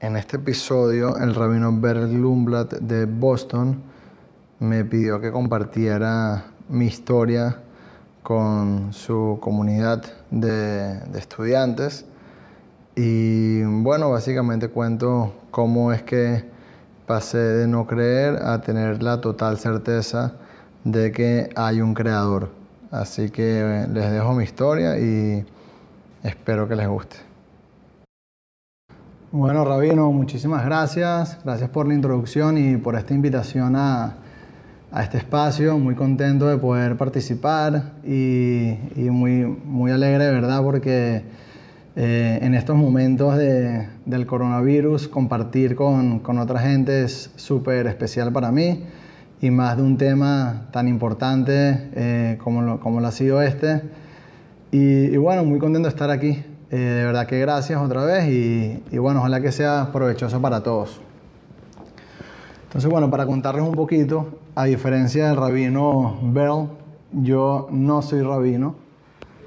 En 0.00 0.16
este 0.16 0.36
episodio, 0.36 1.16
el 1.16 1.34
rabino 1.34 1.72
Berl 1.72 2.12
Lumblatt 2.12 2.74
de 2.74 3.04
Boston 3.06 3.82
me 4.60 4.84
pidió 4.84 5.20
que 5.20 5.32
compartiera 5.32 6.44
mi 6.68 6.86
historia 6.86 7.56
con 8.22 8.92
su 8.92 9.38
comunidad 9.40 10.04
de, 10.30 11.00
de, 11.00 11.18
estudiantes. 11.18 12.04
Y 12.94 13.64
bueno, 13.64 14.08
básicamente 14.10 14.68
cuento 14.68 15.34
cómo 15.50 15.92
es 15.92 16.04
que 16.04 16.44
pasé 17.08 17.38
de 17.38 17.66
no 17.66 17.84
creer 17.88 18.36
a 18.40 18.60
tener 18.60 19.02
la 19.02 19.20
total 19.20 19.58
certeza 19.58 20.34
de 20.84 21.10
que 21.10 21.50
hay 21.56 21.80
un 21.80 21.94
creador. 21.94 22.50
Así 22.92 23.30
que 23.30 23.84
les 23.92 24.12
dejo 24.12 24.32
mi 24.32 24.44
historia 24.44 24.96
y 24.96 25.44
espero 26.22 26.68
que 26.68 26.76
les 26.76 26.86
guste. 26.86 27.27
Bueno, 29.30 29.62
Rabino, 29.62 30.10
muchísimas 30.10 30.64
gracias. 30.64 31.38
Gracias 31.44 31.68
por 31.68 31.86
la 31.86 31.92
introducción 31.92 32.56
y 32.56 32.78
por 32.78 32.96
esta 32.96 33.12
invitación 33.12 33.76
a, 33.76 34.16
a 34.90 35.02
este 35.02 35.18
espacio. 35.18 35.76
Muy 35.76 35.94
contento 35.94 36.48
de 36.48 36.56
poder 36.56 36.96
participar 36.96 37.92
y, 38.06 38.70
y 38.96 39.10
muy, 39.10 39.44
muy 39.44 39.90
alegre, 39.90 40.24
de 40.24 40.32
verdad, 40.32 40.62
porque 40.62 41.24
eh, 41.94 42.38
en 42.40 42.54
estos 42.54 42.74
momentos 42.76 43.36
de, 43.36 43.88
del 44.06 44.24
coronavirus 44.24 45.08
compartir 45.08 45.76
con, 45.76 46.20
con 46.20 46.38
otra 46.38 46.60
gente 46.60 47.04
es 47.04 47.30
súper 47.36 47.86
especial 47.86 48.32
para 48.32 48.50
mí 48.50 48.84
y 49.42 49.50
más 49.50 49.76
de 49.76 49.82
un 49.82 49.98
tema 49.98 50.68
tan 50.72 50.88
importante 50.88 51.90
eh, 51.94 52.38
como, 52.42 52.62
lo, 52.62 52.80
como 52.80 53.02
lo 53.02 53.08
ha 53.08 53.12
sido 53.12 53.42
este. 53.42 53.82
Y, 54.72 54.78
y 54.78 55.16
bueno, 55.18 55.44
muy 55.44 55.58
contento 55.58 55.86
de 55.86 55.90
estar 55.90 56.10
aquí. 56.10 56.44
Eh, 56.70 56.76
de 56.76 57.04
verdad 57.04 57.26
que 57.26 57.38
gracias 57.40 57.80
otra 57.80 58.04
vez 58.04 58.28
y, 58.28 58.82
y, 58.90 58.98
bueno, 58.98 59.20
ojalá 59.20 59.40
que 59.40 59.52
sea 59.52 59.88
provechoso 59.90 60.40
para 60.42 60.62
todos. 60.62 61.00
Entonces, 62.64 62.90
bueno, 62.90 63.10
para 63.10 63.24
contarles 63.24 63.62
un 63.62 63.72
poquito, 63.74 64.38
a 64.54 64.64
diferencia 64.64 65.28
del 65.28 65.36
rabino 65.36 66.18
Bell, 66.22 66.68
yo 67.12 67.68
no 67.70 68.02
soy 68.02 68.20
rabino. 68.20 68.74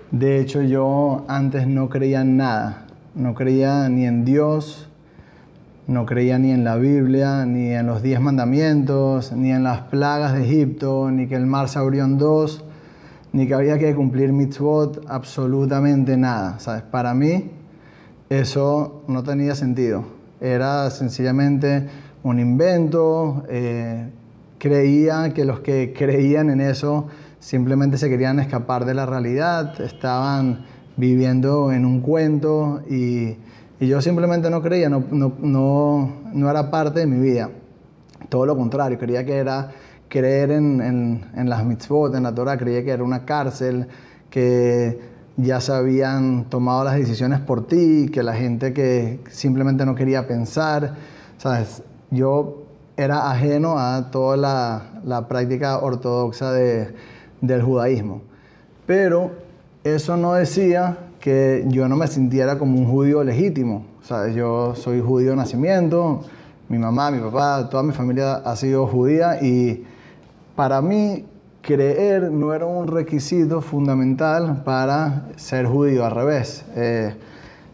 De 0.09 0.39
hecho, 0.39 0.63
yo 0.63 1.23
antes 1.28 1.67
no 1.67 1.89
creía 1.89 2.22
en 2.22 2.38
nada. 2.38 2.88
No 3.13 3.35
creía 3.35 3.88
ni 3.89 4.06
en 4.06 4.25
Dios, 4.25 4.89
no 5.85 6.08
creía 6.08 6.39
ni 6.39 6.52
en 6.52 6.63
la 6.63 6.78
Biblia, 6.78 7.45
ni 7.45 7.72
en 7.72 7.85
los 7.85 8.02
diez 8.02 8.19
mandamientos, 8.19 9.31
ni 9.33 9.52
en 9.52 9.63
las 9.63 9.81
plagas 9.81 10.33
de 10.33 10.44
Egipto, 10.44 11.11
ni 11.11 11.28
que 11.28 11.35
el 11.35 11.45
mar 11.45 11.69
se 11.69 11.78
abrió 11.78 12.03
en 12.03 12.17
dos 12.17 12.63
ni 13.34 13.48
que 13.48 13.54
había 13.54 13.78
que 13.78 13.96
cumplir 13.96 14.34
mitzvot, 14.34 15.06
absolutamente 15.08 16.18
nada. 16.18 16.60
¿sabes? 16.60 16.84
Para 16.84 17.14
mí 17.14 17.52
eso 18.30 19.04
no 19.08 19.24
tenía 19.24 19.56
sentido. 19.56 20.04
Era 20.40 20.90
sencillamente 20.90 21.88
un 22.24 22.40
invento. 22.40 23.44
Eh, 23.50 24.09
creía 24.58 25.34
que 25.34 25.46
los 25.46 25.62
que 25.62 25.94
creían 25.98 26.50
en 26.50 26.62
eso 26.62 27.08
simplemente 27.40 27.98
se 27.98 28.09
querían 28.09 28.40
escapar 28.40 28.86
de 28.86 28.94
la 28.94 29.08
realidad, 29.08 29.82
estaban 29.82 30.66
viviendo 30.96 31.72
en 31.72 31.86
un 31.86 32.02
cuento 32.02 32.82
y, 32.88 33.36
y 33.80 33.88
yo 33.88 34.00
simplemente 34.02 34.52
no 34.52 34.62
creía, 34.62 34.90
no, 34.90 35.04
no, 35.09 35.34
no, 35.40 36.14
no 36.34 36.50
era 36.50 36.70
parte 36.70 37.00
de 37.00 37.08
mi 37.08 37.20
vida. 37.20 37.50
Todo 38.30 38.46
lo 38.46 38.56
contrario, 38.56 39.00
creía 39.00 39.26
que 39.26 39.38
era 39.38 39.72
creer 40.12 40.52
en, 40.52 40.81
en, 40.81 41.26
en, 41.36 41.50
las 41.50 41.64
mitzvot, 41.64 42.14
en 42.16 42.23
la 42.23 42.36
Torah, 42.36 42.58
creía 42.58 42.84
que 42.84 42.92
era 42.92 43.02
una 43.02 43.23
cárcel, 43.23 43.88
que 44.30 45.00
ya 45.38 45.62
se 45.62 45.72
habían 45.72 46.50
tomado 46.50 46.84
las 46.84 46.95
decisiones 46.95 47.40
por 47.40 47.66
ti, 47.66 48.09
que 48.14 48.22
la 48.22 48.34
gente 48.34 48.73
que 48.73 49.22
simplemente 49.30 49.86
no 49.86 49.95
quería 49.95 50.28
pensar, 50.28 50.95
¿sabes? 51.38 51.81
Yo 52.09 52.64
era 52.98 53.31
ajeno 53.31 53.80
a 53.80 54.12
toda 54.12 54.36
la, 54.36 55.02
la 55.06 55.30
práctica 55.30 55.80
ortodoxa 55.80 56.52
de, 56.52 56.94
del 57.40 57.62
judaísmo. 57.62 58.22
Pero 58.85 59.31
eso 59.85 60.18
no 60.18 60.34
decía 60.34 60.97
que 61.22 61.64
yo 61.69 61.88
no 61.88 61.96
me 61.96 62.08
sintiera 62.08 62.59
como 62.59 62.78
un 62.78 62.85
judío 62.85 63.24
legítimo. 63.24 63.85
Sea, 64.02 64.28
yo 64.28 64.75
soy 64.75 65.00
judío 65.00 65.30
de 65.30 65.35
nacimiento, 65.38 66.22
mi 66.68 66.78
mamá, 66.78 67.12
mi 67.12 67.19
papá, 67.19 67.69
toda 67.69 67.81
mi 67.81 67.94
familia 67.94 68.34
ha 68.35 68.56
sido 68.58 68.88
judía 68.88 69.41
y 69.41 69.85
para 70.61 70.79
mí 70.79 71.25
creer 71.63 72.31
no 72.31 72.53
era 72.53 72.67
un 72.67 72.85
requisito 72.85 73.61
fundamental 73.61 74.61
para 74.63 75.25
ser 75.35 75.66
judío, 75.66 76.05
al 76.05 76.11
revés, 76.11 76.63
eh, 76.75 77.16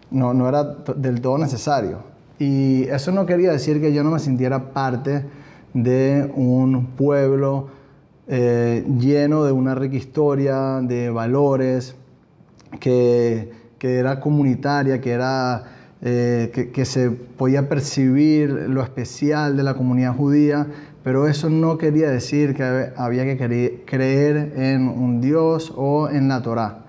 no, 0.09 0.33
no 0.33 0.47
era 0.47 0.63
del 0.95 1.19
todo 1.19 1.37
necesario. 1.37 1.97
Y 2.39 2.83
eso 2.83 3.11
no 3.11 3.25
quería 3.25 3.51
decir 3.51 3.81
que 3.81 3.91
yo 3.91 4.05
no 4.05 4.11
me 4.11 4.19
sintiera 4.19 4.71
parte 4.71 5.25
de 5.73 6.31
un 6.33 6.85
pueblo 6.95 7.67
eh, 8.29 8.85
lleno 8.97 9.43
de 9.43 9.51
una 9.51 9.75
rica 9.75 9.97
historia, 9.97 10.79
de 10.81 11.09
valores, 11.09 11.93
que, 12.79 13.51
que 13.79 13.97
era 13.97 14.21
comunitaria, 14.21 15.01
que, 15.01 15.11
era, 15.11 15.65
eh, 16.01 16.51
que, 16.53 16.71
que 16.71 16.85
se 16.85 17.11
podía 17.11 17.67
percibir 17.67 18.49
lo 18.49 18.81
especial 18.81 19.57
de 19.57 19.63
la 19.63 19.73
comunidad 19.73 20.15
judía, 20.15 20.67
pero 21.07 21.25
eso 21.29 21.49
no 21.49 21.77
quería 21.77 22.09
decir 22.09 22.53
que 22.53 22.91
había 22.97 23.23
que 23.23 23.81
creer 23.85 24.51
en 24.57 24.89
un 24.89 25.21
Dios 25.21 25.73
o 25.73 26.09
en 26.09 26.27
la 26.27 26.41
Torá. 26.41 26.79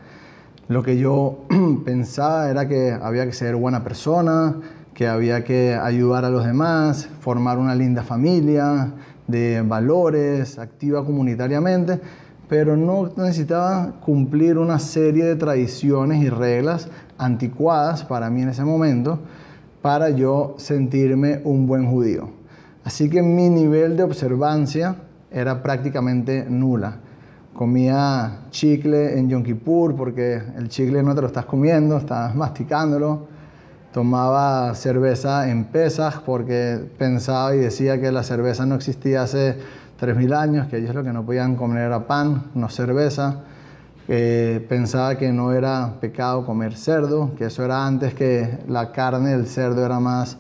Lo 0.66 0.82
que 0.82 0.98
yo 0.98 1.44
pensaba 1.84 2.50
era 2.50 2.66
que 2.66 2.90
había 2.90 3.26
que 3.26 3.32
ser 3.32 3.54
buena 3.54 3.84
persona, 3.84 4.56
que 4.92 5.06
había 5.06 5.44
que 5.44 5.76
ayudar 5.76 6.24
a 6.24 6.30
los 6.30 6.44
demás, 6.44 7.08
formar 7.20 7.58
una 7.58 7.76
linda 7.76 8.02
familia 8.02 8.92
de 9.28 9.62
valores, 9.62 10.58
activa 10.58 11.04
comunitariamente, 11.04 12.00
pero 12.48 12.76
no 12.76 13.12
necesitaba 13.16 14.00
cumplir 14.00 14.58
una 14.58 14.80
serie 14.80 15.26
de 15.26 15.36
tradiciones 15.36 16.24
y 16.24 16.28
reglas 16.28 16.88
anticuadas 17.18 18.02
para 18.02 18.30
mí 18.30 18.42
en 18.42 18.48
ese 18.48 18.64
momento 18.64 19.20
para 19.80 20.10
yo 20.10 20.56
sentirme 20.58 21.40
un 21.44 21.68
buen 21.68 21.88
judío. 21.88 22.37
Así 22.88 23.10
que 23.10 23.20
mi 23.20 23.50
nivel 23.50 23.98
de 23.98 24.02
observancia 24.02 24.96
era 25.30 25.62
prácticamente 25.62 26.46
nula. 26.48 26.96
Comía 27.52 28.46
chicle 28.48 29.18
en 29.18 29.28
Yom 29.28 29.42
Kippur 29.42 29.94
porque 29.94 30.40
el 30.56 30.70
chicle 30.70 31.02
no 31.02 31.14
te 31.14 31.20
lo 31.20 31.26
estás 31.26 31.44
comiendo, 31.44 31.98
estás 31.98 32.34
masticándolo. 32.34 33.26
Tomaba 33.92 34.74
cerveza 34.74 35.50
en 35.50 35.64
Pesach 35.64 36.22
porque 36.24 36.80
pensaba 36.96 37.54
y 37.54 37.58
decía 37.58 38.00
que 38.00 38.10
la 38.10 38.22
cerveza 38.22 38.64
no 38.64 38.76
existía 38.76 39.20
hace 39.20 39.58
3.000 40.00 40.34
años, 40.34 40.68
que 40.68 40.78
ellos 40.78 40.94
lo 40.94 41.04
que 41.04 41.12
no 41.12 41.26
podían 41.26 41.56
comer 41.56 41.82
era 41.88 42.06
pan, 42.06 42.44
no 42.54 42.70
cerveza. 42.70 43.40
Eh, 44.08 44.64
pensaba 44.66 45.18
que 45.18 45.30
no 45.30 45.52
era 45.52 45.96
pecado 46.00 46.46
comer 46.46 46.74
cerdo, 46.74 47.34
que 47.36 47.44
eso 47.44 47.62
era 47.66 47.86
antes 47.86 48.14
que 48.14 48.60
la 48.66 48.92
carne 48.92 49.36
del 49.36 49.46
cerdo 49.46 49.84
era 49.84 50.00
más 50.00 50.38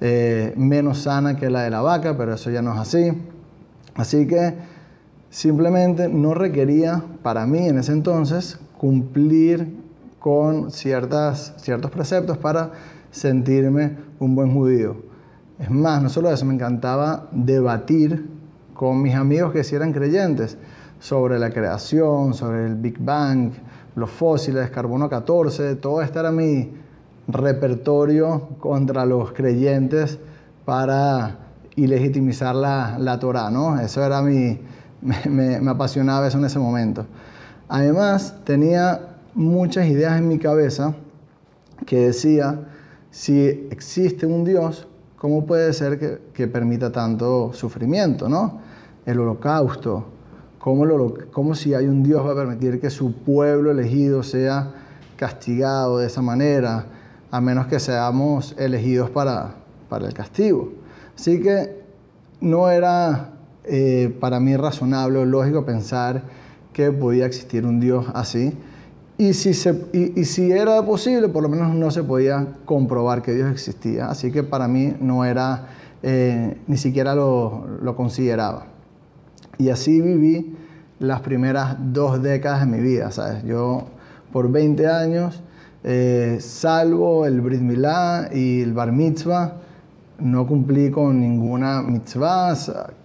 eh, 0.00 0.52
menos 0.56 1.02
sana 1.02 1.36
que 1.36 1.50
la 1.50 1.62
de 1.62 1.70
la 1.70 1.80
vaca, 1.80 2.16
pero 2.16 2.34
eso 2.34 2.50
ya 2.50 2.62
no 2.62 2.74
es 2.74 2.80
así. 2.80 3.12
Así 3.94 4.26
que 4.26 4.54
simplemente 5.30 6.08
no 6.08 6.34
requería 6.34 7.02
para 7.22 7.46
mí 7.46 7.66
en 7.66 7.78
ese 7.78 7.92
entonces 7.92 8.58
cumplir 8.78 9.76
con 10.18 10.70
ciertas, 10.70 11.54
ciertos 11.58 11.90
preceptos 11.90 12.38
para 12.38 12.72
sentirme 13.10 13.96
un 14.18 14.34
buen 14.34 14.52
judío. 14.52 14.96
Es 15.58 15.70
más, 15.70 16.02
no 16.02 16.08
solo 16.08 16.30
eso, 16.30 16.44
me 16.44 16.54
encantaba 16.54 17.28
debatir 17.30 18.28
con 18.74 19.00
mis 19.00 19.14
amigos 19.14 19.52
que 19.52 19.62
sí 19.62 19.76
eran 19.76 19.92
creyentes 19.92 20.58
sobre 20.98 21.38
la 21.38 21.50
creación, 21.50 22.34
sobre 22.34 22.66
el 22.66 22.74
Big 22.74 22.98
Bang, 22.98 23.52
los 23.94 24.10
fósiles, 24.10 24.70
carbono 24.70 25.08
14, 25.08 25.76
todo 25.76 26.02
esto 26.02 26.20
era 26.20 26.32
mi, 26.32 26.72
repertorio 27.28 28.48
contra 28.58 29.06
los 29.06 29.32
creyentes 29.32 30.18
para 30.64 31.38
ilegitimizar 31.76 32.54
la, 32.54 32.98
la 32.98 33.18
Torah, 33.18 33.50
¿no? 33.50 33.80
Eso 33.80 34.04
era 34.04 34.22
mi, 34.22 34.58
me, 35.02 35.60
me, 35.60 35.70
apasionaba 35.70 36.26
eso 36.26 36.38
en 36.38 36.44
ese 36.44 36.58
momento. 36.58 37.06
Además, 37.68 38.36
tenía 38.44 39.16
muchas 39.34 39.86
ideas 39.86 40.18
en 40.18 40.28
mi 40.28 40.38
cabeza 40.38 40.94
que 41.86 42.06
decía, 42.06 42.60
si 43.10 43.68
existe 43.70 44.26
un 44.26 44.44
Dios, 44.44 44.86
¿cómo 45.16 45.46
puede 45.46 45.72
ser 45.72 45.98
que, 45.98 46.18
que 46.32 46.46
permita 46.46 46.92
tanto 46.92 47.52
sufrimiento, 47.52 48.28
¿no? 48.28 48.60
El 49.04 49.18
holocausto, 49.20 50.06
¿cómo, 50.58 50.84
lo, 50.84 51.14
¿cómo 51.32 51.54
si 51.54 51.74
hay 51.74 51.86
un 51.86 52.02
Dios 52.02 52.24
va 52.26 52.32
a 52.32 52.36
permitir 52.36 52.80
que 52.80 52.90
su 52.90 53.12
pueblo 53.12 53.70
elegido 53.70 54.22
sea 54.22 54.70
castigado 55.16 55.98
de 55.98 56.06
esa 56.06 56.22
manera? 56.22 56.86
A 57.34 57.40
menos 57.40 57.66
que 57.66 57.80
seamos 57.80 58.54
elegidos 58.58 59.10
para, 59.10 59.56
para 59.88 60.06
el 60.06 60.14
castigo. 60.14 60.72
Así 61.16 61.40
que 61.40 61.82
no 62.40 62.70
era 62.70 63.30
eh, 63.64 64.16
para 64.20 64.38
mí 64.38 64.56
razonable 64.56 65.18
o 65.18 65.24
lógico 65.24 65.66
pensar 65.66 66.22
que 66.72 66.92
podía 66.92 67.26
existir 67.26 67.66
un 67.66 67.80
Dios 67.80 68.06
así. 68.14 68.56
Y 69.18 69.32
si, 69.34 69.52
se, 69.52 69.84
y, 69.92 70.24
si 70.26 70.52
era 70.52 70.80
posible, 70.86 71.28
por 71.28 71.42
lo 71.42 71.48
menos 71.48 71.74
no 71.74 71.90
se 71.90 72.04
podía 72.04 72.46
comprobar 72.64 73.20
que 73.20 73.34
Dios 73.34 73.50
existía. 73.50 74.06
Así 74.06 74.30
que 74.30 74.44
para 74.44 74.68
mí 74.68 74.94
no 75.00 75.24
era, 75.24 75.66
eh, 76.04 76.56
ni 76.68 76.76
siquiera 76.76 77.16
lo, 77.16 77.66
lo, 77.82 77.96
consideraba. 77.96 78.66
Y 79.58 79.70
así 79.70 80.00
viví 80.00 80.56
las 81.00 81.20
primeras 81.20 81.78
dos 81.80 82.22
décadas 82.22 82.60
de 82.60 82.66
mi 82.66 82.80
vida, 82.80 83.10
¿sabes? 83.10 83.42
Yo 83.42 83.86
por 84.32 84.52
20 84.52 84.86
años, 84.86 85.42
eh, 85.86 86.38
salvo 86.40 87.26
el 87.26 87.42
Brit 87.42 87.60
Milá 87.60 88.30
y 88.32 88.62
el 88.62 88.72
Bar 88.72 88.90
Mitzvah, 88.90 89.52
no 90.18 90.46
cumplí 90.46 90.90
con 90.90 91.20
ninguna 91.20 91.82
mitzvah, 91.82 92.54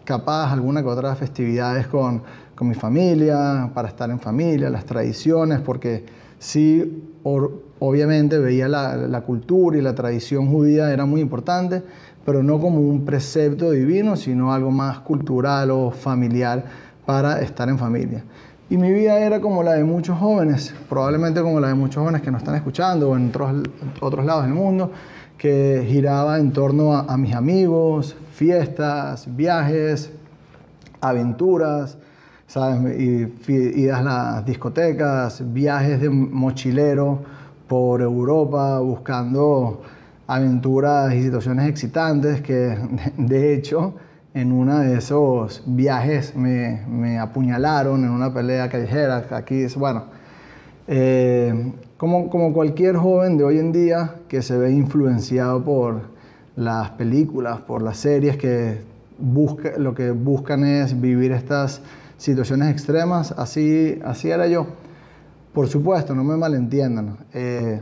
capaz 0.05 0.53
alguna 0.53 0.81
que 0.81 0.87
otra 0.87 1.13
festividades 1.15 1.87
con, 1.87 2.21
con 2.55 2.69
mi 2.69 2.75
familia, 2.75 3.69
para 3.73 3.89
estar 3.89 4.09
en 4.09 4.19
familia, 4.19 4.69
las 4.69 4.85
tradiciones, 4.85 5.59
porque 5.59 6.05
sí, 6.37 7.03
obviamente 7.79 8.37
veía 8.37 8.69
la, 8.69 8.95
la, 8.95 9.21
cultura 9.21 9.77
y 9.77 9.81
la 9.81 9.93
tradición 9.93 10.49
judía 10.49 10.93
era 10.93 11.05
muy 11.05 11.19
importante, 11.19 11.83
pero 12.25 12.43
no 12.43 12.61
como 12.61 12.79
un 12.79 13.03
precepto 13.03 13.71
divino, 13.71 14.15
sino 14.15 14.53
algo 14.53 14.71
más 14.71 14.99
cultural 14.99 15.71
o 15.71 15.91
familiar 15.91 16.63
para 17.05 17.41
estar 17.41 17.67
en 17.67 17.77
familia. 17.77 18.23
Y 18.71 18.77
mi 18.77 18.91
vida 18.91 19.19
era 19.19 19.41
como 19.41 19.63
la 19.63 19.73
de 19.73 19.83
muchos 19.83 20.19
jóvenes, 20.19 20.75
probablemente 20.87 21.41
como 21.41 21.59
la 21.59 21.69
de 21.69 21.73
muchos 21.73 22.01
jóvenes 22.01 22.21
que 22.21 22.29
nos 22.29 22.41
están 22.41 22.53
escuchando 22.53 23.09
o 23.09 23.17
en 23.17 23.29
otros, 23.29 23.63
otros 23.99 24.25
lados 24.25 24.43
del 24.43 24.53
mundo, 24.53 24.91
que 25.39 25.83
giraba 25.87 26.37
en 26.37 26.51
torno 26.51 26.93
a, 26.93 27.17
mis 27.17 27.33
amigos, 27.33 28.15
fiestas, 28.31 29.27
viajes, 29.35 30.11
aventuras, 31.01 31.97
¿sabes? 32.45 32.99
Y, 32.99 33.33
idas 33.49 34.01
a 34.01 34.03
las 34.03 34.45
discotecas, 34.45 35.41
viajes 35.51 35.99
de 36.01 36.11
mochilero 36.11 37.23
por 37.67 38.03
Europa 38.03 38.77
buscando 38.81 39.81
aventuras 40.27 41.11
y 41.15 41.23
situaciones 41.23 41.67
excitantes 41.67 42.41
que 42.41 42.77
de 43.17 43.55
hecho 43.55 43.95
en 44.39 44.51
uno 44.53 44.79
de 44.79 44.97
esos 44.97 45.63
viajes 45.65 46.35
me, 46.35 46.85
me 46.87 47.19
apuñalaron 47.19 48.03
en 48.03 48.09
una 48.09 48.33
pelea 48.33 48.69
callejera. 48.69 49.25
Aquí 49.31 49.63
es, 49.63 49.75
bueno, 49.75 50.05
eh, 50.87 51.73
como, 51.97 52.29
como 52.29 52.53
cualquier 52.53 52.95
joven 52.95 53.37
de 53.37 53.43
hoy 53.43 53.59
en 53.59 53.71
día 53.71 54.15
que 54.27 54.41
se 54.41 54.57
ve 54.57 54.71
influenciado 54.71 55.63
por 55.63 56.01
las 56.55 56.91
películas, 56.91 57.59
por 57.59 57.81
las 57.81 57.97
series 57.97 58.37
que 58.37 58.81
busca, 59.17 59.77
lo 59.77 59.93
que 59.93 60.11
buscan 60.11 60.63
es 60.63 60.99
vivir 60.99 61.33
estas 61.33 61.81
situaciones 62.17 62.71
extremas, 62.71 63.33
así, 63.33 63.99
así 64.05 64.29
era 64.29 64.47
yo. 64.47 64.67
Por 65.53 65.67
supuesto, 65.67 66.15
no 66.15 66.23
me 66.23 66.37
malentiendan. 66.37 67.17
Eh, 67.33 67.81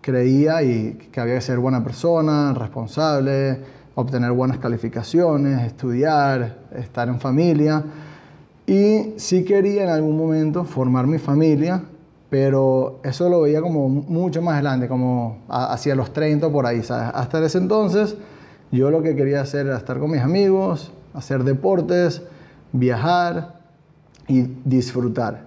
creía 0.00 0.62
y 0.62 0.94
que 1.12 1.20
había 1.20 1.34
que 1.34 1.40
ser 1.42 1.58
buena 1.58 1.84
persona, 1.84 2.54
responsable, 2.54 3.81
obtener 3.94 4.32
buenas 4.32 4.58
calificaciones, 4.58 5.62
estudiar, 5.62 6.58
estar 6.74 7.08
en 7.08 7.20
familia. 7.20 7.84
Y 8.66 9.14
sí 9.16 9.44
quería 9.44 9.84
en 9.84 9.90
algún 9.90 10.16
momento 10.16 10.64
formar 10.64 11.06
mi 11.06 11.18
familia, 11.18 11.82
pero 12.30 13.00
eso 13.04 13.28
lo 13.28 13.42
veía 13.42 13.60
como 13.60 13.88
mucho 13.88 14.40
más 14.40 14.54
adelante, 14.54 14.88
como 14.88 15.38
hacia 15.48 15.94
los 15.94 16.12
30 16.12 16.50
por 16.50 16.66
ahí. 16.66 16.80
Hasta 16.88 17.44
ese 17.44 17.58
entonces 17.58 18.16
yo 18.70 18.90
lo 18.90 19.02
que 19.02 19.14
quería 19.14 19.42
hacer 19.42 19.66
era 19.66 19.76
estar 19.76 19.98
con 19.98 20.10
mis 20.10 20.22
amigos, 20.22 20.92
hacer 21.12 21.44
deportes, 21.44 22.22
viajar 22.72 23.60
y 24.28 24.48
disfrutar. 24.64 25.46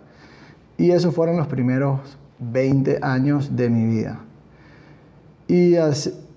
Y 0.77 0.91
esos 0.91 1.15
fueron 1.15 1.37
los 1.37 1.47
primeros 1.47 2.01
20 2.39 2.99
años 3.01 3.55
de 3.55 3.69
mi 3.69 3.85
vida. 3.85 4.19
Y 5.47 5.75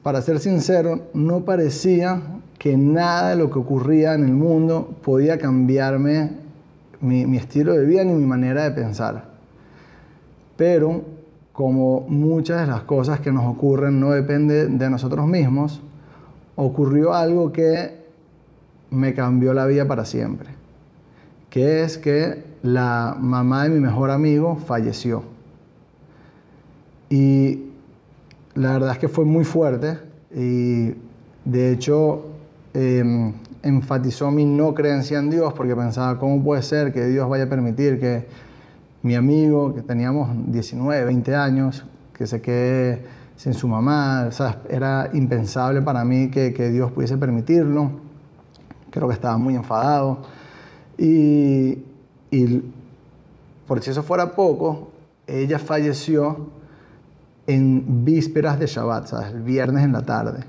para 0.08 0.22
ser 0.22 0.40
sincero, 0.40 1.02
no 1.12 1.44
parecía 1.44 2.22
que 2.58 2.78
nada 2.78 3.28
de 3.28 3.36
lo 3.36 3.50
que 3.50 3.58
ocurría 3.58 4.14
en 4.14 4.24
el 4.24 4.32
mundo 4.32 4.96
podía 5.04 5.36
cambiarme 5.36 6.30
mi, 7.02 7.36
estilo 7.36 7.74
de 7.74 7.84
vida 7.84 8.04
ni 8.04 8.14
mi 8.14 8.24
manera 8.24 8.64
de 8.64 8.70
pensar. 8.70 9.26
Pero 10.56 11.02
como 11.52 12.06
muchas 12.08 12.62
de 12.62 12.68
las 12.68 12.84
cosas 12.84 13.20
que 13.20 13.30
nos 13.30 13.44
ocurren 13.44 14.00
no 14.00 14.12
dependen 14.12 14.78
de 14.78 14.88
nosotros 14.88 15.26
mismos, 15.26 15.82
ocurrió 16.56 17.12
algo 17.12 17.52
que 17.52 17.98
me 18.88 19.12
cambió 19.12 19.52
la 19.52 19.66
vida 19.66 19.86
para 19.86 20.06
siempre, 20.06 20.48
que 21.50 21.82
es 21.82 21.98
que 21.98 22.44
la 22.62 23.14
mamá 23.20 23.64
de 23.64 23.68
mi 23.68 23.80
mejor 23.80 24.10
amigo 24.10 24.56
falleció. 24.56 25.22
Y 27.10 27.67
la 28.54 28.72
verdad 28.72 28.92
es 28.92 28.98
que 28.98 29.08
fue 29.08 29.24
muy 29.24 29.44
fuerte 29.44 29.98
y 30.34 30.94
de 31.44 31.72
hecho 31.72 32.26
em, 32.74 33.32
enfatizó 33.62 34.30
mi 34.30 34.44
no 34.44 34.74
creencia 34.74 35.18
en 35.18 35.30
Dios 35.30 35.52
porque 35.52 35.74
pensaba, 35.74 36.18
¿cómo 36.18 36.42
puede 36.42 36.62
ser 36.62 36.92
que 36.92 37.06
Dios 37.06 37.28
vaya 37.28 37.44
a 37.44 37.48
permitir 37.48 37.98
que 38.00 38.26
mi 39.02 39.14
amigo, 39.14 39.74
que 39.74 39.82
teníamos 39.82 40.30
19, 40.52 41.04
20 41.04 41.34
años, 41.34 41.84
que 42.12 42.26
se 42.26 42.40
quede 42.40 43.04
sin 43.36 43.54
su 43.54 43.68
mamá, 43.68 44.28
era 44.68 45.10
impensable 45.12 45.80
para 45.80 46.04
mí 46.04 46.30
que, 46.30 46.50
Dios 46.70 46.90
pudiese 46.90 47.16
permitirlo. 47.16 47.92
Creo 48.90 49.06
que 49.06 49.14
estaba 49.14 49.38
muy 49.38 49.54
enfadado. 49.54 50.22
Y, 50.98 51.78
por 53.66 53.80
si 53.80 53.90
eso 53.90 54.02
fuera 54.02 54.34
poco, 54.34 54.90
ella 55.26 55.60
falleció 55.60 56.48
en 57.48 58.04
vísperas 58.04 58.60
de 58.60 58.66
Shabbat, 58.66 59.12
el 59.34 59.42
viernes 59.42 59.82
en 59.82 59.92
la 59.92 60.02
tarde. 60.02 60.44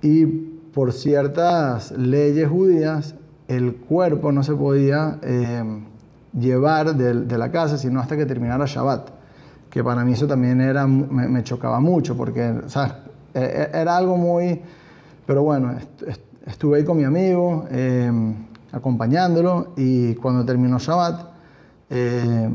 Y 0.00 0.24
por 0.24 0.94
ciertas 0.94 1.90
leyes 1.90 2.48
judías, 2.48 3.14
el 3.48 3.76
cuerpo 3.76 4.32
no 4.32 4.42
se 4.42 4.54
podía... 4.54 5.18
Eh, 5.20 5.82
llevar 6.38 6.94
de, 6.94 7.38
la 7.38 7.50
casa, 7.50 7.78
sino 7.78 8.00
hasta 8.00 8.16
que 8.16 8.26
terminara 8.26 8.66
Shabbat. 8.66 9.10
Que 9.70 9.82
para 9.82 10.04
mí 10.04 10.12
eso 10.12 10.26
también 10.26 10.60
era, 10.60 10.86
me, 10.86 11.42
chocaba 11.42 11.80
mucho, 11.80 12.16
porque 12.16 12.54
e, 13.34 13.40
e, 13.40 13.70
era 13.72 13.96
algo 13.96 14.16
muy... 14.16 14.60
Pero 15.26 15.42
bueno, 15.42 15.74
estuve 16.46 16.78
ahí 16.78 16.84
con 16.84 16.96
mi 16.96 17.04
amigo, 17.04 17.66
em, 17.70 18.34
acompañándolo, 18.72 19.72
y 19.76 20.14
cuando 20.14 20.44
terminó 20.44 20.78
Shabbat, 20.78 21.20
eh, 21.90 22.48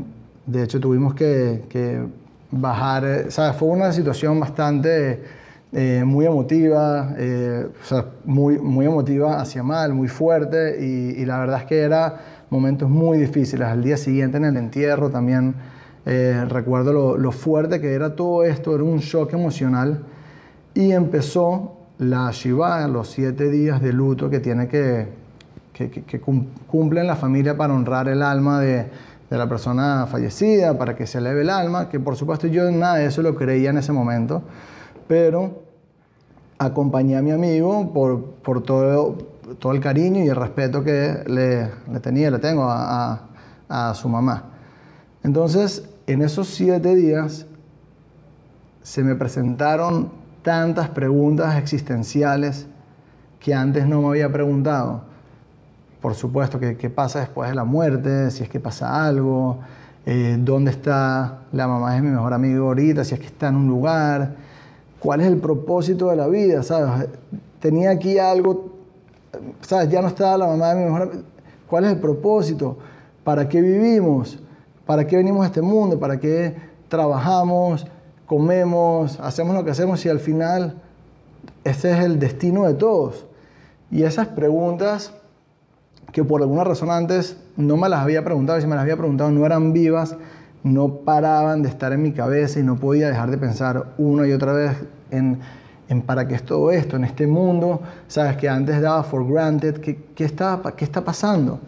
de 0.46 0.62
hecho 0.62 0.80
tuvimos 0.80 1.14
que, 1.14 2.08
bajar, 2.52 3.04
eh, 3.04 3.30
¿sabes? 3.30 3.56
Fue 3.56 3.68
una 3.68 3.92
situación 3.92 4.38
bastante... 4.40 5.42
Eh, 5.74 6.02
muy 6.04 6.26
emotiva, 6.26 7.14
o 7.16 7.86
sea, 7.86 8.04
muy, 8.26 8.58
muy 8.58 8.84
emotiva 8.84 9.40
hacia 9.40 9.62
mal, 9.62 9.94
muy 9.94 10.06
fuerte 10.06 10.84
y, 10.84 11.24
la 11.24 11.38
verdad 11.38 11.60
es 11.60 11.64
que 11.64 11.78
era 11.80 12.20
momentos 12.50 12.90
muy 12.90 13.16
difíciles. 13.16 13.66
Al 13.66 13.82
día 13.82 13.96
siguiente 13.96 14.36
en 14.36 14.44
el 14.44 14.58
entierro 14.58 15.08
también 15.08 15.54
eh, 16.04 16.44
recuerdo 16.48 17.16
lo, 17.16 17.32
fuerte 17.32 17.80
que 17.80 17.92
era 17.94 18.16
todo 18.16 18.44
esto, 18.44 18.74
era 18.74 18.84
un 18.84 18.98
shock 18.98 19.32
emocional. 19.34 20.02
Y 20.74 20.92
empezó 20.92 21.76
la 21.98 22.30
Shiva, 22.32 22.86
los 22.88 23.10
siete 23.10 23.50
días 23.50 23.80
de 23.80 23.92
luto 23.92 24.28
que 24.28 24.40
tiene 24.40 24.66
que, 24.68 25.06
que, 25.72 25.90
que, 25.90 26.20
cumplen 26.20 27.06
la 27.06 27.16
familia 27.16 27.56
para 27.56 27.74
honrar 27.74 28.08
el 28.08 28.22
alma 28.22 28.60
de, 28.60 28.86
de, 29.32 29.38
la 29.38 29.48
persona 29.48 30.06
fallecida, 30.06 30.76
para 30.76 30.94
que 30.94 31.06
se 31.06 31.18
eleve 31.18 31.42
el 31.42 31.50
alma, 31.50 31.88
que 31.88 31.98
por 31.98 32.16
supuesto 32.16 32.46
yo 32.46 32.70
nada 32.70 32.96
de 32.96 33.06
eso 33.06 33.22
lo 33.22 33.34
creía 33.34 33.70
en 33.70 33.78
ese 33.78 33.92
momento, 33.92 34.42
pero 35.08 35.62
acompañé 36.58 37.16
a 37.16 37.22
mi 37.22 37.30
amigo 37.30 37.92
por, 37.92 38.24
por 38.42 38.62
todo, 38.62 39.16
todo 39.58 39.72
el 39.72 39.80
cariño 39.80 40.22
y 40.24 40.28
el 40.28 40.36
respeto 40.36 40.84
que 40.84 41.22
le, 41.26 41.70
le 41.92 42.00
tenía, 42.00 42.30
le 42.30 42.38
tengo 42.38 42.64
a, 42.64 43.28
a, 43.68 43.94
su 43.94 44.08
mamá. 44.08 44.44
Entonces, 45.22 45.88
en 46.06 46.22
esos 46.22 46.48
siete 46.48 46.94
días 46.94 47.46
se 48.82 49.02
me 49.02 49.14
presentaron 49.14 50.10
tantas 50.42 50.88
preguntas 50.88 51.56
existenciales 51.56 52.66
que 53.40 53.54
antes 53.54 53.86
no 53.86 54.02
me 54.02 54.08
había 54.08 54.30
preguntado. 54.30 55.11
Por 56.02 56.14
supuesto, 56.14 56.60
¿qué, 56.60 56.76
qué 56.76 56.90
pasa 56.90 57.20
después 57.20 57.48
de 57.48 57.54
la 57.54 57.64
muerte? 57.64 58.30
Si 58.30 58.42
es 58.42 58.50
que 58.50 58.60
pasa 58.60 59.06
algo. 59.06 59.60
Eh, 60.04 60.36
¿Dónde 60.38 60.72
está 60.72 61.38
la 61.52 61.66
mamá 61.66 61.94
de 61.94 62.02
mi 62.02 62.10
mejor 62.10 62.34
amigo 62.34 62.66
ahorita? 62.66 63.04
Si 63.04 63.14
es 63.14 63.20
que 63.20 63.26
está 63.26 63.48
en 63.48 63.56
un 63.56 63.68
lugar. 63.68 64.34
¿Cuál 64.98 65.22
es 65.22 65.28
el 65.28 65.38
propósito 65.38 66.10
de 66.10 66.16
la 66.16 66.26
vida? 66.26 66.62
¿Sabes? 66.62 67.08
Tenía 67.60 67.90
aquí 67.90 68.18
algo 68.18 68.72
¿sabes? 69.60 69.88
Ya 69.90 70.02
no 70.02 70.08
está 70.08 70.36
la 70.36 70.46
mamá 70.46 70.70
de 70.70 70.80
mi 70.80 70.84
mejor 70.84 71.02
amigo. 71.02 71.22
¿Cuál 71.68 71.84
es 71.84 71.92
el 71.92 71.98
propósito? 71.98 72.78
¿Para 73.24 73.48
qué 73.48 73.60
vivimos? 73.60 74.38
¿Para 74.86 75.06
qué 75.06 75.16
venimos 75.16 75.44
a 75.44 75.46
este 75.46 75.62
mundo? 75.62 75.98
¿Para 75.98 76.18
qué 76.20 76.54
trabajamos, 76.88 77.86
comemos, 78.26 79.18
hacemos 79.20 79.54
lo 79.54 79.64
que 79.64 79.70
hacemos 79.70 80.04
y 80.04 80.08
al 80.08 80.20
final 80.20 80.82
ese 81.64 81.92
es 81.92 82.04
el 82.04 82.18
destino 82.18 82.64
de 82.64 82.74
todos? 82.74 83.26
Y 83.90 84.02
esas 84.02 84.28
preguntas 84.28 85.14
que 86.12 86.22
por 86.22 86.42
alguna 86.42 86.64
razón 86.64 86.90
antes 86.90 87.36
no 87.56 87.76
me 87.76 87.88
las 87.88 88.00
había 88.00 88.22
preguntado, 88.22 88.58
y 88.58 88.62
si 88.62 88.68
me 88.68 88.74
las 88.74 88.82
había 88.82 88.96
preguntado 88.96 89.30
no 89.30 89.44
eran 89.44 89.72
vivas, 89.72 90.16
no 90.62 90.96
paraban 90.98 91.62
de 91.62 91.68
estar 91.68 91.92
en 91.92 92.02
mi 92.02 92.12
cabeza 92.12 92.60
y 92.60 92.62
no 92.62 92.76
podía 92.76 93.08
dejar 93.08 93.30
de 93.30 93.38
pensar 93.38 93.94
una 93.98 94.26
y 94.28 94.32
otra 94.32 94.52
vez 94.52 94.76
en, 95.10 95.40
en 95.88 96.02
para 96.02 96.28
qué 96.28 96.34
es 96.34 96.44
todo 96.44 96.70
esto, 96.70 96.96
en 96.96 97.04
este 97.04 97.26
mundo, 97.26 97.80
sabes, 98.06 98.36
que 98.36 98.48
antes 98.48 98.80
daba 98.80 99.02
for 99.02 99.26
granted, 99.26 99.78
¿qué, 99.78 100.04
qué, 100.14 100.24
está, 100.24 100.60
qué 100.76 100.84
está 100.84 101.04
pasando? 101.04 101.58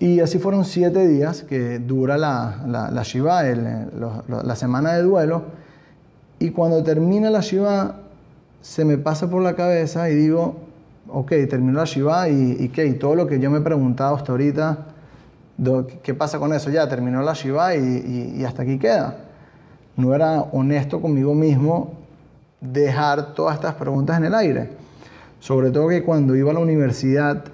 Y 0.00 0.20
así 0.20 0.38
fueron 0.38 0.64
siete 0.64 1.08
días 1.08 1.42
que 1.42 1.78
dura 1.78 2.16
la, 2.18 2.90
la, 2.92 3.02
Shiva, 3.02 3.42
la 3.42 4.56
semana 4.56 4.92
de 4.92 5.02
duelo. 5.02 5.42
Y 6.38 6.50
cuando 6.50 6.84
termina 6.84 7.30
la 7.30 7.40
Shiva, 7.40 7.96
se 8.60 8.84
me 8.84 8.96
pasa 8.96 9.28
por 9.28 9.42
la 9.42 9.56
cabeza 9.56 10.08
y 10.08 10.14
digo, 10.14 10.67
ok, 11.08 11.32
terminó 11.48 11.78
la 11.78 11.84
Shiva 11.84 12.28
y, 12.28 12.56
y 12.58 12.68
qué, 12.68 12.86
y 12.86 12.94
todo 12.94 13.14
lo 13.14 13.26
que 13.26 13.38
yo 13.40 13.50
me 13.50 13.58
he 13.58 13.62
preguntado 13.62 14.14
hasta 14.14 14.32
ahorita, 14.32 14.86
¿qué 16.02 16.14
pasa 16.14 16.38
con 16.38 16.52
eso? 16.52 16.70
Ya 16.70 16.88
terminó 16.88 17.22
la 17.22 17.32
Shiva 17.32 17.74
y, 17.74 18.34
y, 18.36 18.44
hasta 18.44 18.62
aquí 18.62 18.78
queda. 18.78 19.16
No 19.96 20.14
era 20.14 20.42
honesto 20.52 21.00
conmigo 21.00 21.34
mismo 21.34 21.94
dejar 22.60 23.34
todas 23.34 23.56
estas 23.56 23.74
preguntas 23.74 24.16
en 24.18 24.24
el 24.24 24.34
aire. 24.34 24.70
Sobre 25.40 25.70
todo 25.70 25.88
que 25.88 26.04
cuando 26.04 26.36
iba 26.36 26.50
a 26.50 26.54
la 26.54 26.60
universidad, 26.60 27.44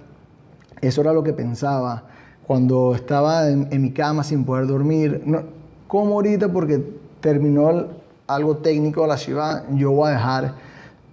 eso 0.81 1.01
era 1.01 1.13
lo 1.13 1.23
que 1.23 1.33
pensaba. 1.33 2.05
Cuando 2.47 2.95
estaba 2.95 3.49
en, 3.49 3.81
mi 3.81 3.93
cama 3.93 4.23
sin 4.23 4.45
poder 4.45 4.67
dormir, 4.67 5.23
no, 5.25 5.43
como 5.87 6.15
ahorita 6.15 6.53
porque 6.53 6.83
terminó 7.21 7.87
algo 8.27 8.59
técnico 8.59 9.03
de 9.03 9.09
la 9.09 9.17
Shiva, 9.17 9.65
yo 9.71 9.93
voy 9.93 10.11
a 10.11 10.13
dejar 10.13 10.55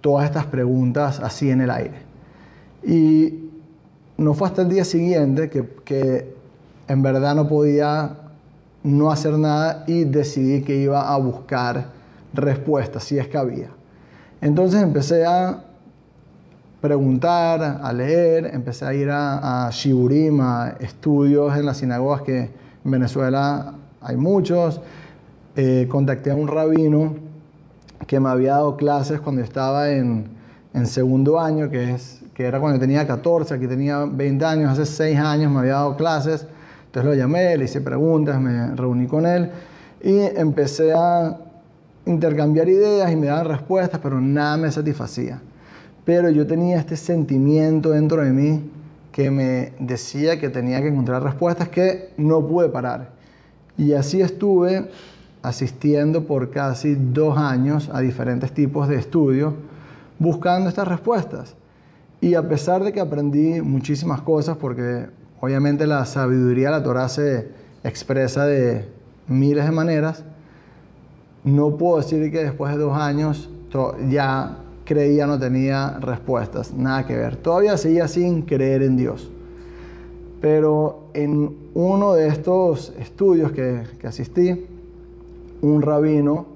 todas 0.02 0.26
estas 0.26 0.44
preguntas 0.44 1.20
así 1.20 1.50
en 1.50 1.62
el 1.62 1.70
aire. 1.70 2.01
Y 2.84 3.50
no 4.16 4.34
fue 4.34 4.48
hasta 4.48 4.62
el 4.62 4.68
día 4.68 4.84
siguiente 4.84 5.50
que, 5.50 6.34
en 6.88 7.02
verdad 7.02 7.34
no 7.34 7.48
podía 7.48 8.16
no 8.82 9.10
hacer 9.10 9.38
nada 9.38 9.84
y 9.86 10.04
decidí 10.04 10.62
que 10.62 10.76
iba 10.76 11.12
a 11.12 11.16
buscar 11.16 11.86
respuestas, 12.34 13.04
si 13.04 13.18
es 13.18 13.28
que 13.28 13.38
había. 13.38 13.68
Entonces 14.40 14.82
empecé 14.82 15.24
a 15.24 15.62
preguntar, 16.80 17.80
a 17.82 17.92
leer, 17.92 18.50
empecé 18.52 18.84
a 18.84 18.94
ir 18.94 19.08
a, 19.08 19.66
a 19.66 19.70
Shiburim, 19.70 20.40
a 20.40 20.74
estudios 20.80 21.56
en 21.56 21.64
las 21.64 21.76
sinagogas 21.76 22.22
que 22.22 22.50
en 22.84 22.90
Venezuela 22.90 23.74
hay 24.00 24.16
muchos. 24.16 24.80
Eh, 25.54 25.86
contacté 25.90 26.30
a 26.30 26.34
un 26.34 26.48
rabino 26.48 27.14
que 28.06 28.18
me 28.18 28.30
había 28.30 28.52
dado 28.52 28.76
clases 28.76 29.20
cuando 29.20 29.42
estaba 29.42 29.90
en, 29.90 30.26
en 30.72 30.86
segundo 30.86 31.38
año, 31.38 31.68
que, 31.70 31.92
es, 31.92 32.21
que 32.34 32.44
era 32.44 32.60
cuando 32.60 32.78
tenía 32.78 33.06
14, 33.06 33.54
aquí 33.54 33.66
tenía 33.66 34.04
20 34.04 34.44
años, 34.44 34.70
hace 34.70 34.86
6 34.86 35.18
años 35.18 35.52
me 35.52 35.60
había 35.60 35.74
dado 35.74 35.96
clases. 35.96 36.46
Entonces 36.86 37.10
lo 37.10 37.14
llamé, 37.14 37.56
le 37.56 37.64
hice 37.64 37.80
preguntas, 37.80 38.40
me 38.40 38.74
reuní 38.74 39.06
con 39.06 39.26
él 39.26 39.50
y 40.02 40.18
empecé 40.36 40.92
a 40.92 41.38
intercambiar 42.06 42.68
ideas 42.68 43.10
y 43.12 43.16
me 43.16 43.26
daban 43.26 43.46
respuestas, 43.46 44.00
pero 44.02 44.20
nada 44.20 44.56
me 44.56 44.70
satisfacía. 44.70 45.40
Pero 46.04 46.28
yo 46.30 46.46
tenía 46.46 46.78
este 46.78 46.96
sentimiento 46.96 47.90
dentro 47.90 48.22
de 48.22 48.30
mí 48.30 48.70
que 49.12 49.30
me 49.30 49.72
decía 49.78 50.40
que 50.40 50.48
tenía 50.48 50.80
que 50.80 50.88
encontrar 50.88 51.22
respuestas 51.22 51.68
que 51.68 52.10
no 52.16 52.46
pude 52.46 52.68
parar. 52.68 53.10
Y 53.76 53.92
así 53.92 54.20
estuve 54.20 54.90
asistiendo 55.42 56.24
por 56.24 56.50
casi 56.50 56.94
dos 56.94 57.38
años 57.38 57.90
a 57.92 58.00
diferentes 58.00 58.52
tipos 58.52 58.88
de 58.88 58.96
estudios 58.96 59.54
buscando 60.18 60.68
estas 60.68 60.88
respuestas. 60.88 61.54
Y 62.22 62.36
a 62.36 62.48
pesar 62.48 62.84
de 62.84 62.92
que 62.92 63.00
aprendí 63.00 63.60
muchísimas 63.60 64.20
cosas, 64.20 64.56
porque 64.56 65.06
obviamente 65.40 65.88
la 65.88 66.06
sabiduría 66.06 66.68
de 66.68 66.78
la 66.78 66.82
Torah 66.84 67.08
se 67.08 67.48
expresa 67.82 68.46
de 68.46 68.88
miles 69.26 69.64
de 69.64 69.72
maneras, 69.72 70.22
no 71.42 71.76
puedo 71.76 71.96
decir 71.96 72.30
que 72.30 72.44
después 72.44 72.72
de 72.72 72.78
dos 72.78 72.96
años 72.96 73.50
ya 74.08 74.58
creía 74.84 75.26
no 75.26 75.36
tenía 75.36 75.98
respuestas, 75.98 76.72
nada 76.72 77.04
que 77.04 77.16
ver. 77.16 77.34
Todavía 77.34 77.76
seguía 77.76 78.06
sin 78.06 78.42
creer 78.42 78.84
en 78.84 78.96
Dios. 78.96 79.28
Pero 80.40 81.08
en 81.14 81.56
uno 81.74 82.12
de 82.12 82.28
estos 82.28 82.92
estudios 83.00 83.50
que, 83.50 83.82
que 84.00 84.06
asistí, 84.06 84.64
un 85.60 85.82
rabino 85.82 86.46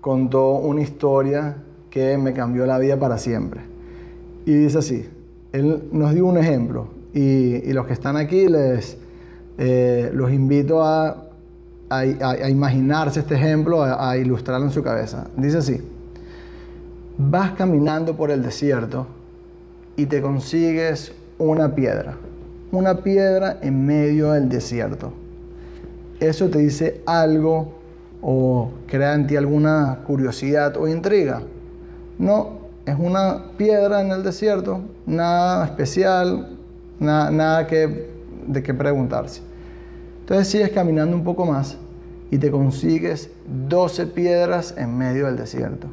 contó 0.00 0.52
una 0.52 0.82
historia 0.82 1.56
que 1.90 2.16
me 2.18 2.32
cambió 2.32 2.66
la 2.66 2.78
vida 2.78 2.96
para 3.00 3.18
siempre. 3.18 3.67
Y 4.48 4.54
dice 4.54 4.78
así, 4.78 5.06
él 5.52 5.84
nos 5.92 6.14
dio 6.14 6.26
un 6.26 6.38
ejemplo 6.38 6.88
y, 7.12 7.72
los 7.72 7.86
que 7.86 7.92
están 7.92 8.16
aquí 8.16 8.48
les 8.48 8.96
eh, 9.58 10.10
los 10.14 10.32
invito 10.32 10.82
a 10.82 11.28
a, 11.90 12.48
imaginarse 12.48 13.20
este 13.20 13.34
ejemplo, 13.34 13.82
a, 13.82 14.16
ilustrarlo 14.16 14.66
en 14.66 14.72
su 14.72 14.82
cabeza. 14.82 15.26
Dice 15.36 15.58
así, 15.58 15.80
vas 17.16 17.52
caminando 17.52 18.16
por 18.16 18.30
el 18.30 18.42
desierto 18.42 19.06
y 19.96 20.06
te 20.06 20.20
consigues 20.20 21.12
una 21.38 21.74
piedra, 21.74 22.16
una 22.72 23.02
piedra 23.02 23.58
en 23.62 23.86
medio 23.86 24.32
del 24.32 24.48
desierto. 24.48 25.12
¿Eso 26.20 26.48
te 26.48 26.58
dice 26.58 27.00
algo 27.06 27.78
o 28.20 28.70
crea 28.86 29.14
en 29.14 29.26
ti 29.26 29.36
alguna 29.36 30.00
curiosidad 30.06 30.76
o 30.76 30.88
intriga? 30.88 31.42
No, 32.18 32.57
es 32.88 32.96
una 32.98 33.44
piedra 33.58 34.00
en 34.00 34.10
el 34.10 34.22
desierto, 34.22 34.80
nada 35.04 35.66
especial, 35.66 36.56
nada, 36.98 37.30
nada 37.30 37.66
que, 37.66 38.10
de 38.46 38.62
qué 38.62 38.72
preguntarse. 38.72 39.42
Entonces 40.20 40.48
sigues 40.48 40.70
caminando 40.70 41.14
un 41.14 41.22
poco 41.22 41.44
más 41.44 41.76
y 42.30 42.38
te 42.38 42.50
consigues 42.50 43.30
12 43.68 44.06
piedras 44.06 44.74
en 44.76 44.96
medio 44.96 45.26
del 45.26 45.36
desierto. 45.36 45.86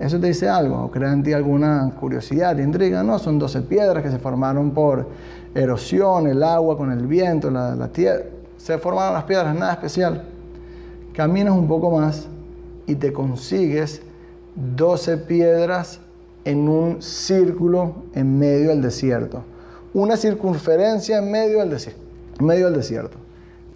¿Eso 0.00 0.18
te 0.18 0.26
dice 0.26 0.48
algo? 0.48 0.84
¿O 0.84 0.90
crea 0.90 1.12
en 1.12 1.22
ti 1.22 1.32
alguna 1.32 1.92
curiosidad, 2.00 2.58
intriga? 2.58 3.04
No, 3.04 3.20
son 3.20 3.38
12 3.38 3.62
piedras 3.62 4.02
que 4.02 4.10
se 4.10 4.18
formaron 4.18 4.72
por 4.72 5.06
erosión, 5.54 6.26
el 6.26 6.42
agua 6.42 6.76
con 6.76 6.90
el 6.90 7.06
viento, 7.06 7.48
la, 7.48 7.76
la 7.76 7.88
tierra. 7.88 8.24
Se 8.56 8.76
formaron 8.78 9.14
las 9.14 9.24
piedras, 9.24 9.54
nada 9.54 9.74
especial. 9.74 10.24
Caminas 11.12 11.54
un 11.54 11.68
poco 11.68 11.92
más 11.92 12.26
y 12.88 12.96
te 12.96 13.12
consigues 13.12 14.02
12 14.56 15.18
piedras 15.18 16.00
en 16.44 16.68
un 16.68 17.02
círculo 17.02 17.94
en 18.14 18.38
medio 18.38 18.70
del 18.70 18.82
desierto. 18.82 19.42
Una 19.92 20.16
circunferencia 20.16 21.18
en 21.18 21.30
medio 21.30 21.58
del, 21.64 21.72
en 21.72 22.46
medio 22.46 22.66
del 22.66 22.74
desierto. 22.74 23.16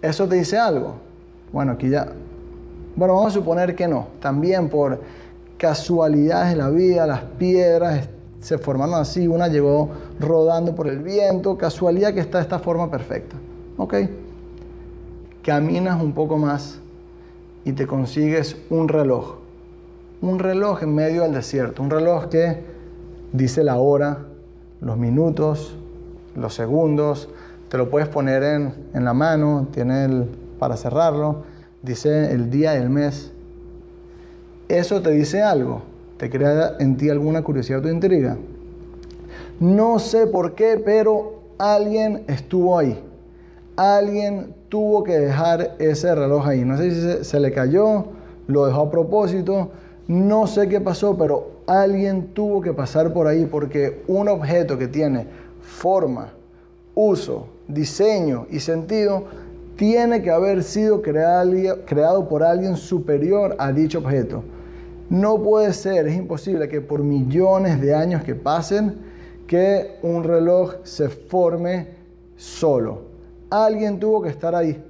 ¿Eso 0.01 0.27
te 0.27 0.35
dice 0.35 0.57
algo? 0.57 0.95
Bueno, 1.51 1.73
aquí 1.73 1.89
ya... 1.89 2.13
Bueno, 2.95 3.15
vamos 3.15 3.33
a 3.33 3.39
suponer 3.39 3.75
que 3.75 3.87
no. 3.87 4.07
También 4.19 4.69
por 4.69 4.99
casualidades 5.57 6.51
de 6.51 6.55
la 6.57 6.69
vida, 6.69 7.05
las 7.05 7.21
piedras 7.21 8.09
se 8.39 8.57
formaron 8.57 8.95
así, 8.95 9.27
una 9.27 9.47
llegó 9.47 9.89
rodando 10.19 10.73
por 10.75 10.87
el 10.87 10.99
viento, 10.99 11.57
casualidad 11.57 12.13
que 12.13 12.21
está 12.21 12.37
de 12.37 12.43
esta 12.43 12.59
forma 12.59 12.89
perfecta. 12.89 13.35
¿Ok? 13.77 13.95
Caminas 15.43 16.01
un 16.01 16.13
poco 16.13 16.37
más 16.37 16.79
y 17.65 17.73
te 17.73 17.87
consigues 17.87 18.57
un 18.69 18.87
reloj. 18.87 19.38
Un 20.21 20.39
reloj 20.39 20.83
en 20.83 20.93
medio 20.93 21.23
del 21.23 21.33
desierto. 21.33 21.81
Un 21.81 21.89
reloj 21.89 22.25
que 22.25 22.61
dice 23.31 23.63
la 23.63 23.77
hora, 23.77 24.25
los 24.81 24.97
minutos, 24.97 25.77
los 26.35 26.53
segundos, 26.53 27.29
te 27.69 27.77
lo 27.77 27.89
puedes 27.89 28.09
poner 28.09 28.43
en, 28.43 28.73
en 28.93 29.05
la 29.05 29.13
mano, 29.13 29.67
tiene 29.71 30.05
el, 30.05 30.25
para 30.59 30.75
cerrarlo, 30.75 31.43
dice 31.81 32.33
el 32.33 32.49
día 32.49 32.75
y 32.75 32.81
el 32.81 32.89
mes. 32.89 33.31
¿Eso 34.67 35.01
te 35.01 35.11
dice 35.11 35.41
algo? 35.41 35.83
¿Te 36.17 36.29
crea 36.29 36.73
en 36.79 36.97
ti 36.97 37.09
alguna 37.09 37.41
curiosidad 37.41 37.85
o 37.85 37.89
intriga? 37.89 38.37
No 39.61 39.99
sé 39.99 40.27
por 40.27 40.53
qué, 40.53 40.81
pero 40.83 41.39
alguien 41.57 42.23
estuvo 42.27 42.77
ahí. 42.77 43.01
Alguien 43.77 44.53
tuvo 44.67 45.03
que 45.03 45.17
dejar 45.17 45.75
ese 45.79 46.13
reloj 46.13 46.45
ahí. 46.45 46.65
No 46.65 46.75
sé 46.75 46.91
si 46.91 47.01
se, 47.01 47.23
se 47.23 47.39
le 47.39 47.53
cayó, 47.53 48.05
lo 48.47 48.65
dejó 48.65 48.81
a 48.81 48.91
propósito, 48.91 49.69
no 50.09 50.47
sé 50.47 50.67
qué 50.67 50.81
pasó, 50.81 51.15
pero 51.15 51.51
alguien 51.67 52.33
tuvo 52.33 52.61
que 52.61 52.73
pasar 52.73 53.13
por 53.13 53.27
ahí 53.27 53.45
porque 53.45 54.01
un 54.07 54.27
objeto 54.27 54.75
que 54.75 54.87
tiene 54.87 55.27
forma, 55.61 56.33
uso, 56.95 57.45
diseño 57.67 58.47
y 58.49 58.59
sentido 58.59 59.25
tiene 59.75 60.23
que 60.23 60.31
haber 60.31 60.63
sido 60.63 61.03
creado 61.03 62.27
por 62.27 62.41
alguien 62.41 62.75
superior 62.75 63.55
a 63.59 63.71
dicho 63.71 63.99
objeto. 63.99 64.43
No 65.11 65.43
puede 65.43 65.73
ser, 65.73 66.07
es 66.07 66.15
imposible 66.15 66.67
que 66.67 66.81
por 66.81 67.03
millones 67.03 67.79
de 67.79 67.93
años 67.93 68.23
que 68.23 68.33
pasen, 68.33 68.95
que 69.45 69.99
un 70.01 70.23
reloj 70.23 70.77
se 70.85 71.09
forme 71.09 71.89
solo. 72.35 73.03
Alguien 73.51 73.99
tuvo 73.99 74.23
que 74.23 74.29
estar 74.29 74.55
ahí. 74.55 74.83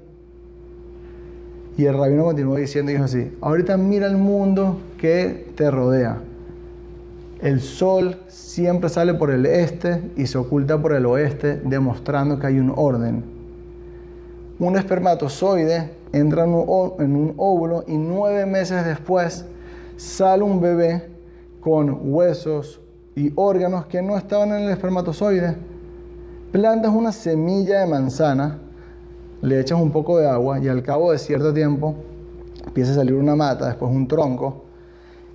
Y 1.78 1.86
el 1.86 1.98
rabino 1.98 2.24
continuó 2.24 2.56
diciendo, 2.56 2.90
dijo 2.90 3.04
así, 3.04 3.38
ahorita 3.42 3.76
mira 3.76 4.08
el 4.08 4.16
mundo 4.16 4.78
que 5.00 5.52
te 5.56 5.72
rodea. 5.72 6.22
El 7.42 7.62
sol 7.62 8.18
siempre 8.28 8.90
sale 8.90 9.14
por 9.14 9.32
el 9.32 9.46
este 9.46 10.12
y 10.18 10.28
se 10.28 10.38
oculta 10.38 10.82
por 10.82 10.94
el 10.94 11.06
oeste, 11.06 11.62
demostrando 11.64 12.38
que 12.38 12.48
hay 12.48 12.60
un 12.60 12.74
orden. 12.76 13.24
Un 14.60 14.78
espermatozoide 14.78 15.92
entra 16.12 16.44
en 16.44 16.52
un 16.52 17.34
óvulo 17.38 17.86
y 17.88 17.98
nueve 17.98 18.46
meses 18.46 18.86
después 18.86 19.46
sale 19.96 20.44
un 20.44 20.60
bebé 20.60 21.10
con 21.62 22.00
huesos 22.04 22.82
y 23.16 23.32
órganos 23.36 23.86
que 23.86 24.02
no 24.02 24.18
estaban 24.18 24.50
en 24.50 24.64
el 24.64 24.70
espermatozoide. 24.70 25.56
Plantas 26.52 26.92
una 26.92 27.14
semilla 27.14 27.80
de 27.80 27.88
manzana, 27.88 28.60
le 29.42 29.60
echas 29.62 29.80
un 29.80 29.92
poco 29.92 30.18
de 30.18 30.28
agua 30.28 30.60
y 30.60 30.68
al 30.68 30.84
cabo 30.84 31.14
de 31.14 31.20
cierto 31.20 31.54
tiempo 31.54 31.96
empieza 32.66 32.92
a 32.92 32.96
salir 32.96 33.14
una 33.14 33.36
mata, 33.36 33.68
después 33.68 33.92
un 33.92 34.08
tronco, 34.08 34.66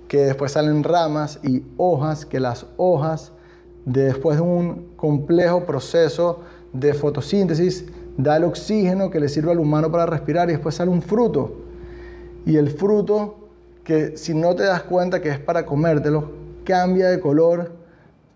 que 0.07 0.25
después 0.25 0.51
salen 0.51 0.83
ramas 0.83 1.39
y 1.43 1.63
hojas, 1.77 2.25
que 2.25 2.39
las 2.39 2.65
hojas, 2.77 3.31
después 3.85 4.37
de 4.37 4.43
un 4.43 4.93
complejo 4.95 5.65
proceso 5.65 6.41
de 6.73 6.93
fotosíntesis, 6.93 7.85
da 8.17 8.37
el 8.37 8.43
oxígeno 8.43 9.09
que 9.09 9.19
le 9.19 9.29
sirve 9.29 9.51
al 9.51 9.59
humano 9.59 9.91
para 9.91 10.05
respirar 10.05 10.49
y 10.49 10.53
después 10.53 10.75
sale 10.75 10.91
un 10.91 11.01
fruto. 11.01 11.55
Y 12.45 12.57
el 12.57 12.69
fruto, 12.69 13.49
que 13.83 14.17
si 14.17 14.33
no 14.33 14.55
te 14.55 14.63
das 14.63 14.83
cuenta 14.83 15.21
que 15.21 15.29
es 15.29 15.39
para 15.39 15.65
comértelo, 15.65 16.31
cambia 16.63 17.09
de 17.09 17.19
color 17.19 17.71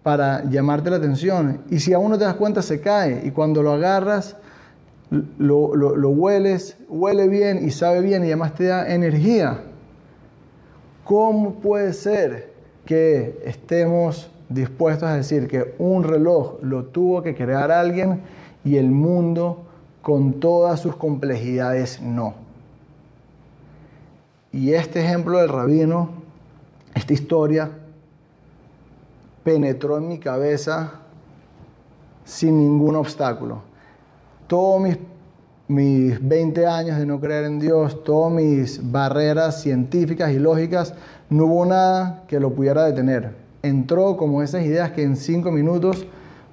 para 0.04 0.44
llamarte 0.50 0.90
la 0.90 0.98
atención. 0.98 1.62
Y 1.70 1.80
si 1.80 1.94
aún 1.94 2.12
no 2.12 2.18
te 2.18 2.24
das 2.24 2.36
cuenta, 2.36 2.62
se 2.62 2.82
cae. 2.82 3.22
Y 3.26 3.32
cuando 3.32 3.62
lo 3.62 3.74
agarras, 3.74 4.36
lo, 5.38 5.76
lo, 5.76 6.10
hueles, 6.10 6.78
huele 6.88 7.28
bien 7.28 7.66
y 7.66 7.72
sabe 7.72 8.02
bien 8.02 8.24
y 8.24 8.28
además 8.28 8.56
te 8.56 8.66
da 8.66 8.92
energía. 8.92 9.64
¿Cómo 11.10 11.56
puede 11.56 11.94
ser 11.94 12.54
que 12.86 13.42
estemos 13.44 14.30
dispuestos 14.48 15.10
a 15.10 15.16
decir 15.16 15.48
que 15.48 15.74
un 15.80 16.04
reloj 16.04 16.62
lo 16.62 16.86
tuvo 16.86 17.24
que 17.24 17.34
crear 17.34 17.72
alguien 17.72 18.22
y 18.64 18.78
el 18.78 18.92
mundo 18.92 19.66
con 20.04 20.34
todas 20.34 20.80
sus 20.80 20.96
complejidades 20.96 22.00
no? 22.00 22.36
Y 24.52 24.74
este 24.74 25.02
ejemplo 25.02 25.40
del 25.40 25.50
rabino, 25.50 26.10
esta 26.94 27.14
historia, 27.14 27.72
penetró 29.44 29.98
en 29.98 30.10
mi 30.10 30.20
cabeza 30.20 30.92
sin 32.24 32.60
ningún 32.60 32.96
obstáculo 32.96 33.64
todos 34.46 34.80
mis, 34.80 35.00
mis 35.70 36.28
20 36.28 36.66
años 36.66 36.98
de 36.98 37.06
no 37.06 37.22
creer 37.22 37.46
en 37.46 37.60
Dios, 37.60 38.04
todas 38.04 38.34
mis 38.34 38.92
barreras 38.92 39.62
científicas 39.62 40.32
y 40.32 40.40
lógicas, 40.40 40.96
no 41.30 41.46
hubo 41.46 41.66
nada 41.66 42.24
que 42.28 42.40
lo 42.40 42.54
pudiera 42.54 42.84
detener. 42.84 43.36
Entró 43.62 44.18
como 44.18 44.42
esas 44.42 44.66
ideas 44.66 44.92
que 44.92 45.04
en 45.04 45.16
cinco 45.16 45.52
minutos 45.52 46.08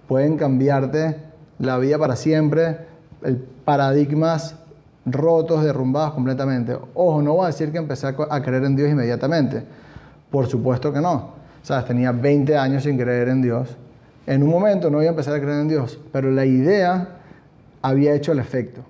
pueden 0.07 0.37
cambiarte 0.37 1.17
la 1.59 1.79
vida 1.79 1.99
para 1.99 2.15
siempre, 2.15 2.79
el 3.23 3.39
paradigmas 3.39 4.55
rotos, 5.07 5.65
derrumbados 5.65 6.13
completamente. 6.13 6.77
Ojo, 6.95 7.23
no 7.23 7.35
voy 7.35 7.45
a 7.45 7.47
decir 7.49 7.73
que 7.73 7.79
empecé 7.79 8.09
a 8.09 8.43
creer 8.43 8.65
en 8.65 8.77
Dios 8.77 8.91
inmediatamente. 8.91 9.65
Por 10.31 10.47
supuesto 10.47 10.93
que 10.93 11.01
no. 11.01 11.31
Sea, 11.63 11.85
tenía 11.85 12.13
20 12.13 12.57
años 12.57 12.83
sin 12.83 12.99
creer 12.99 13.29
en 13.29 13.41
Dios. 13.41 13.77
En 14.27 14.43
un 14.43 14.51
momento 14.51 14.91
no 14.91 14.99
voy 14.99 15.07
a 15.07 15.11
empezar 15.11 15.35
a 15.35 15.41
creer 15.41 15.61
en 15.61 15.69
Dios, 15.69 15.99
pero 16.13 16.31
la 16.31 16.45
idea 16.45 17.09
había 17.81 18.15
hecho 18.15 18.33
el 18.33 18.41
efecto. 18.41 18.83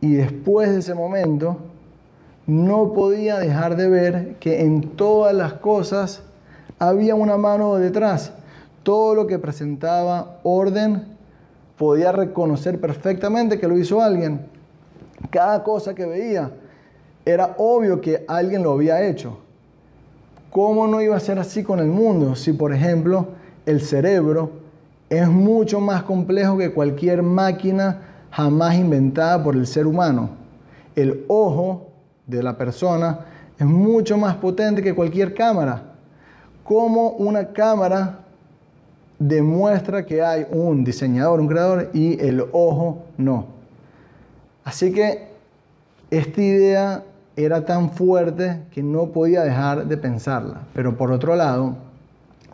Y 0.00 0.14
después 0.14 0.70
de 0.70 0.78
ese 0.78 0.94
momento, 0.94 1.58
no 2.46 2.92
podía 2.92 3.38
dejar 3.38 3.76
de 3.76 3.88
ver 3.88 4.36
que 4.40 4.62
en 4.62 4.96
todas 4.96 5.34
las 5.34 5.54
cosas 5.54 6.22
había 6.78 7.14
una 7.14 7.36
mano 7.36 7.76
detrás. 7.76 8.32
Todo 8.82 9.14
lo 9.14 9.26
que 9.26 9.38
presentaba 9.38 10.38
orden, 10.42 11.04
podía 11.76 12.12
reconocer 12.12 12.80
perfectamente 12.80 13.58
que 13.58 13.68
lo 13.68 13.78
hizo 13.78 14.02
alguien. 14.02 14.40
Cada 15.30 15.62
cosa 15.62 15.94
que 15.94 16.04
veía, 16.06 16.50
era 17.24 17.54
obvio 17.58 18.00
que 18.00 18.24
alguien 18.26 18.62
lo 18.62 18.72
había 18.72 19.06
hecho. 19.06 19.38
¿Cómo 20.50 20.86
no 20.86 21.00
iba 21.00 21.16
a 21.16 21.20
ser 21.20 21.38
así 21.38 21.62
con 21.62 21.78
el 21.78 21.86
mundo 21.86 22.34
si, 22.34 22.52
por 22.52 22.74
ejemplo, 22.74 23.28
el 23.66 23.80
cerebro 23.80 24.50
es 25.08 25.28
mucho 25.28 25.80
más 25.80 26.02
complejo 26.02 26.58
que 26.58 26.72
cualquier 26.72 27.22
máquina 27.22 28.09
jamás 28.30 28.76
inventada 28.76 29.42
por 29.42 29.56
el 29.56 29.66
ser 29.66 29.86
humano. 29.86 30.30
El 30.94 31.24
ojo 31.28 31.88
de 32.26 32.42
la 32.42 32.56
persona 32.56 33.20
es 33.58 33.66
mucho 33.66 34.16
más 34.16 34.36
potente 34.36 34.82
que 34.82 34.94
cualquier 34.94 35.34
cámara. 35.34 35.82
¿Cómo 36.64 37.10
una 37.10 37.48
cámara 37.48 38.20
demuestra 39.18 40.06
que 40.06 40.22
hay 40.22 40.46
un 40.50 40.84
diseñador, 40.84 41.40
un 41.40 41.48
creador 41.48 41.90
y 41.92 42.20
el 42.20 42.44
ojo 42.52 43.04
no? 43.18 43.46
Así 44.64 44.92
que 44.92 45.28
esta 46.10 46.40
idea 46.40 47.04
era 47.36 47.64
tan 47.64 47.90
fuerte 47.90 48.62
que 48.70 48.82
no 48.82 49.06
podía 49.06 49.42
dejar 49.42 49.86
de 49.86 49.96
pensarla. 49.96 50.62
Pero 50.74 50.96
por 50.96 51.12
otro 51.12 51.36
lado, 51.36 51.76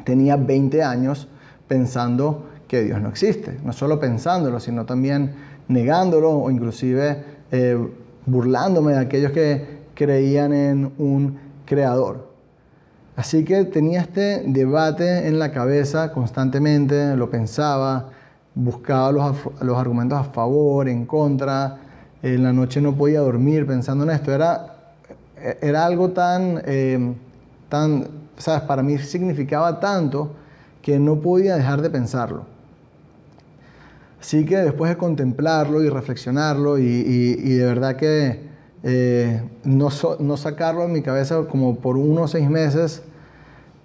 tenía 0.04 0.36
20 0.36 0.82
años 0.82 1.28
pensando 1.68 2.46
que 2.68 2.82
Dios 2.82 3.00
no 3.00 3.08
existe. 3.08 3.58
No 3.64 3.72
solo 3.72 4.00
pensándolo, 4.00 4.60
sino 4.60 4.84
también 4.86 5.34
negándolo 5.68 6.30
o 6.30 6.50
inclusive 6.50 7.22
eh, 7.50 7.78
burlándome 8.24 8.92
de 8.92 8.98
aquellos 8.98 9.32
que 9.32 9.76
creían 9.94 10.52
en 10.52 10.92
un 10.98 11.38
creador. 11.64 12.26
Así 13.16 13.44
que 13.44 13.64
tenía 13.64 14.02
este 14.02 14.42
debate 14.46 15.26
en 15.26 15.38
la 15.38 15.50
cabeza 15.50 16.12
constantemente, 16.12 17.16
lo 17.16 17.30
pensaba, 17.30 18.10
buscaba 18.54 19.10
los, 19.12 19.78
argumentos 19.78 20.18
a 20.18 20.24
favor, 20.24 20.88
en 20.88 21.06
contra. 21.06 21.78
En 22.22 22.42
la 22.42 22.52
noche 22.52 22.80
no 22.80 22.94
podía 22.94 23.20
dormir 23.20 23.66
pensando 23.66 24.04
en 24.04 24.10
esto. 24.10 24.32
Era, 24.32 24.94
era 25.62 25.86
algo 25.86 26.10
tan, 26.10 26.60
eh, 26.66 27.14
tan, 27.68 28.08
¿sabes? 28.36 28.62
Para 28.62 28.82
mí 28.82 28.98
significaba 28.98 29.80
tanto 29.80 30.34
que 30.82 30.98
no 30.98 31.16
podía 31.16 31.56
dejar 31.56 31.80
de 31.80 31.90
pensarlo. 31.90 32.55
Así 34.20 34.44
que 34.44 34.56
después 34.56 34.90
de 34.90 34.96
contemplarlo 34.96 35.82
y 35.82 35.88
reflexionarlo 35.88 36.78
y, 36.78 37.54
de 37.54 37.64
verdad 37.64 37.96
que 37.96 38.40
eh, 38.82 39.42
no, 39.64 39.88
no, 40.20 40.36
sacarlo 40.36 40.84
en 40.84 40.92
mi 40.92 41.02
cabeza 41.02 41.44
como 41.48 41.76
por 41.76 41.96
unos 41.96 42.30
seis 42.30 42.48
meses, 42.48 43.02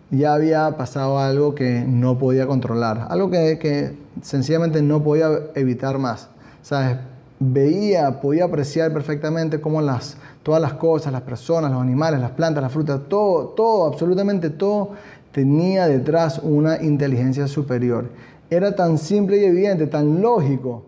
ya 0.09 0.33
había 0.33 0.77
pasado 0.77 1.19
algo 1.19 1.55
que 1.55 1.83
no 1.87 2.17
podía 2.17 2.47
controlar, 2.47 3.07
algo 3.09 3.29
que, 3.29 3.57
que 3.59 3.97
sencillamente 4.21 4.81
no 4.81 5.03
podía 5.03 5.29
evitar 5.55 5.97
más. 5.97 6.29
¿Sabes? 6.61 6.97
Veía, 7.39 8.21
podía 8.21 8.45
apreciar 8.45 8.93
perfectamente 8.93 9.59
cómo 9.59 9.81
las, 9.81 10.17
todas 10.43 10.61
las 10.61 10.73
cosas, 10.73 11.11
las 11.11 11.23
personas, 11.23 11.71
los 11.71 11.81
animales, 11.81 12.19
las 12.19 12.31
plantas, 12.31 12.61
las 12.61 12.71
frutas, 12.71 13.01
todo, 13.09 13.47
todo, 13.49 13.87
absolutamente 13.87 14.49
todo 14.51 14.91
tenía 15.31 15.87
detrás 15.87 16.39
una 16.43 16.81
inteligencia 16.81 17.47
superior. 17.47 18.09
Era 18.51 18.75
tan 18.75 18.99
simple 18.99 19.37
y 19.37 19.45
evidente, 19.45 19.87
tan 19.87 20.21
lógico, 20.21 20.85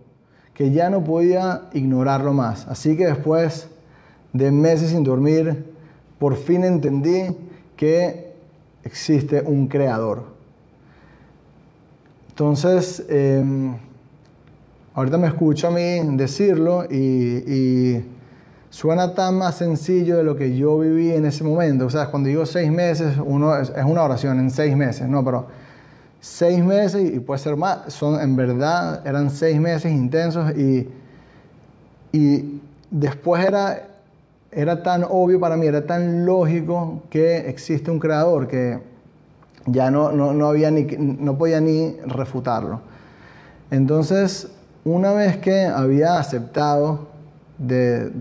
que 0.54 0.72
ya 0.72 0.92
no 0.92 1.04
podía 1.04 1.70
ignorarlo 1.74 2.32
más. 2.34 2.68
Así 2.68 2.96
que 2.96 3.08
después 3.08 3.68
de 4.34 4.52
meses 4.52 4.92
sin 4.92 5.04
dormir, 5.04 5.74
por 6.20 6.36
fin 6.36 6.64
entendí 6.64 7.36
que 7.76 8.34
existe 8.84 9.42
un 9.42 9.68
creador. 9.68 10.26
Entonces, 12.30 13.04
em, 13.10 13.76
ahorita 14.94 15.18
me 15.18 15.28
escucho 15.28 15.70
a 15.70 15.72
mí 15.72 16.00
decirlo 16.18 16.86
y 16.92 18.04
suena 18.74 19.14
tan 19.14 19.38
más 19.38 19.56
sencillo 19.56 20.18
de 20.18 20.24
lo 20.24 20.36
que 20.36 20.58
yo 20.58 20.80
viví 20.80 21.12
en 21.12 21.26
ese 21.26 21.44
momento. 21.44 21.86
O 21.86 21.90
sea, 21.92 22.08
cuando 22.08 22.30
digo 22.30 22.44
seis 22.48 22.72
meses, 22.72 23.14
es, 23.14 23.20
una 23.20 24.04
oración 24.04 24.40
en 24.40 24.50
seis 24.50 24.76
meses, 24.76 25.08
no, 25.08 25.24
pero 25.24 25.46
seis 26.24 26.64
meses 26.64 27.14
y 27.14 27.20
puede 27.20 27.38
ser 27.38 27.58
más, 27.58 27.94
son 27.94 28.18
en 28.22 28.38
verdad, 28.38 29.06
eran 29.06 29.30
seis 29.30 29.60
meses 29.60 29.92
intensos 29.92 30.58
y, 30.58 30.90
y 32.14 32.62
después 32.90 33.46
era, 33.46 33.90
era 34.50 34.82
tan 34.82 35.04
obvio 35.04 35.38
para 35.38 35.58
mí, 35.58 35.68
era 35.68 35.86
tan 35.86 36.26
lógico 36.26 37.04
que 37.10 37.50
existe 37.50 37.92
un 37.92 38.00
creador 38.00 38.48
que 38.48 38.80
ya 39.66 39.92
no, 39.92 40.14
no, 40.14 40.34
no, 40.34 40.48
había 40.48 40.72
ni, 40.72 40.84
no 40.84 41.38
podía 41.38 41.60
ni 41.60 41.98
refutarlo. 42.06 42.80
Entonces, 43.70 44.48
una 44.86 45.12
vez 45.12 45.36
que 45.40 45.66
había 45.66 46.20
aceptado 46.20 47.10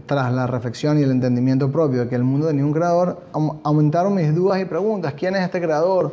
tras 0.06 0.32
la 0.32 0.48
reflexión 0.48 0.98
y 0.98 1.04
el 1.04 1.12
entendimiento 1.12 1.70
propio 1.70 2.00
de 2.00 2.08
que 2.08 2.16
el 2.16 2.24
mundo 2.24 2.48
tenía 2.48 2.64
un 2.64 2.72
creador, 2.72 3.22
aumentaron 3.62 4.12
mis 4.12 4.34
dudas 4.34 4.60
y 4.60 4.64
preguntas. 4.64 5.14
¿Quién 5.14 5.36
es 5.36 5.42
este 5.42 5.60
creador? 5.60 6.12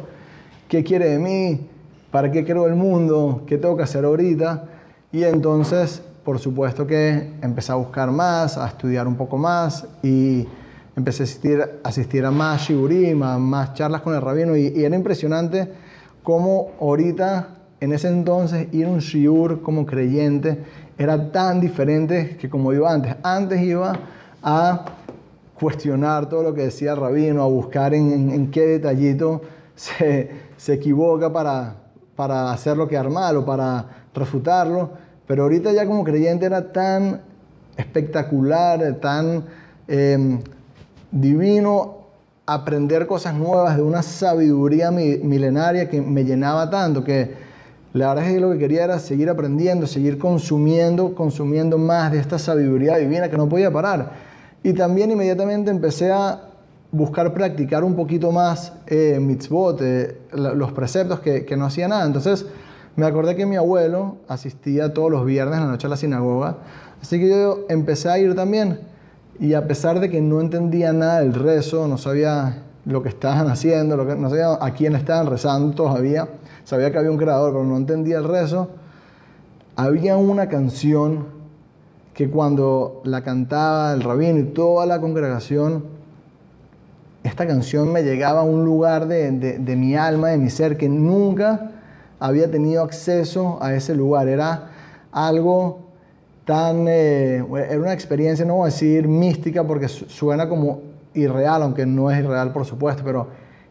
¿Qué 0.67 0.83
quiere 0.83 1.09
de 1.09 1.17
mí? 1.17 1.67
¿Para 2.11 2.31
qué 2.31 2.43
creo 2.43 2.65
el 2.65 2.75
mundo? 2.75 3.43
¿Qué 3.45 3.57
tengo 3.57 3.77
que 3.77 3.83
hacer 3.83 4.03
ahorita? 4.03 4.63
Y 5.11 5.23
entonces, 5.23 6.01
por 6.23 6.39
supuesto 6.39 6.87
que 6.87 7.33
empecé 7.41 7.71
a 7.71 7.75
buscar 7.75 8.11
más, 8.11 8.57
a 8.57 8.67
estudiar 8.67 9.07
un 9.07 9.15
poco 9.15 9.37
más 9.37 9.85
y 10.01 10.47
empecé 10.95 11.23
a 11.23 11.87
asistir, 11.87 12.25
a 12.25 12.31
más 12.31 12.61
shiurim, 12.61 13.21
a 13.21 13.37
más 13.37 13.73
charlas 13.75 14.01
con 14.01 14.15
el 14.15 14.21
rabino 14.21 14.55
y, 14.57 14.67
y 14.67 14.83
era 14.83 14.95
impresionante 14.95 15.71
cómo 16.23 16.71
ahorita 16.81 17.49
en 17.79 17.93
ese 17.93 18.09
entonces 18.09 18.67
ir 18.73 18.85
a 18.85 18.89
un 18.89 18.99
shiur 18.99 19.61
como 19.61 19.85
creyente 19.85 20.63
era 20.97 21.31
tan 21.31 21.61
diferente 21.61 22.37
que 22.37 22.49
como 22.49 22.73
iba 22.73 22.91
antes. 22.91 23.15
Antes 23.23 23.61
iba 23.61 23.93
a 24.41 24.85
cuestionar 25.59 26.27
todo 26.27 26.41
lo 26.41 26.53
que 26.53 26.63
decía 26.63 26.91
el 26.91 26.97
rabino, 26.97 27.43
a 27.43 27.47
buscar 27.47 27.93
en, 27.93 28.49
qué 28.51 28.65
detallito 28.65 29.41
se, 29.75 30.31
se 30.57 30.73
equivoca 30.73 31.31
para, 31.31 31.75
para 32.19 32.51
hacerlo 32.51 32.85
quedar 32.85 33.09
mal 33.09 33.37
o 33.37 33.45
para 33.45 33.85
refutarlo. 34.13 34.89
Pero 35.25 35.43
ahorita 35.43 35.71
ya 35.71 35.85
como 35.85 36.03
creyente 36.03 36.45
era 36.45 36.73
tan 36.73 37.21
espectacular, 37.77 38.97
tan 38.99 39.45
em, 39.87 40.41
divino 41.13 41.99
aprender 42.45 43.07
cosas 43.07 43.35
nuevas 43.35 43.77
de 43.77 43.83
una 43.83 44.01
sabiduría 44.01 44.91
milenaria 44.91 45.87
que 45.87 46.01
me 46.01 46.25
llenaba 46.25 46.69
tanto 46.69 47.05
que 47.05 47.35
la 47.93 48.09
verdad 48.09 48.27
es 48.27 48.33
que 48.33 48.39
lo 48.41 48.51
que 48.51 48.57
quería 48.57 48.83
era 48.83 48.99
seguir 48.99 49.29
aprendiendo, 49.29 49.87
seguir 49.87 50.17
consumiendo, 50.17 51.15
consumiendo 51.15 51.77
más 51.77 52.11
de 52.11 52.19
esta 52.19 52.37
sabiduría 52.37 52.97
divina 52.97 53.29
que 53.29 53.37
no 53.37 53.47
podía 53.47 53.71
parar. 53.71 54.11
Y 54.61 54.73
también 54.73 55.09
inmediatamente 55.09 55.71
empecé 55.71 56.11
a 56.11 56.48
buscar 56.91 57.33
practicar 57.33 57.83
un 57.83 57.95
poquito 57.95 58.31
más 58.31 58.73
eh, 58.87 59.19
mitzvot, 59.21 59.81
eh, 59.81 60.17
los 60.33 60.71
preceptos 60.71 61.19
que, 61.19 61.45
que, 61.45 61.55
no 61.55 61.65
hacía 61.65 61.87
nada. 61.87 62.05
Entonces 62.05 62.45
me 62.95 63.05
acordé 63.05 63.35
que 63.35 63.45
mi 63.45 63.55
abuelo 63.55 64.17
asistía 64.27 64.93
todos 64.93 65.11
los 65.11 65.25
viernes 65.25 65.59
a 65.59 65.61
la 65.61 65.67
noche 65.67 65.87
a 65.87 65.89
la 65.89 65.97
sinagoga, 65.97 66.57
así 67.01 67.19
que 67.19 67.29
yo 67.29 67.65
empecé 67.69 68.09
a 68.09 68.17
ir 68.17 68.35
también. 68.35 68.79
Y 69.39 69.53
a 69.53 69.67
pesar 69.67 69.99
de 69.99 70.09
que 70.09 70.19
no 70.19 70.41
entendía 70.41 70.91
nada 70.91 71.21
del 71.21 71.33
rezo, 71.33 71.87
no 71.87 71.97
sabía 71.97 72.63
lo 72.85 73.03
que 73.03 73.09
estaban 73.09 73.47
haciendo, 73.47 73.95
lo 73.95 74.05
que, 74.05 74.15
no 74.15 74.29
sabía 74.29 74.57
a 74.59 74.73
quién 74.73 74.95
estaban 74.95 75.27
rezando 75.27 75.75
todavía, 75.75 76.27
sabía 76.65 76.91
que 76.91 76.97
había 76.97 77.11
un 77.11 77.17
creador, 77.17 77.53
pero 77.53 77.63
no 77.63 77.77
entendía 77.77 78.17
el 78.17 78.25
rezo. 78.25 78.69
Había 79.75 80.17
una 80.17 80.49
canción 80.49 81.27
que 82.13 82.29
cuando 82.29 83.01
la 83.05 83.23
cantaba 83.23 83.93
el 83.93 84.01
rabino 84.01 84.39
y 84.39 84.43
toda 84.43 84.85
la 84.85 84.99
congregación, 84.99 85.98
esta 87.23 87.45
canción 87.45 87.91
me 87.91 88.03
llegaba 88.03 88.41
a 88.41 88.43
un 88.43 88.63
lugar 88.63 89.07
de, 89.07 89.31
de, 89.31 89.75
mi 89.75 89.95
alma, 89.95 90.29
de 90.29 90.37
mi 90.37 90.49
ser, 90.49 90.77
que 90.77 90.87
nunca 90.87 91.71
había 92.19 92.49
tenido 92.49 92.83
acceso 92.83 93.57
a 93.61 93.73
ese 93.73 93.93
lugar. 93.93 94.27
Era 94.27 94.69
algo 95.11 95.79
tan, 96.45 96.87
eh, 96.87 97.37
era 97.37 97.79
una 97.79 97.93
experiencia, 97.93 98.45
no 98.45 98.55
voy 98.55 98.63
a 98.63 98.71
decir 98.71 99.07
mística 99.07 99.63
porque 99.63 99.87
suena 99.87 100.47
como 100.47 100.81
irreal, 101.13 101.63
aunque 101.63 101.85
no 101.85 102.09
es 102.09 102.19
irreal 102.19 102.53
por 102.53 102.65
supuesto, 102.65 103.03
pero 103.03 103.27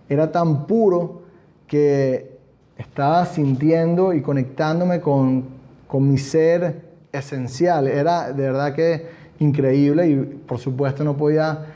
era 0.09 0.31
tan 0.31 0.67
puro 0.67 1.23
que 1.67 2.39
estaba 2.77 3.25
sintiendo 3.27 4.13
y 4.13 4.23
conectándome 4.23 5.01
con, 5.01 5.45
con 5.87 6.09
mi 6.09 6.19
ser 6.19 6.83
esencial. 7.13 7.89
Era 7.89 8.33
de 8.33 8.43
verdad 8.43 8.75
que 8.75 9.07
increíble 9.39 10.09
y 10.09 10.17
por 10.17 10.59
supuesto 10.59 11.05
no 11.05 11.17
podía 11.17 11.67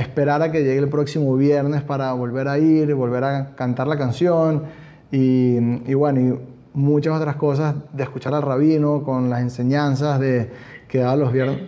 esperar 0.00 0.42
a 0.42 0.52
que 0.52 0.60
llegue 0.60 0.78
el 0.78 0.88
próximo 0.88 1.36
viernes 1.36 1.82
para 1.82 2.12
volver 2.12 2.48
a 2.48 2.58
ir, 2.58 2.94
volver 2.94 3.24
a 3.24 3.54
cantar 3.56 3.86
la 3.86 3.98
canción 3.98 4.64
y, 5.10 5.56
y 5.90 5.94
bueno, 5.94 6.20
y 6.20 6.38
muchas 6.72 7.16
otras 7.16 7.36
cosas 7.36 7.74
de 7.92 8.02
escuchar 8.04 8.34
al 8.34 8.42
rabino 8.42 9.02
con 9.02 9.28
las 9.28 9.40
enseñanzas 9.40 10.20
de 10.20 10.50
que 10.86 10.98
daba 10.98 11.16
los 11.16 11.32
viernes. 11.32 11.58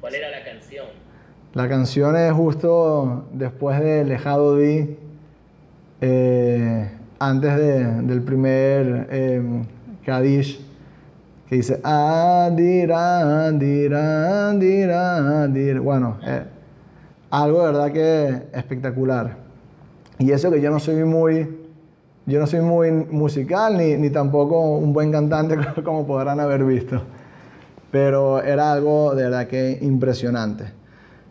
¿Cuál 0.00 0.14
era 0.14 0.30
la 0.30 0.44
canción? 0.44 0.86
La 1.52 1.68
canción 1.68 2.16
es 2.16 2.32
justo 2.32 3.26
después 3.32 3.78
de 3.80 4.04
Lejado 4.04 4.56
Di. 4.56 4.96
Eh, 6.00 6.90
antes 7.18 7.56
del 7.56 8.22
primer 8.22 9.06
eh, 9.10 9.62
Kadish, 10.04 10.60
que 11.48 11.56
dice 11.56 11.80
Adira, 11.82 13.46
Adira, 13.46 14.50
Adira, 14.50 15.42
Adira. 15.44 15.80
Bueno, 15.80 16.18
eh, 16.26 16.42
algo 17.42 17.60
de 17.60 17.66
verdad 17.66 17.92
que 17.92 18.42
espectacular. 18.56 19.36
Y 20.18 20.30
eso 20.30 20.50
que 20.50 20.60
yo 20.60 20.70
no 20.70 20.78
soy 20.78 21.02
muy, 21.04 21.58
yo 22.26 22.38
no 22.38 22.46
soy 22.46 22.60
muy 22.60 22.90
musical 22.92 23.76
ni, 23.76 23.96
ni 23.96 24.10
tampoco 24.10 24.60
un 24.60 24.92
buen 24.92 25.10
cantante 25.10 25.56
como 25.84 26.06
podrán 26.06 26.38
haber 26.38 26.64
visto. 26.64 27.02
Pero 27.90 28.42
era 28.42 28.72
algo 28.72 29.14
de 29.14 29.24
verdad 29.24 29.46
que 29.48 29.78
impresionante. 29.82 30.64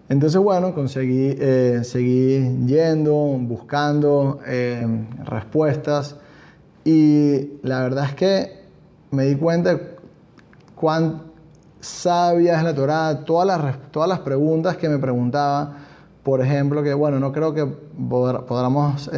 Entonces, 0.10 0.40
bueno, 0.42 0.76
conseguí, 0.76 1.36
eh, 1.40 1.80
seguir 1.84 2.66
yendo, 2.66 3.16
buscando 3.40 4.42
eh, 4.46 4.86
respuestas 5.26 6.18
y 6.84 7.60
la 7.64 7.82
verdad 7.82 8.06
es 8.06 8.16
que 8.16 8.64
me 9.12 9.26
di 9.26 9.36
cuenta 9.36 9.80
cuán 10.76 11.24
sabia 11.80 12.58
es 12.58 12.64
la 12.64 12.76
Torah, 12.76 13.24
todas 13.26 13.48
las, 13.48 13.92
todas 13.92 14.10
las 14.10 14.20
preguntas 14.20 14.76
que 14.76 14.90
me 14.90 14.98
preguntaba, 14.98 15.78
por 16.24 16.42
ejemplo, 16.42 16.84
que 16.84 16.94
bueno, 16.94 17.20
no 17.20 17.32
creo 17.32 17.54
que 17.54 17.66
podamos 17.66 19.10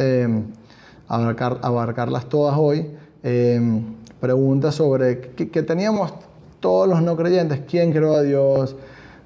abarcar, 1.08 1.58
abarcarlas 1.62 2.28
todas 2.28 2.56
hoy, 2.58 2.90
preguntas 4.20 4.74
sobre 4.74 5.20
que 5.20 5.62
teníamos 5.62 6.12
todos 6.60 6.88
los 6.88 7.02
no 7.02 7.16
creyentes, 7.16 7.60
¿quién 7.68 7.92
creó 7.92 8.14
a 8.14 8.22
Dios? 8.22 8.76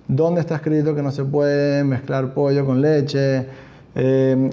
¿Dónde 0.08 0.40
está 0.40 0.56
escrito 0.56 0.94
que 0.94 1.02
no 1.02 1.12
se 1.12 1.24
puede 1.24 1.84
mezclar 1.84 2.34
pollo 2.34 2.66
con 2.66 2.82
leche? 2.82 3.46
Eh, 3.94 4.50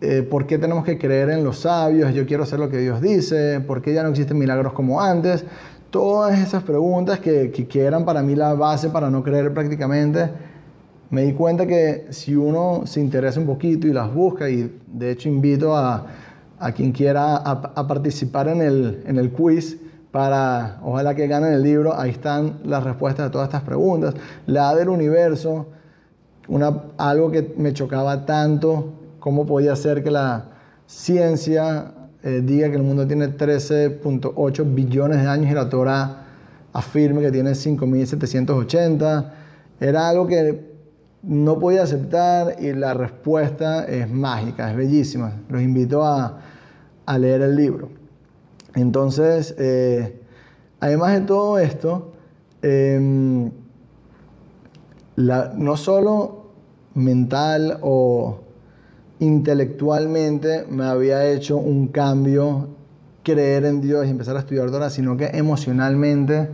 eh, 0.00 0.22
¿Por 0.22 0.46
qué 0.46 0.58
tenemos 0.58 0.84
que 0.84 0.98
creer 0.98 1.30
en 1.30 1.44
los 1.44 1.58
sabios? 1.58 2.14
Yo 2.14 2.24
quiero 2.26 2.44
hacer 2.44 2.60
lo 2.60 2.68
que 2.68 2.78
Dios 2.78 3.00
dice. 3.00 3.60
¿Por 3.60 3.82
qué 3.82 3.92
ya 3.92 4.02
no 4.04 4.10
existen 4.10 4.38
milagros 4.38 4.72
como 4.72 5.00
antes? 5.00 5.44
Todas 5.90 6.38
esas 6.38 6.62
preguntas 6.62 7.18
que, 7.18 7.50
que, 7.50 7.84
eran 7.84 8.04
para 8.04 8.22
mí 8.22 8.34
la 8.34 8.54
base 8.54 8.88
para 8.88 9.10
no 9.10 9.22
creer 9.22 9.52
prácticamente, 9.52 10.30
me 11.12 11.24
di 11.24 11.34
cuenta 11.34 11.66
que 11.66 12.06
si 12.08 12.34
uno 12.34 12.86
se 12.86 12.98
interesa 12.98 13.38
un 13.38 13.44
poquito 13.44 13.86
y 13.86 13.92
las 13.92 14.12
busca, 14.12 14.48
y 14.48 14.80
de 14.86 15.10
hecho 15.10 15.28
invito 15.28 15.76
a, 15.76 16.06
a 16.58 16.72
quien 16.72 16.90
quiera 16.90 17.36
a, 17.36 17.86
participar 17.86 18.48
en 18.48 18.62
el, 18.62 19.02
en 19.06 19.18
el 19.18 19.30
quiz, 19.30 19.78
para, 20.10 20.80
ojalá 20.82 21.14
que 21.14 21.26
ganen 21.26 21.52
el 21.52 21.62
libro, 21.62 21.94
ahí 21.94 22.10
están 22.10 22.60
las 22.64 22.82
respuestas 22.82 23.26
a 23.26 23.30
todas 23.30 23.48
estas 23.48 23.60
preguntas. 23.60 24.14
La 24.46 24.74
del 24.74 24.88
universo, 24.88 25.66
una, 26.48 26.82
algo 26.96 27.30
que 27.30 27.54
me 27.58 27.74
chocaba 27.74 28.24
tanto, 28.24 28.94
cómo 29.18 29.44
podía 29.44 29.76
ser 29.76 30.02
que 30.02 30.10
la 30.10 30.46
ciencia 30.86 31.92
eh, 32.22 32.40
diga 32.42 32.70
que 32.70 32.76
el 32.76 32.84
mundo 32.84 33.06
tiene 33.06 33.36
13.8 33.36 34.74
billones 34.74 35.20
de 35.20 35.28
años 35.28 35.50
y 35.50 35.54
la 35.54 35.68
Torah 35.68 36.24
afirme 36.72 37.20
que 37.20 37.30
tiene 37.30 37.50
5.780. 37.50 39.30
Era 39.78 40.08
algo 40.08 40.26
que 40.26 40.71
no 41.22 41.58
podía 41.58 41.82
aceptar 41.84 42.56
y 42.60 42.72
la 42.72 42.94
respuesta 42.94 43.84
es 43.84 44.10
mágica, 44.10 44.70
es 44.70 44.76
bellísima. 44.76 45.32
Los 45.48 45.62
invito 45.62 46.04
a, 46.04 46.40
a 47.06 47.18
leer 47.18 47.42
el 47.42 47.56
libro. 47.56 47.90
Entonces, 48.74 49.54
eh, 49.58 50.20
además 50.80 51.12
de 51.12 51.20
todo 51.22 51.58
esto, 51.58 52.12
em, 52.62 53.50
no 55.16 55.76
solo 55.76 56.46
mental 56.94 57.78
o 57.82 58.40
intelectualmente 59.20 60.66
me 60.68 60.84
había 60.84 61.26
hecho 61.26 61.56
un 61.58 61.88
cambio 61.88 62.68
creer 63.22 63.64
en 63.66 63.80
Dios 63.80 64.06
y 64.06 64.10
empezar 64.10 64.36
a 64.36 64.40
estudiar 64.40 64.70
Torah, 64.70 64.90
sino 64.90 65.16
que 65.16 65.26
emocionalmente 65.26 66.48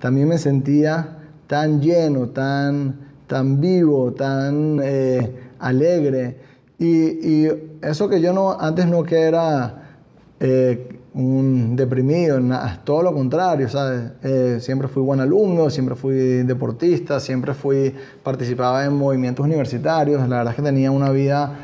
también 0.00 0.28
me 0.28 0.38
sentía 0.38 1.18
tan 1.46 1.80
lleno, 1.80 2.30
tan, 2.30 3.11
tan 3.32 3.62
vivo, 3.62 4.12
tan 4.12 4.78
eh, 4.82 5.34
alegre. 5.58 6.36
Y, 6.78 7.48
eso 7.80 8.06
que 8.06 8.20
yo 8.20 8.34
no, 8.34 8.52
antes 8.60 8.86
no 8.86 9.02
que 9.04 9.20
era 9.22 9.96
eh, 10.38 10.98
un 11.14 11.74
deprimido, 11.74 12.38
todo 12.84 13.02
lo 13.02 13.14
contrario, 13.14 13.70
¿sabes? 13.70 14.02
Eh, 14.22 14.58
siempre 14.60 14.86
fui 14.86 15.02
buen 15.02 15.18
alumno, 15.20 15.70
siempre 15.70 15.94
fui 15.94 16.42
deportista, 16.42 17.20
siempre 17.20 17.54
fui, 17.54 17.94
participaba 18.22 18.84
en 18.84 18.92
movimientos 18.92 19.46
universitarios, 19.46 20.20
la 20.28 20.36
verdad 20.36 20.52
es 20.52 20.56
que 20.56 20.62
tenía 20.62 20.90
una 20.90 21.10
vida 21.10 21.58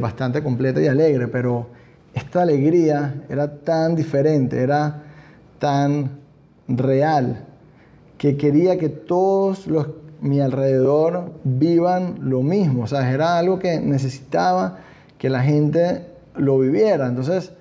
bastante 0.00 0.42
completa 0.42 0.80
y 0.80 0.86
alegre, 0.86 1.28
pero 1.28 1.66
esta 2.14 2.42
alegría 2.42 3.24
era 3.28 3.60
tan 3.60 3.94
diferente, 3.94 4.60
era 4.60 5.02
tan 5.58 6.10
real, 6.66 7.44
que 8.18 8.36
quería 8.36 8.78
que 8.78 8.88
todos 8.88 9.66
los 9.66 10.01
mi 10.22 10.40
alrededor 10.40 11.32
vivan 11.42 12.18
lo 12.22 12.42
mismo, 12.42 12.84
o 12.84 12.96
era 12.96 13.38
algo 13.38 13.58
que 13.58 13.80
necesitaba 13.80 14.78
que 15.18 15.28
la 15.28 15.42
gente 15.42 16.06
lo 16.36 16.58
viviera, 16.60 17.08
entonces 17.08 17.52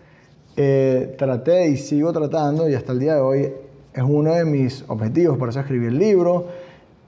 eh, 0.56 1.15
traté 1.17 1.69
y 1.69 1.78
sigo 1.78 2.13
tratando, 2.13 2.69
y 2.69 2.76
hasta 2.76 2.91
el 2.91 3.00
día 3.00 3.15
de 3.15 3.21
hoy 3.21 3.54
es 3.93 4.04
uno 4.04 4.36
de 4.36 4.45
mis 4.45 4.86
objetivos, 4.88 5.39
por 5.39 5.50
eso 5.50 5.60
escribí 5.60 5.88
el 5.88 5.97
libro, 5.97 6.47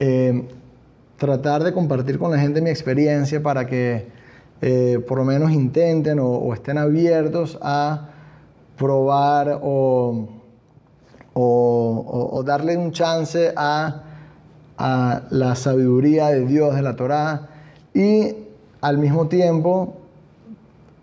eh, 0.00 0.42
tratar 1.18 1.62
de 1.62 1.72
compartir 1.72 2.18
con 2.18 2.32
la 2.32 2.38
gente 2.38 2.60
mi 2.60 2.70
experiencia 2.70 3.40
para 3.40 3.64
que 3.64 4.08
eh, 4.60 4.98
por 5.06 5.18
lo 5.18 5.24
menos 5.24 5.52
intenten 5.52 6.18
o, 6.20 6.52
estén 6.52 6.78
abiertos 6.78 7.58
a 7.62 8.08
probar 8.76 9.60
o, 9.62 10.28
o, 11.32 12.30
o 12.32 12.42
darle 12.42 12.76
un 12.76 12.90
chance 12.90 13.52
a, 13.54 14.02
a 14.78 15.22
la 15.30 15.54
sabiduría 15.54 16.28
de 16.28 16.46
Dios, 16.46 16.74
de 16.74 16.82
la 16.82 16.96
Torá, 16.96 17.48
y 17.92 18.34
al 18.80 18.98
mismo 18.98 19.28
tiempo 19.28 19.96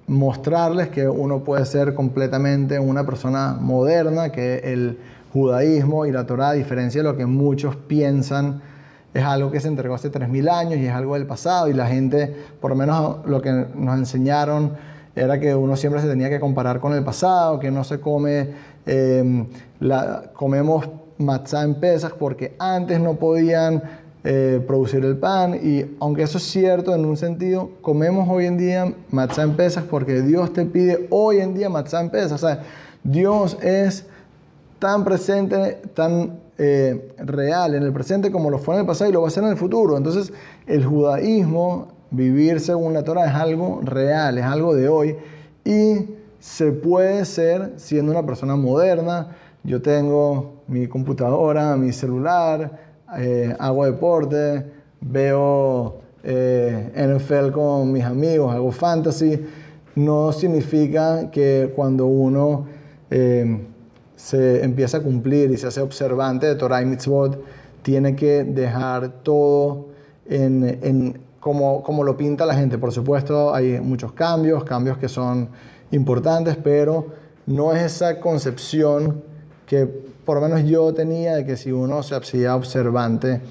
mostrarles 0.07 0.89
que 0.89 1.07
uno 1.07 1.39
puede 1.43 1.65
ser 1.65 1.93
completamente 1.93 2.79
una 2.79 3.05
persona 3.05 3.57
moderna, 3.60 4.31
que 4.31 4.57
el 4.57 4.99
judaísmo 5.31 6.05
y 6.05 6.12
la 6.12 6.25
Torá, 6.25 6.49
a 6.49 6.53
diferencia 6.53 7.01
de 7.01 7.07
lo 7.10 7.15
que 7.15 7.25
muchos 7.25 7.75
piensan, 7.75 8.62
es 9.13 9.23
algo 9.23 9.51
que 9.51 9.60
se 9.60 9.67
entregó 9.67 9.95
hace 9.95 10.12
3.000 10.12 10.49
años 10.49 10.79
y 10.79 10.86
es 10.86 10.93
algo 10.93 11.15
del 11.15 11.25
pasado 11.25 11.67
y 11.67 11.73
la 11.73 11.88
gente, 11.88 12.34
por 12.60 12.71
lo 12.71 12.77
menos 12.77 13.25
lo 13.25 13.41
que 13.41 13.51
nos 13.75 13.97
enseñaron, 13.97 14.73
era 15.15 15.39
que 15.39 15.53
uno 15.53 15.75
siempre 15.75 16.01
se 16.01 16.07
tenía 16.07 16.29
que 16.29 16.39
comparar 16.39 16.79
con 16.79 16.93
el 16.93 17.03
pasado, 17.03 17.60
que 17.60 17.71
no 17.71 17.84
se 17.84 17.99
come, 17.99 18.49
eh, 18.86 19.45
la, 19.79 20.31
comemos 20.34 20.88
matzá 21.21 21.63
en 21.63 21.75
pesas 21.75 22.12
porque 22.13 22.55
antes 22.60 22.99
no 22.99 23.15
podían 23.15 23.84
eh, 24.23 24.63
producir 24.67 25.03
el 25.03 25.17
pan 25.17 25.60
y 25.63 25.95
aunque 25.99 26.23
eso 26.23 26.38
es 26.38 26.43
cierto 26.43 26.93
en 26.93 27.05
un 27.05 27.17
sentido, 27.17 27.71
comemos 27.81 28.27
hoy 28.29 28.45
en 28.45 28.57
día 28.57 28.93
matzá 29.10 29.41
en 29.43 29.55
pesas 29.55 29.84
porque 29.84 30.21
Dios 30.21 30.53
te 30.53 30.65
pide 30.65 31.07
hoy 31.10 31.39
en 31.39 31.53
día 31.55 31.69
matzá 31.69 32.01
en 32.01 32.10
pesas. 32.10 32.34
O 32.34 32.47
sea, 32.47 32.62
Dios 33.03 33.57
es 33.62 34.05
tan 34.77 35.03
presente, 35.03 35.81
tan 35.93 36.39
eh, 36.57 37.13
real 37.17 37.73
en 37.73 37.81
el 37.81 37.91
presente 37.91 38.31
como 38.31 38.51
lo 38.51 38.60
fue 38.60 38.75
en 38.75 38.81
el 38.81 38.88
pasado 38.88 39.10
y 39.10 39.13
lo 39.13 39.21
va 39.23 39.27
a 39.27 39.31
ser 39.31 39.43
en 39.43 39.49
el 39.49 39.57
futuro. 39.57 39.97
Entonces, 39.97 40.31
el 40.67 40.86
judaísmo, 40.86 41.88
vivir 42.12 42.60
según 42.60 42.93
la 42.93 43.03
Torah, 43.03 43.25
es 43.25 43.34
algo 43.34 43.81
real, 43.84 44.38
es 44.38 44.45
algo 44.45 44.75
de 44.75 44.88
hoy 44.88 45.15
y 45.65 46.15
se 46.39 46.71
puede 46.71 47.25
ser 47.25 47.73
siendo 47.77 48.12
una 48.12 48.25
persona 48.25 48.55
moderna. 48.55 49.36
Yo 49.63 49.81
tengo 49.81 50.61
mi 50.71 50.88
computadora, 50.88 51.75
mi 51.75 51.91
celular, 51.91 52.71
eh, 53.17 53.53
hago 53.60 53.86
deporte, 53.86 54.65
veo 55.01 55.99
eh, 56.23 56.91
NFL 56.95 57.51
con 57.51 57.91
mis 57.91 58.05
amigos, 58.05 58.53
hago 58.53 58.71
fantasy. 58.71 59.39
No 59.95 60.31
significa 60.31 61.29
que 61.29 61.73
cuando 61.75 62.05
uno 62.05 62.65
se 64.15 64.63
empieza 64.63 64.99
a 64.99 65.01
cumplir 65.01 65.51
y 65.51 65.57
se 65.57 65.67
hace 65.67 65.81
observante 65.81 66.47
de 66.47 66.55
Torah 66.55 66.81
y 66.81 66.86
Mitzvot, 66.86 67.43
tiene 67.81 68.15
que 68.15 68.45
dejar 68.45 69.10
todo 69.23 69.88
en, 70.29 70.63
en 70.81 71.19
como, 71.41 71.84
como 71.84 72.05
lo 72.05 72.15
pinta 72.15 72.45
la 72.45 72.53
gente. 72.53 72.77
Por 72.77 72.93
supuesto, 72.93 73.53
hay 73.53 73.81
muchos 73.81 74.13
cambios, 74.13 74.63
cambios 74.63 74.97
que 74.97 75.10
son 75.10 75.49
importantes, 75.91 76.55
pero 76.55 77.07
no 77.45 77.73
es 77.73 77.81
esa 77.81 78.21
concepción 78.21 79.23
que 79.65 80.11
por 80.32 80.39
lo 80.39 80.48
menos 80.48 80.63
yo 80.63 80.94
tenía 80.94 81.36
de 81.36 81.46
que 81.46 81.58
si 81.58 81.74
uno 81.74 82.04
se 82.04 82.15
hacía 82.15 82.56
observante, 82.56 83.41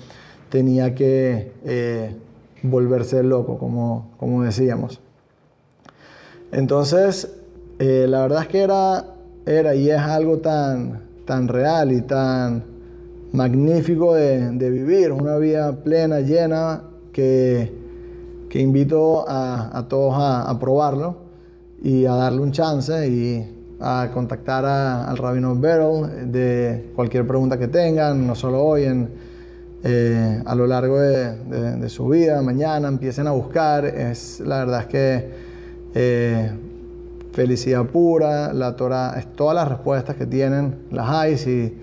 tenía 0.49 0.95
que 0.95 1.53
eh, 1.63 2.17
volverse 2.63 3.23
loco, 3.23 3.59
como, 3.59 4.43
decíamos. 4.43 4.99
Entonces, 6.51 7.31
eh, 7.79 8.07
la 8.09 8.23
verdad 8.23 8.45
es 8.45 8.49
que 8.49 8.61
era 8.61 9.05
era 9.45 9.75
y 9.75 9.91
es 9.91 9.99
algo 9.99 10.39
tan, 10.39 11.03
tan 11.27 11.49
real 11.49 11.93
y 11.93 12.01
tan 12.01 12.65
magnífico 13.33 14.15
de, 14.15 14.71
vivir, 14.71 15.13
una 15.13 15.37
vida 15.37 15.73
plena, 15.85 16.21
llena, 16.21 16.83
que, 17.13 17.71
que 18.49 18.59
invito 18.59 19.29
a, 19.29 19.77
a 19.77 19.87
todos 19.87 20.15
a, 20.15 20.49
a, 20.49 20.59
probarlo 20.59 21.17
y 21.83 22.07
a 22.07 22.15
darle 22.15 22.41
un 22.41 22.53
chance 22.53 23.07
y 23.07 23.60
a 23.81 24.11
contactar 24.13 24.65
al 24.65 25.17
rabino 25.17 25.57
Beryl 25.57 26.31
de 26.31 26.91
cualquier 26.95 27.27
pregunta 27.27 27.59
que 27.59 27.69
tengan, 27.69 28.27
no 28.27 28.35
solo 28.35 28.63
hoy, 28.63 28.85
en, 28.85 29.09
eh, 29.83 30.43
a 30.45 30.55
lo 30.55 30.67
largo 30.67 31.01
de, 31.01 31.37
de, 31.45 31.77
de, 31.77 31.89
su 31.89 32.07
vida, 32.09 32.43
mañana, 32.43 32.89
empiecen 32.89 33.27
a 33.27 33.31
buscar. 33.31 33.87
Es, 33.87 34.41
la 34.41 34.59
verdad 34.59 34.81
es 34.81 34.87
que 34.87 35.31
eh, 35.95 36.51
felicidad 37.33 37.87
pura, 37.87 38.53
la 38.53 38.77
Torah, 38.77 39.15
es 39.19 39.27
todas 39.35 39.55
las 39.55 39.69
respuestas 39.69 40.17
que 40.17 40.27
tienen, 40.27 40.77
las 40.91 41.09
hay, 41.09 41.39
si 41.39 41.75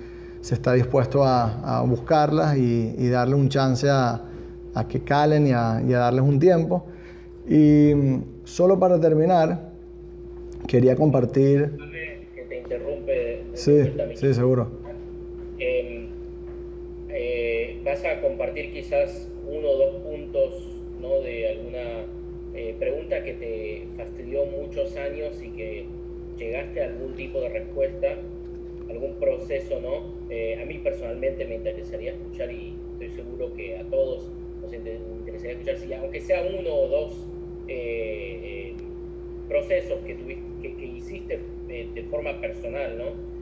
se 0.42 0.56
está 0.56 0.74
dispuesto 0.74 1.24
a, 1.24 1.80
a 1.80 1.82
buscarlas 1.82 2.58
y, 2.58 2.96
y, 2.98 3.10
darle 3.10 3.36
un 3.36 3.50
chance 3.50 3.90
a, 3.90 4.22
a 4.74 4.88
que 4.88 5.02
calen 5.02 5.48
y 5.48 5.52
a, 5.52 5.82
y 5.86 5.94
a, 5.94 6.00
darles 6.00 6.22
un 6.22 6.40
tiempo. 6.40 6.86
Y 7.48 7.94
mm, 7.96 8.24
solo 8.44 8.80
para 8.80 9.00
terminar, 9.00 9.72
quería 10.68 10.96
compartir... 10.96 11.78
Sí, 13.58 13.91
sí, 14.13 14.34
seguro. 14.36 14.67
Eh, 15.58 16.06
eh, 17.10 17.82
vas 17.84 18.06
a 18.06 18.22
compartir 18.22 18.72
quizás 18.72 19.32
uno 19.48 19.70
o 19.70 19.78
dos 19.78 19.96
puntos 20.04 20.84
¿no? 21.02 21.22
de 21.22 21.50
alguna 21.50 22.06
eh, 22.54 22.76
pregunta 22.78 23.24
que 23.24 23.34
te 23.34 23.88
fastidió 23.98 24.46
muchos 24.46 24.96
años 24.98 25.41
y 25.41 25.50
que 25.50 25.86
llegaste 26.38 26.84
a 26.84 26.86
algún 26.86 27.15
tipo 27.15 27.41
de 27.41 27.50
respuesta, 27.50 28.20
algún 28.91 29.15
proceso, 29.15 29.82
¿no? 29.82 30.13
Eh, 30.30 30.60
a 30.62 30.65
mí 30.65 30.78
personalmente 30.78 31.43
me 31.46 31.56
interesaría 31.56 32.12
escuchar 32.12 32.52
y 32.52 32.76
estoy 32.93 33.10
seguro 33.10 33.56
que 33.56 33.76
a 33.76 33.84
todos 33.86 34.30
nos 34.62 34.72
interesaría 34.72 35.54
escuchar, 35.54 35.78
si 35.78 35.91
aunque 35.93 36.22
sea 36.22 36.43
uno 36.43 36.76
o 36.76 36.88
dos 36.88 37.28
procesos 39.50 40.00
que, 40.06 40.13
tuviste, 40.13 40.43
que, 40.62 40.76
que 40.76 40.86
hiciste 40.86 41.39
de 41.67 42.04
forma 42.12 42.39
personal, 42.39 42.98
¿no? 42.98 43.37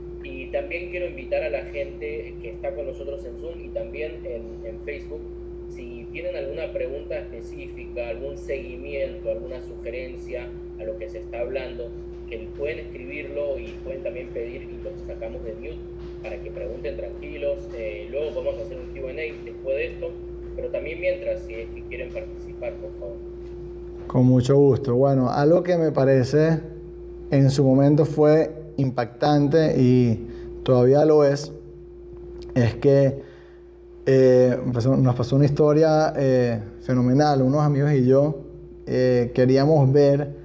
También 0.56 0.90
quiero 0.90 1.08
invitar 1.08 1.44
a 1.44 1.50
la 1.50 1.66
gente 1.66 2.34
que 2.42 2.52
está 2.52 2.74
con 2.74 2.86
nosotros 2.86 3.26
en 3.26 3.38
Zoom 3.42 3.60
y 3.66 3.68
también 3.68 4.22
en, 4.24 4.66
en 4.66 4.80
Facebook 4.86 5.20
si 5.76 6.08
tienen 6.14 6.34
alguna 6.34 6.72
pregunta 6.72 7.20
específica, 7.20 8.08
algún 8.08 8.38
seguimiento, 8.38 9.32
alguna 9.32 9.62
sugerencia 9.62 10.48
a 10.80 10.86
lo 10.86 10.98
que 10.98 11.10
se 11.10 11.20
está 11.20 11.42
hablando, 11.42 11.90
que 12.30 12.48
pueden 12.58 12.80
escribirlo 12.80 13.60
y 13.60 13.74
pueden 13.84 14.02
también 14.02 14.30
pedir 14.30 14.62
y 14.64 14.82
los 14.82 14.94
sacamos 15.06 15.44
de 15.44 15.56
mute 15.56 15.76
para 16.24 16.42
que 16.42 16.50
pregunten 16.52 16.96
tranquilos. 16.96 17.58
Eh, 17.76 18.08
luego 18.10 18.42
vamos 18.42 18.58
a 18.62 18.64
hacer 18.64 18.78
un 18.78 18.88
QA 18.94 19.12
después 19.44 19.76
de 19.76 19.88
esto, 19.88 20.12
pero 20.56 20.70
también 20.70 21.02
mientras, 21.02 21.42
si 21.42 21.56
es 21.56 21.68
que 21.76 21.82
quieren 21.82 22.14
participar, 22.14 22.76
por 22.76 22.92
favor. 22.98 23.18
Con 24.08 24.26
mucho 24.26 24.56
gusto. 24.56 24.96
Bueno, 24.96 25.30
algo 25.30 25.64
que 25.64 25.76
me 25.76 25.92
parece 25.92 26.62
en 27.30 27.52
su 27.52 27.66
momento 27.66 28.06
fue 28.06 28.50
impactante 28.78 29.76
y 29.78 30.28
todavía 30.66 31.06
lo 31.06 31.24
es, 31.24 31.54
es 32.56 32.76
que 32.76 33.22
eh, 34.08 34.58
nos 34.66 35.16
pasó 35.16 35.36
una 35.36 35.46
historia 35.46 36.14
eh, 36.18 36.60
fenomenal. 36.82 37.42
Unos 37.44 37.62
amigos 37.62 37.94
y 37.94 38.06
yo 38.06 38.42
eh, 38.88 39.32
queríamos 39.34 39.92
ver 39.94 40.44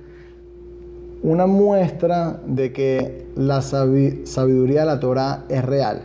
una 1.22 1.46
muestra 1.46 2.40
de 2.46 2.72
que 2.72 3.26
la 3.35 3.62
sabiduría 3.62 4.80
de 4.80 4.87
la 4.87 5.00
Torah 5.00 5.44
es 5.48 5.64
real. 5.64 6.02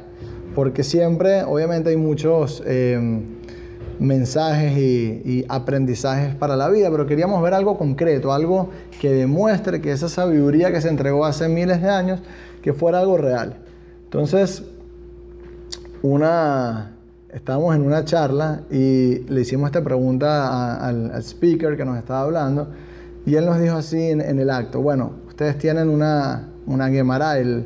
Porque 0.56 0.84
siempre, 0.84 1.43
obviamente, 1.43 1.89
hay 1.89 1.97
muchos 1.97 2.63
mensajes 3.99 4.78
y, 4.78 5.21
y, 5.25 5.45
aprendizajes 5.49 6.36
para 6.36 6.56
la 6.56 6.69
vida, 6.69 6.89
pero 6.91 7.06
queríamos 7.06 7.41
ver 7.41 7.54
algo 7.54 7.78
concreto, 7.78 8.32
algo 8.32 8.69
que 9.01 9.12
demuestre 9.12 9.82
que 9.82 9.91
esa 9.91 10.08
sabiduría 10.08 10.71
que 10.71 10.80
se 10.80 10.88
entregó 10.88 11.25
hace 11.25 11.49
miles 11.49 11.82
de 11.82 11.89
años, 11.89 12.21
que 12.62 12.73
fuera 12.73 12.99
algo 12.99 13.17
real. 13.17 13.64
Entonces, 14.06 14.63
una, 16.02 16.91
estábamos 17.34 17.76
en 17.76 17.82
una 17.82 18.06
charla 18.06 18.62
y 18.72 19.20
le 19.28 19.41
hicimos 19.41 19.68
esta 19.68 19.84
pregunta 19.84 20.48
a, 20.48 20.88
al, 20.88 21.12
speaker 21.22 21.76
que 21.76 21.84
nos 21.84 21.98
estaba 21.98 22.22
hablando 22.22 22.70
y 23.26 23.36
él 23.36 23.46
nos 23.46 23.60
dijo 23.60 23.76
así 23.76 24.02
en, 24.02 24.22
el 24.22 24.50
acto, 24.52 24.82
bueno, 24.82 25.13
ustedes 25.28 25.58
tienen 25.58 25.89
una, 25.89 26.50
una 26.68 26.89
Gemara, 26.89 27.39
el, 27.39 27.65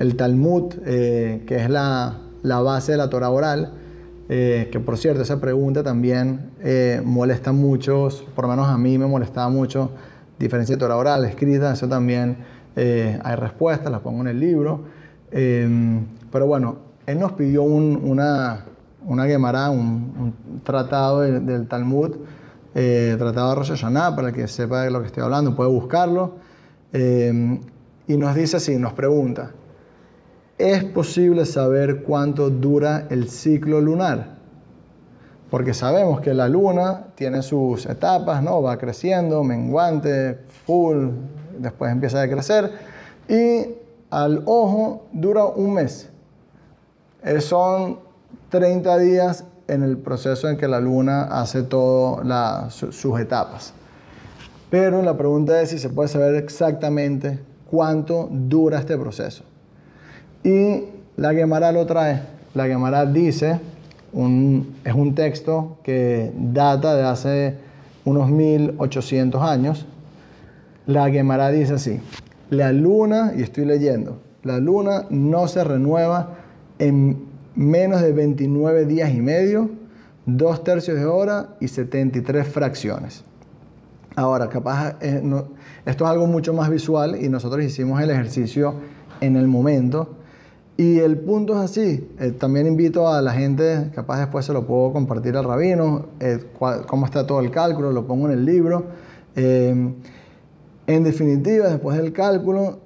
el 0.00 0.16
Talmud, 0.16 0.74
eh, 0.84 1.44
que 1.46 1.56
es 1.56 1.70
la, 1.70 2.18
la, 2.42 2.60
base 2.60 2.92
de 2.92 2.98
la 2.98 3.08
Torah 3.08 3.30
oral, 3.30 3.72
eh, 4.28 4.68
que 4.72 4.80
por 4.80 4.98
cierto, 4.98 5.22
esa 5.22 5.40
pregunta 5.40 5.84
también 5.84 6.50
eh, 6.60 7.00
molesta 7.04 7.52
mucho, 7.52 8.08
por 8.34 8.46
lo 8.46 8.50
menos 8.50 8.68
a 8.68 8.76
mí 8.78 8.98
me 8.98 9.06
molestaba 9.06 9.48
mucho, 9.48 9.92
diferencia 10.40 10.74
de 10.74 10.80
Torah 10.80 10.96
oral, 10.96 11.24
escrita, 11.24 11.72
eso 11.72 11.88
también 11.88 12.38
hay 12.76 13.36
respuestas, 13.36 13.92
las 13.92 14.00
pongo 14.00 14.22
en 14.22 14.28
el 14.28 14.40
libro, 14.40 14.84
pero 15.30 16.46
bueno, 16.46 16.76
él 17.06 17.18
nos 17.18 17.32
pidió 17.32 17.62
un, 17.62 18.00
una, 18.04 18.64
una 19.06 19.26
Gemara, 19.26 19.70
un, 19.70 20.34
un, 20.46 20.60
tratado 20.62 21.20
del, 21.20 21.44
del 21.46 21.66
Talmud, 21.66 22.16
eh, 22.74 23.16
tratado 23.18 23.50
de 23.50 23.54
Rosh 23.56 23.70
Hashanah, 23.70 24.14
para 24.14 24.28
el 24.28 24.34
que 24.34 24.46
sepa 24.46 24.82
de 24.82 24.90
lo 24.90 25.00
que 25.00 25.06
estoy 25.06 25.22
hablando, 25.22 25.56
puede 25.56 25.70
buscarlo. 25.70 26.36
Eh, 26.92 27.60
y 28.06 28.16
nos 28.16 28.34
dice 28.34 28.56
así, 28.56 28.76
nos 28.76 28.92
pregunta, 28.92 29.52
¿es 30.58 30.84
posible 30.84 31.46
saber 31.46 32.02
cuánto 32.02 32.50
dura 32.50 33.06
el 33.10 33.28
ciclo 33.28 33.80
lunar? 33.80 34.38
Porque 35.48 35.74
sabemos 35.74 36.20
que 36.20 36.32
la 36.32 36.48
luna 36.48 37.06
tiene 37.16 37.42
sus 37.42 37.86
etapas, 37.86 38.42
¿no? 38.42 38.62
Va 38.62 38.76
creciendo, 38.78 39.42
menguante, 39.42 40.38
full, 40.64 41.08
después 41.58 41.90
empieza 41.90 42.22
a 42.22 42.28
crecer. 42.28 42.70
Y 43.28 43.79
al 44.10 44.42
ojo 44.46 45.06
dura 45.12 45.44
un 45.44 45.74
mes. 45.74 46.08
Eh, 47.22 47.40
son 47.40 47.98
30 48.50 48.98
días 48.98 49.44
en 49.68 49.82
el 49.82 49.98
proceso 49.98 50.48
en 50.48 50.56
que 50.56 50.66
la 50.66 50.80
luna 50.80 51.24
hace 51.24 51.62
todas 51.62 52.74
sus 52.74 53.20
etapas. 53.20 53.72
Pero 54.68 55.02
la 55.02 55.16
pregunta 55.16 55.60
es 55.62 55.70
si 55.70 55.78
se 55.78 55.88
puede 55.88 56.08
saber 56.08 56.34
exactamente 56.34 57.38
cuánto 57.70 58.28
dura 58.30 58.78
este 58.78 58.96
proceso. 58.98 59.44
Y 60.42 60.84
la 61.16 61.32
Gemara 61.32 61.70
lo 61.72 61.86
trae. 61.86 62.22
La 62.54 62.66
Gemara 62.66 63.06
dice, 63.06 63.60
es 64.12 64.94
un 64.94 65.14
texto 65.14 65.78
que 65.84 66.32
data 66.36 66.94
de 66.96 67.04
hace 67.04 67.56
unos 68.04 68.28
1800 68.30 69.42
años. 69.42 69.86
La 70.86 71.10
Gemara 71.10 71.50
dice 71.50 71.74
así, 71.74 72.00
la 72.50 72.72
luna, 72.72 73.32
y 73.36 73.42
estoy 73.42 73.64
leyendo, 73.64 74.20
la 74.42 74.58
luna 74.58 75.06
no 75.10 75.48
se 75.48 75.62
renueva 75.64 76.36
en 76.78 77.26
menos 77.54 78.00
de 78.00 78.12
29 78.12 78.86
días 78.86 79.12
y 79.14 79.20
medio, 79.20 79.70
dos 80.26 80.64
tercios 80.64 80.98
de 80.98 81.06
hora 81.06 81.56
y 81.60 81.68
73 81.68 82.46
fracciones. 82.48 83.24
Ahora, 84.16 84.48
capaz, 84.48 84.96
eh, 85.00 85.22
esto 85.86 86.04
es 86.04 86.10
algo 86.10 86.26
mucho 86.26 86.52
más 86.52 86.68
visual 86.68 87.16
y 87.22 87.28
nosotros 87.28 87.64
hicimos 87.64 88.02
el 88.02 88.10
ejercicio 88.10 88.74
en 89.20 89.36
el 89.36 89.46
momento. 89.46 90.16
Y 90.76 90.98
el 90.98 91.18
punto 91.18 91.52
es 91.54 91.70
así. 91.70 92.08
Eh, 92.18 92.32
también 92.32 92.66
invito 92.66 93.08
a 93.08 93.20
la 93.20 93.32
gente, 93.32 93.90
capaz 93.94 94.18
después 94.18 94.46
se 94.46 94.52
lo 94.52 94.66
puedo 94.66 94.92
compartir 94.92 95.36
al 95.36 95.44
rabino, 95.44 96.06
eh, 96.18 96.38
cómo 96.86 97.04
está 97.04 97.26
todo 97.26 97.40
el 97.40 97.50
cálculo, 97.50 97.92
lo 97.92 98.06
pongo 98.06 98.26
en 98.26 98.32
el 98.32 98.44
libro. 98.44 98.86
En 100.86 101.04
definitiva, 101.04 101.68
después 101.68 101.96
del 101.96 102.12
cálculo, 102.12 102.80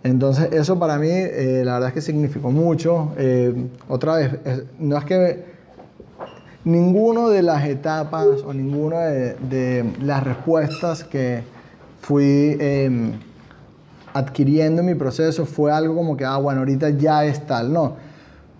Entonces 0.04 0.52
eso 0.52 0.80
para 0.80 0.98
mí 0.98 1.12
eh, 1.12 1.62
la 1.64 1.74
verdad 1.74 1.90
es 1.90 1.94
que 1.94 2.02
significó 2.02 2.50
mucho. 2.50 3.12
Eh, 3.18 3.68
otra 3.88 4.16
vez, 4.16 4.32
no 4.80 4.98
es 4.98 5.06
que 5.06 5.46
ninguno 6.64 7.30
de 7.30 7.44
las 7.44 7.66
etapas 7.66 8.28
o 8.46 8.54
ninguna 8.54 9.02
de, 9.02 9.94
las 10.02 10.24
respuestas 10.24 11.04
que 11.04 11.44
fui 12.02 12.58
em, 12.60 13.14
adquiriendo 14.14 14.82
en 14.82 14.88
mi 14.88 14.96
proceso 14.96 15.46
fue 15.46 15.72
algo 15.72 15.96
como 15.96 16.18
que, 16.18 16.26
ah, 16.26 16.38
bueno, 16.38 16.60
ahorita 16.60 16.90
ya 16.92 17.26
es 17.26 17.46
tal. 17.46 17.72
No, 17.72 17.96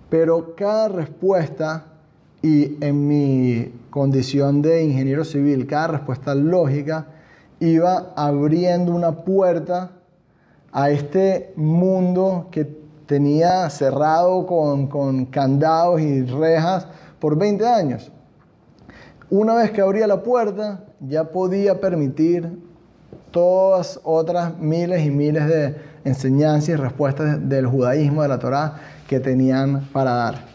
pero 0.10 0.56
cada 0.56 0.88
respuesta, 0.88 1.86
y 2.42 2.84
en 2.84 3.08
mi 3.08 3.74
condición 3.90 4.62
de 4.62 4.84
ingeniero 4.84 5.24
civil, 5.24 5.68
cada 5.68 5.88
respuesta 5.88 6.34
lógica 6.34 7.08
iba 7.60 8.14
abriendo 8.16 8.94
una 8.94 9.24
puerta 9.24 9.92
a 10.72 10.90
este 10.90 11.54
mundo 11.56 12.48
que 12.52 12.66
tenía 13.06 13.70
cerrado 13.70 14.46
con, 14.48 14.88
con 14.88 15.26
candados 15.26 16.02
y 16.02 16.24
rejas 16.24 16.88
por 17.20 17.38
20 17.38 17.68
años. 17.68 18.12
Una 19.30 19.56
vez 19.56 19.72
que 19.72 19.82
abría 19.82 20.08
la 20.08 20.24
puerta, 20.24 20.86
ya 21.00 21.26
podía 21.26 21.80
permitir 21.80 22.58
todas 23.32 24.00
otras 24.04 24.58
miles 24.58 25.06
y 25.06 25.10
miles 25.10 25.48
de 25.48 25.76
enseñanzas 26.04 26.70
y 26.70 26.76
respuestas 26.76 27.50
del 27.50 27.66
judaísmo, 27.66 28.22
de 28.22 28.28
la 28.28 28.40
Torá, 28.40 28.76
que 29.08 29.20
tenían 29.20 29.88
para 29.92 30.12
dar. 30.12 30.52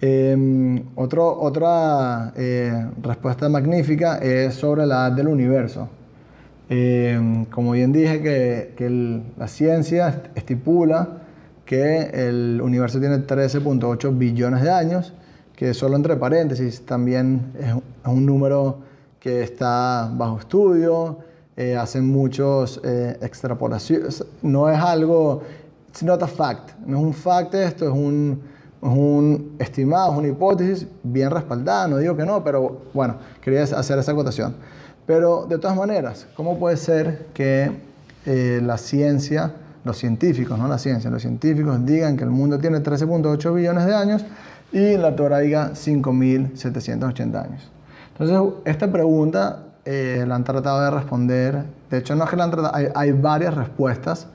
Em, 0.00 0.84
otra 0.94 2.32
eh, 2.36 2.86
respuesta 3.02 3.48
magnífica 3.48 4.18
es 4.18 4.54
sobre 4.54 4.86
la 4.86 5.08
edad 5.08 5.12
del 5.12 5.28
universo. 5.28 5.88
Em, 6.68 7.46
como 7.46 7.72
bien 7.72 7.92
dije, 7.92 8.20
que, 8.20 9.22
la 9.36 9.48
ciencia 9.48 10.22
estipula 10.34 11.08
que 11.64 12.10
el 12.12 12.60
universo 12.62 13.00
tiene 13.00 13.18
13.8 13.26 14.16
billones 14.16 14.62
de 14.62 14.70
años, 14.70 15.12
que 15.56 15.74
solo 15.74 15.96
entre 15.96 16.16
paréntesis 16.16 16.84
también 16.86 17.52
es, 17.58 17.74
un 18.04 18.24
número 18.24 18.78
que 19.18 19.42
está 19.42 20.10
bajo 20.14 20.38
estudio, 20.38 21.18
eh, 21.58 21.76
hacen 21.76 22.06
muchos 22.06 22.80
eh, 22.84 23.18
extrapolaciones, 23.20 24.24
no 24.42 24.70
es 24.70 24.78
algo 24.78 25.42
It's 25.88 26.04
not 26.04 26.22
a 26.22 26.28
fact. 26.28 26.78
No 26.86 26.98
es 26.98 27.02
un 27.02 27.12
fact 27.12 27.54
esto, 27.54 27.86
es 27.86 27.92
un, 27.92 29.56
estimado, 29.58 30.12
es 30.12 30.18
una 30.18 30.28
hipótesis 30.28 30.86
bien 31.02 31.30
respaldada. 31.30 31.88
No 31.88 31.98
digo 31.98 32.16
que 32.16 32.24
no, 32.24 32.44
pero 32.44 32.82
bueno, 32.94 33.16
quería 33.40 33.64
hacer 33.64 33.98
esa 33.98 34.12
acotación. 34.12 34.54
Pero 35.04 35.46
de 35.46 35.58
todas 35.58 35.76
maneras, 35.76 36.28
¿cómo 36.36 36.56
puede 36.56 36.76
ser 36.76 37.26
que 37.34 37.72
eh, 38.26 38.60
la 38.62 38.78
ciencia, 38.78 39.52
los 39.82 39.98
científicos, 39.98 40.56
no 40.56 40.68
la 40.68 40.78
ciencia, 40.78 41.10
los 41.10 41.22
científicos 41.22 41.84
digan 41.84 42.16
que 42.16 42.22
el 42.22 42.30
mundo 42.30 42.60
tiene 42.60 42.78
13.8 42.78 43.52
billones 43.52 43.84
de 43.84 43.94
años 43.96 44.24
y 44.70 44.96
la 44.96 45.16
Torah 45.16 45.38
diga 45.38 45.72
5.780 45.72 47.42
años? 47.42 47.68
Entonces, 48.12 48.60
esta 48.64 48.92
pregunta 48.92 49.64
eh, 49.90 50.26
la 50.28 50.34
han 50.34 50.44
tratado 50.44 50.82
de 50.82 50.90
responder. 50.90 51.64
De 51.88 51.96
hecho, 51.96 52.14
no 52.14 52.24
es 52.24 52.28
que 52.28 52.36
la 52.36 52.44
han 52.44 52.50
tratado, 52.50 52.74
hay, 52.74 52.88
hay 52.94 53.12
varias 53.12 53.54
respuestas 53.54 54.26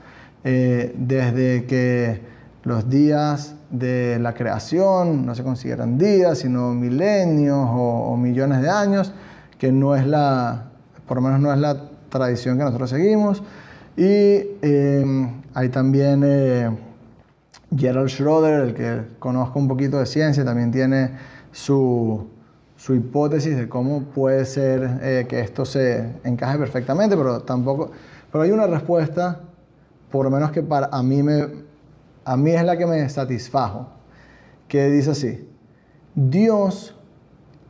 eh, 0.42 0.92
desde 0.98 1.64
que 1.66 2.20
los 2.64 2.90
días 2.90 3.54
de 3.70 4.18
la 4.18 4.34
creación 4.34 5.24
no 5.24 5.32
se 5.32 5.44
consideran 5.44 5.96
días, 5.96 6.38
sino 6.38 6.74
milenios 6.74 7.68
o, 7.70 8.16
millones 8.16 8.62
de 8.62 8.68
años, 8.68 9.12
que 9.56 9.70
no 9.70 9.94
es 9.94 10.04
la, 10.08 10.70
por 11.06 11.18
lo 11.18 11.22
menos 11.22 11.38
no 11.38 11.52
es 11.52 11.60
la 11.60 11.82
tradición 12.08 12.58
que 12.58 12.64
nosotros 12.64 12.90
seguimos. 12.90 13.40
Y 13.96 14.42
em, 14.60 15.40
hay 15.54 15.68
también 15.68 16.22
eh, 16.24 16.68
Gerald 17.76 18.08
Schroeder, 18.08 18.60
el 18.60 18.74
que 18.74 19.02
conozco 19.20 19.60
un 19.60 19.68
poquito 19.68 20.00
de 20.00 20.06
ciencia, 20.06 20.44
también 20.44 20.72
tiene 20.72 21.12
su, 21.52 22.33
su 22.84 22.94
hipótesis 22.94 23.56
de 23.56 23.66
cómo 23.66 24.02
puede 24.02 24.44
ser 24.44 25.00
eh, 25.00 25.24
que 25.26 25.40
esto 25.40 25.64
se 25.64 26.06
encaje 26.22 26.58
perfectamente, 26.58 27.16
pero 27.16 27.40
tampoco, 27.40 27.90
pero 28.30 28.44
hay 28.44 28.50
una 28.50 28.66
respuesta 28.66 29.40
por 30.10 30.26
lo 30.26 30.30
menos 30.30 30.50
que 30.50 30.62
para 30.62 30.90
a 30.92 31.02
mí, 31.02 31.22
me, 31.22 31.48
a 32.26 32.36
mí 32.36 32.50
es 32.50 32.62
la 32.62 32.76
que 32.76 32.84
me 32.84 33.08
satisfajo, 33.08 33.88
que 34.68 34.90
dice 34.90 35.12
así, 35.12 35.48
Dios 36.14 36.94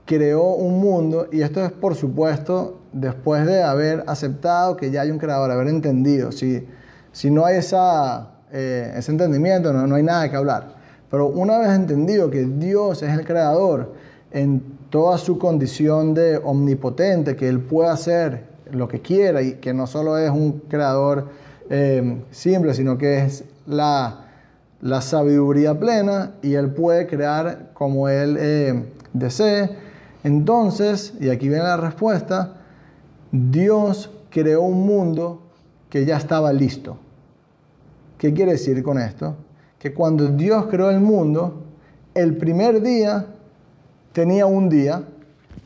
creó 0.05 0.55
un 0.55 0.81
mundo, 0.81 1.29
y 1.31 1.43
esto 1.43 1.65
es 1.65 1.71
por 1.71 1.95
supuesto 1.95 2.81
después 2.93 3.47
de 3.47 3.63
haber 3.63 4.03
aceptado 4.09 4.77
que 4.77 4.91
ya 4.91 5.03
hay 5.03 5.13
un 5.13 5.19
creador, 5.19 5.49
haber 5.53 5.69
entendido. 5.69 6.33
Si, 6.33 6.67
si 7.13 7.31
no 7.31 7.47
hay 7.47 7.59
esa, 7.59 8.33
eh, 8.51 8.93
ese 8.97 9.13
entendimiento, 9.13 9.73
no, 9.73 9.87
no 9.87 9.95
hay 9.95 10.03
nada 10.03 10.29
que 10.29 10.35
hablar. 10.35 10.75
Pero 11.09 11.29
una 11.29 11.57
vez 11.59 11.69
entendido 11.71 12.31
que 12.31 12.47
Dios 12.47 13.05
es 13.05 13.17
el 13.17 13.25
creador 13.25 13.93
en 14.35 14.63
toda 14.91 15.17
su 15.17 15.39
condición 15.39 16.13
de 16.13 16.39
omnipotente, 16.39 17.37
que 17.37 17.49
Él 17.49 17.61
puede 17.61 17.89
hacer 17.89 18.45
lo 18.71 18.89
que 18.89 19.01
quiera 19.01 19.41
y 19.41 19.55
que 19.55 19.73
no 19.73 19.87
solo 19.87 20.19
es 20.19 20.29
un 20.29 20.65
creador 20.69 21.29
eh, 21.71 22.21
simple, 22.33 22.75
sino 22.75 22.99
que 22.99 23.19
es 23.19 23.45
la, 23.67 24.27
la, 24.83 25.01
sabiduría 25.01 25.79
plena 25.79 26.33
y 26.43 26.55
Él 26.55 26.71
puede 26.71 27.07
crear 27.07 27.71
como 27.75 28.09
Él 28.09 28.37
eh, 28.39 28.85
desee. 29.13 29.71
Entonces, 30.25 31.15
y 31.21 31.29
aquí 31.31 31.49
viene 31.49 31.63
la 31.63 31.77
respuesta, 31.77 32.57
Dios 33.31 34.11
creó 34.31 34.63
un 34.63 34.85
mundo 34.85 35.43
que 35.89 36.05
ya 36.05 36.17
estaba 36.17 36.53
listo. 36.53 36.99
¿Qué 38.19 38.35
quiere 38.35 38.53
decir 38.53 38.83
con 38.83 38.99
esto? 38.99 39.37
Que 39.79 39.95
cuando 39.95 40.27
Dios 40.27 40.67
creó 40.69 40.91
el 40.91 41.01
mundo, 41.01 41.63
el 42.15 42.37
primer 42.37 42.83
día 42.83 43.29
tenía 44.15 44.47
un 44.47 44.69
día, 44.69 45.03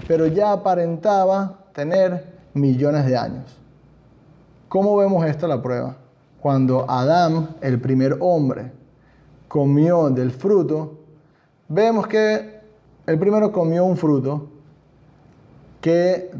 pero 0.08 0.26
ya 0.26 0.52
aparentaba 0.52 1.66
tener 1.74 2.24
millones 2.54 3.06
de 3.06 3.16
años. 3.16 3.44
¿Cómo 4.68 4.96
vemos 4.96 5.24
esto 5.26 5.46
la 5.46 5.62
prueba? 5.62 5.96
Cuando 6.40 6.90
Adán, 6.90 7.56
el 7.60 7.78
primer 7.78 8.16
hombre, 8.20 8.72
comió 9.48 10.08
del 10.08 10.30
fruto, 10.30 10.98
vemos 11.68 12.06
que 12.06 12.60
el 13.06 13.18
primero 13.18 13.52
comió 13.52 13.84
un 13.84 13.98
fruto 13.98 14.48
que 15.82 16.30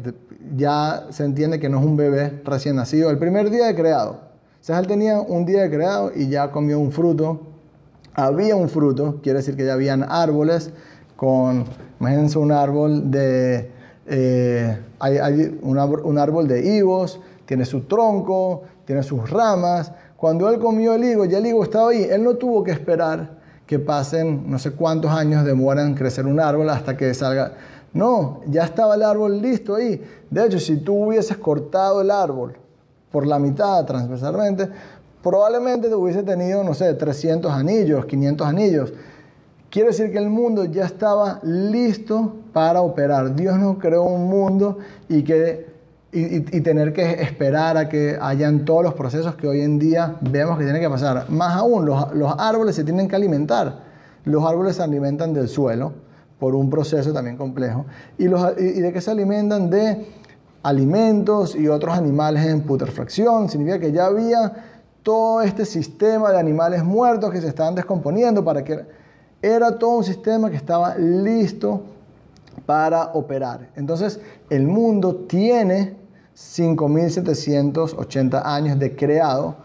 ya 0.55 1.05
se 1.11 1.25
entiende 1.25 1.59
que 1.59 1.69
no 1.69 1.79
es 1.79 1.85
un 1.85 1.95
bebé 1.95 2.41
recién 2.43 2.75
nacido, 2.75 3.11
el 3.11 3.19
primer 3.19 3.51
día 3.51 3.67
de 3.67 3.75
creado. 3.75 4.19
O 4.67 4.73
él 4.73 4.87
tenía 4.87 5.19
un 5.21 5.45
día 5.45 5.61
de 5.61 5.69
creado 5.69 6.11
y 6.15 6.27
ya 6.27 6.51
comió 6.51 6.79
un 6.79 6.91
fruto. 6.91 7.41
Había 8.15 8.55
un 8.55 8.67
fruto, 8.67 9.19
quiere 9.21 9.37
decir 9.37 9.55
que 9.55 9.65
ya 9.65 9.73
habían 9.73 10.03
árboles 10.03 10.73
con, 11.19 11.65
imagínense 11.99 12.39
un 12.39 12.53
árbol 12.53 13.11
de, 13.11 13.69
eh, 14.07 14.77
hay, 14.99 15.59
un, 15.61 15.77
árbol 16.17 16.47
de 16.47 16.77
higos, 16.77 17.19
tiene 17.45 17.65
su 17.65 17.81
tronco, 17.81 18.63
tiene 18.85 19.03
sus 19.03 19.29
ramas. 19.29 19.91
Cuando 20.15 20.49
él 20.49 20.59
comió 20.59 20.93
el 20.93 21.03
higo, 21.03 21.25
ya 21.25 21.39
el 21.39 21.47
higo 21.47 21.61
estaba 21.61 21.89
ahí. 21.89 22.03
Él 22.09 22.23
no 22.23 22.35
tuvo 22.35 22.63
que 22.63 22.71
esperar 22.71 23.37
que 23.67 23.79
pasen 23.79 24.49
no 24.49 24.59
sé 24.59 24.71
cuántos 24.71 25.11
años 25.11 25.43
demoran 25.43 25.93
crecer 25.93 26.25
un 26.25 26.39
árbol 26.39 26.69
hasta 26.69 26.95
que 26.95 27.13
salga 27.13 27.51
no, 27.91 28.39
ya 28.47 28.63
estaba 28.63 28.95
el 28.95 29.03
árbol 29.03 29.41
listo 29.41 29.75
ahí. 29.75 30.01
De 30.29 30.45
hecho, 30.45 30.57
si 30.57 30.77
tú 30.77 31.07
hubieses 31.07 31.35
cortado 31.35 31.99
el 31.99 32.11
árbol 32.11 32.55
por 33.11 33.27
la 33.27 33.39
mitad 33.39 33.83
transversalmente, 33.83 34.69
probablemente 35.21 35.89
te 35.89 35.95
hubiese 35.95 36.23
tenido, 36.23 36.63
no 36.63 36.73
sé, 36.73 36.93
300 36.93 37.51
anillos, 37.51 38.05
500 38.05 38.47
anillos. 38.47 38.93
Quiere 39.69 39.89
decir 39.89 40.11
que 40.11 40.17
el 40.17 40.29
mundo 40.29 40.65
ya 40.65 40.85
estaba 40.85 41.39
listo 41.43 42.37
para 42.53 42.81
operar. 42.81 43.35
Dios 43.35 43.59
no 43.59 43.77
creó 43.77 44.03
un 44.03 44.27
mundo 44.27 44.79
y, 45.07 45.23
que, 45.23 45.67
y, 46.11 46.41
tener 46.61 46.91
que 46.91 47.21
esperar 47.21 47.77
a 47.77 47.87
que 47.87 48.17
hayan 48.19 48.65
todos 48.65 48.83
los 48.83 48.95
procesos 48.95 49.35
que 49.35 49.47
hoy 49.47 49.61
en 49.61 49.77
día 49.77 50.15
vemos 50.21 50.57
que 50.57 50.63
tienen 50.63 50.81
que 50.81 50.89
pasar. 50.89 51.29
Más 51.29 51.55
aún, 51.55 51.85
los, 51.85 52.15
los 52.15 52.33
árboles 52.39 52.75
se 52.75 52.83
tienen 52.83 53.07
que 53.07 53.15
alimentar. 53.15 53.81
Los 54.25 54.43
árboles 54.43 54.77
se 54.77 54.81
alimentan 54.81 55.33
del 55.35 55.47
suelo 55.47 55.93
por 56.39 56.55
un 56.55 56.71
proceso 56.71 57.13
también 57.13 57.37
complejo. 57.37 57.85
¿Y, 58.17 58.27
los, 58.27 58.41
y 58.57 58.81
de 58.81 58.91
qué 58.91 59.01
se 59.01 59.11
alimentan? 59.11 59.69
De 59.69 60.03
alimentos 60.63 61.55
y 61.55 61.67
otros 61.67 61.95
animales 61.95 62.43
en 62.43 62.61
putrefacción. 62.61 63.49
Significa 63.49 63.77
que 63.77 63.91
ya 63.91 64.07
había 64.07 64.51
todo 65.03 65.43
este 65.43 65.63
sistema 65.63 66.31
de 66.31 66.39
animales 66.39 66.83
muertos 66.83 67.29
que 67.31 67.39
se 67.39 67.47
estaban 67.47 67.75
descomponiendo 67.75 68.43
para 68.43 68.63
que 68.63 68.97
era 69.41 69.77
todo 69.77 69.97
un 69.97 70.03
sistema 70.03 70.49
que 70.49 70.57
estaba 70.57 70.97
listo 70.97 71.83
para 72.65 73.11
operar. 73.13 73.69
Entonces, 73.75 74.19
el 74.49 74.65
mundo 74.67 75.15
tiene 75.27 75.95
5.780 76.35 78.41
años 78.43 78.79
de 78.79 78.95
creado, 78.95 79.55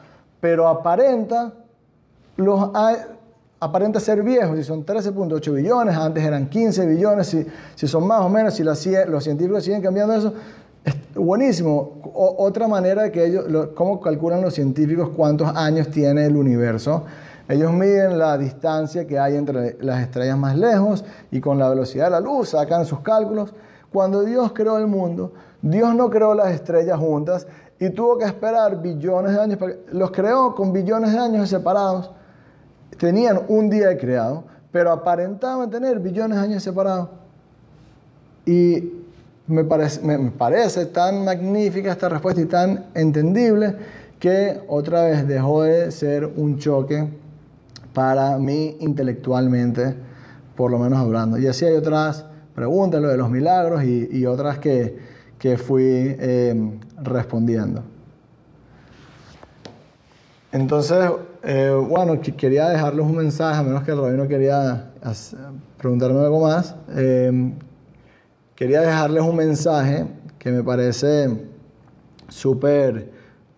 pero 0.40 0.68
aparenta 0.68 1.54
los, 2.36 2.70
aparenta 3.60 4.00
ser 4.00 4.22
viejo, 4.22 4.56
si 4.56 4.64
son 4.64 4.84
13.8 4.84 5.54
billones, 5.54 5.96
antes 5.96 6.24
eran 6.24 6.48
15 6.48 6.86
billones, 6.86 7.28
si, 7.28 7.46
si 7.74 7.86
son 7.86 8.06
más 8.06 8.22
o 8.22 8.28
menos, 8.28 8.54
si 8.54 8.62
los 8.62 8.78
científicos 8.78 9.64
siguen 9.64 9.80
cambiando 9.82 10.14
eso, 10.14 10.34
es 10.84 10.94
buenísimo. 11.14 12.00
otra 12.12 12.68
manera 12.68 13.10
que 13.10 13.24
ellos, 13.24 13.46
¿cómo 13.74 14.00
calculan 14.00 14.42
los 14.42 14.54
científicos 14.54 15.10
cuántos 15.16 15.48
años 15.54 15.88
tiene 15.88 16.26
el 16.26 16.36
universo? 16.36 17.04
Ellos 17.48 17.72
miden 17.72 18.18
la 18.18 18.38
distancia 18.38 19.06
que 19.06 19.18
hay 19.18 19.36
entre 19.36 19.76
las 19.82 20.00
estrellas 20.00 20.38
más 20.38 20.56
lejos 20.56 21.04
y 21.30 21.40
con 21.40 21.58
la 21.58 21.68
velocidad 21.68 22.06
de 22.06 22.10
la 22.12 22.20
luz 22.20 22.50
sacan 22.50 22.86
sus 22.86 23.00
cálculos. 23.00 23.52
Cuando 23.92 24.22
Dios 24.22 24.52
creó 24.52 24.78
el 24.78 24.86
mundo, 24.86 25.32
Dios 25.60 25.94
no 25.94 26.10
creó 26.10 26.34
las 26.34 26.52
estrellas 26.52 26.98
juntas 26.98 27.46
y 27.78 27.90
tuvo 27.90 28.18
que 28.18 28.24
esperar 28.24 28.80
billones 28.80 29.32
de 29.32 29.40
años. 29.40 29.58
Los 29.92 30.10
creó 30.10 30.54
con 30.54 30.72
billones 30.72 31.12
de 31.12 31.18
años 31.18 31.48
separados 31.48 32.10
tenían 32.96 33.42
un 33.48 33.70
día 33.70 33.88
de 33.88 33.98
creado, 33.98 34.44
pero 34.72 34.90
aparentaban 34.92 35.70
tener 35.70 35.98
billones 35.98 36.38
de 36.38 36.44
años 36.44 36.62
separados. 36.62 37.08
Y 38.46 38.92
me 39.46 39.64
parece, 39.64 40.86
tan 40.86 41.24
magnífica 41.24 41.92
esta 41.92 42.08
respuesta 42.08 42.40
y 42.40 42.46
tan 42.46 42.86
entendible 42.94 43.74
que 44.18 44.60
otra 44.68 45.04
vez 45.04 45.26
dejó 45.26 45.62
de 45.62 45.90
ser 45.90 46.24
un 46.24 46.58
choque 46.58 47.08
para 47.94 48.36
mí 48.38 48.76
intelectualmente, 48.80 49.94
por 50.54 50.70
lo 50.70 50.78
menos 50.78 50.98
hablando. 50.98 51.38
Y 51.38 51.46
así 51.46 51.64
hay 51.64 51.74
otras 51.74 52.26
preguntas, 52.54 53.00
lo 53.00 53.08
de 53.08 53.16
los 53.16 53.30
milagros 53.30 53.82
y, 53.84 54.26
otras 54.26 54.58
que, 54.58 54.98
que 55.38 55.56
fui 55.56 55.82
eh, 55.84 56.78
respondiendo. 57.02 57.82
Entonces, 60.52 61.10
eh, 61.42 61.72
bueno, 61.88 62.20
quería 62.20 62.68
dejarles 62.68 63.04
un 63.04 63.16
mensaje, 63.16 63.58
a 63.58 63.62
menos 63.62 63.82
que 63.82 63.90
el 63.90 64.00
rabino 64.00 64.28
quería 64.28 64.92
preguntarme 65.78 66.20
algo 66.20 66.40
más. 66.40 66.76
Eh, 66.94 67.52
quería 68.54 68.80
dejarles 68.80 69.22
un 69.22 69.36
mensaje 69.36 70.06
que 70.38 70.52
me 70.52 70.62
parece 70.62 71.28
súper 72.28 73.10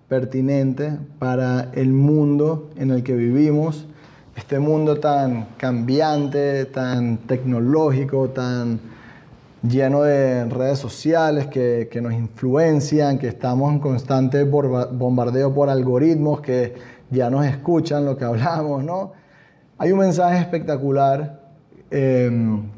pertinente 0.08 0.98
para 1.18 1.70
el 1.74 1.92
mundo 1.92 2.70
en 2.76 2.90
el 2.90 3.02
que 3.02 3.14
vivimos, 3.14 3.86
este 4.36 4.58
mundo 4.58 5.00
tan 5.00 5.48
cambiante, 5.56 6.66
tan 6.66 7.18
tecnológico, 7.18 8.28
tan 8.28 8.78
lleno 9.62 10.02
de 10.02 10.44
redes 10.44 10.78
sociales 10.78 11.46
que, 11.46 11.88
que 11.90 12.00
nos 12.00 12.12
influencian, 12.12 13.18
que 13.18 13.28
estamos 13.28 13.72
en 13.72 13.80
constante 13.80 14.44
bombardeo 14.44 15.52
por 15.54 15.70
algoritmos 15.70 16.40
que 16.40 16.74
ya 17.10 17.30
nos 17.30 17.46
escuchan 17.46 18.04
lo 18.04 18.16
que 18.16 18.24
hablamos, 18.24 18.84
¿no? 18.84 19.12
Hay 19.78 19.92
un 19.92 19.98
mensaje 19.98 20.38
espectacular 20.38 21.40
eh, 21.90 22.28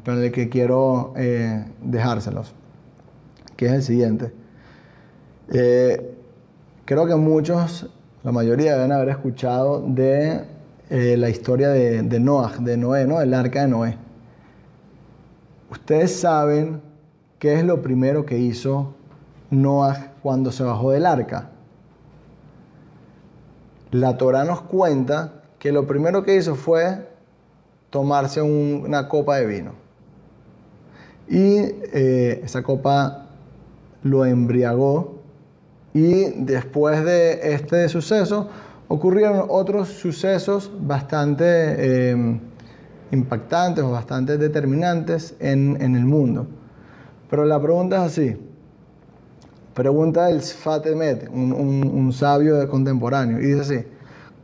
con 0.05 0.23
el 0.23 0.31
que 0.31 0.49
quiero 0.49 1.13
eh, 1.17 1.65
dejárselos, 1.81 2.53
que 3.55 3.65
es 3.67 3.71
el 3.73 3.83
siguiente. 3.83 4.31
Eh, 5.51 6.15
creo 6.85 7.07
que 7.07 7.15
muchos, 7.15 7.89
la 8.23 8.31
mayoría 8.31 8.75
deben 8.75 8.91
haber 8.91 9.09
escuchado 9.09 9.81
de 9.87 10.41
la 10.89 11.29
historia 11.29 11.69
de, 11.69 12.01
de 12.01 12.19
Noah, 12.19 12.57
de 12.59 12.77
Noé, 12.77 13.05
¿no? 13.05 13.21
El 13.21 13.33
arca 13.33 13.61
de 13.61 13.67
Noé. 13.67 13.97
Ustedes 15.69 16.19
saben 16.19 16.81
qué 17.37 17.53
es 17.53 17.63
lo 17.63 17.81
primero 17.81 18.25
que 18.25 18.39
hizo 18.39 18.95
Noah 19.51 20.13
cuando 20.23 20.51
se 20.51 20.63
bajó 20.63 20.91
del 20.91 21.05
arca 21.05 21.51
la 23.91 24.17
Torah 24.17 24.43
nos 24.43 24.61
cuenta 24.61 25.41
que 25.57 25.71
lo 25.71 25.87
primero 25.87 26.23
que 26.23 26.35
hizo 26.35 26.55
fue 26.55 27.07
tomarse 27.89 28.41
una 28.41 29.07
copa 29.07 29.37
de 29.37 29.45
vino. 29.45 29.71
Y 31.27 31.57
eh, 31.93 32.41
esa 32.43 32.63
copa 32.63 33.27
lo 34.03 34.25
embriagó 34.25 35.19
y 35.93 36.25
después 36.43 37.03
de 37.03 37.53
este 37.53 37.89
suceso 37.89 38.49
ocurrieron 38.89 39.45
otros 39.47 39.87
sucesos 39.89 40.71
bastante 40.81 42.09
em, 42.09 42.39
impactantes 43.11 43.83
o 43.83 43.91
bastante 43.91 44.37
determinantes 44.37 45.35
en, 45.39 45.79
el 45.79 46.05
mundo. 46.05 46.47
Pero 47.29 47.45
la 47.45 47.61
pregunta 47.61 48.05
es 48.05 48.11
así, 48.11 48.37
Pregunta 49.75 50.29
el 50.29 50.41
Sfat 50.41 50.87
un, 51.31 51.53
un, 51.53 52.11
sabio 52.11 52.67
contemporáneo, 52.67 53.39
y 53.39 53.45
dice 53.45 53.61
así, 53.61 53.87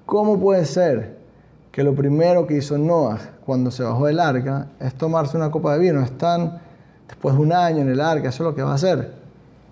¿cómo 0.05 0.39
puede 0.39 0.63
ser 0.63 1.17
que 1.73 1.83
lo 1.83 1.93
primero 1.93 2.47
que 2.47 2.55
hizo 2.57 2.77
Noah 2.77 3.19
cuando 3.45 3.69
se 3.69 3.83
bajó 3.83 4.05
del 4.05 4.19
arca 4.19 4.67
es 4.79 4.93
tomarse 4.93 5.35
una 5.35 5.51
copa 5.51 5.73
de 5.73 5.79
vino? 5.79 6.01
Es 6.01 6.17
tan 6.17 6.61
después 7.07 7.35
de 7.35 7.41
un 7.41 7.51
año 7.51 7.81
en 7.81 7.89
el 7.89 7.99
arca, 7.99 8.29
eso 8.29 8.43
es 8.43 8.49
lo 8.49 8.55
que 8.55 8.61
va 8.61 8.71
a 8.71 8.75
hacer. 8.75 9.13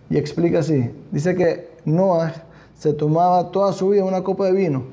Y 0.09 0.17
explica 0.17 0.59
así, 0.59 0.91
dice 1.11 1.33
que 1.33 1.69
Noah 1.85 2.33
se 2.75 2.93
tomaba 2.93 3.51
toda 3.51 3.73
su 3.73 3.89
vida 3.89 4.03
una 4.03 4.23
copa 4.23 4.45
de 4.45 4.51
vino. 4.51 4.83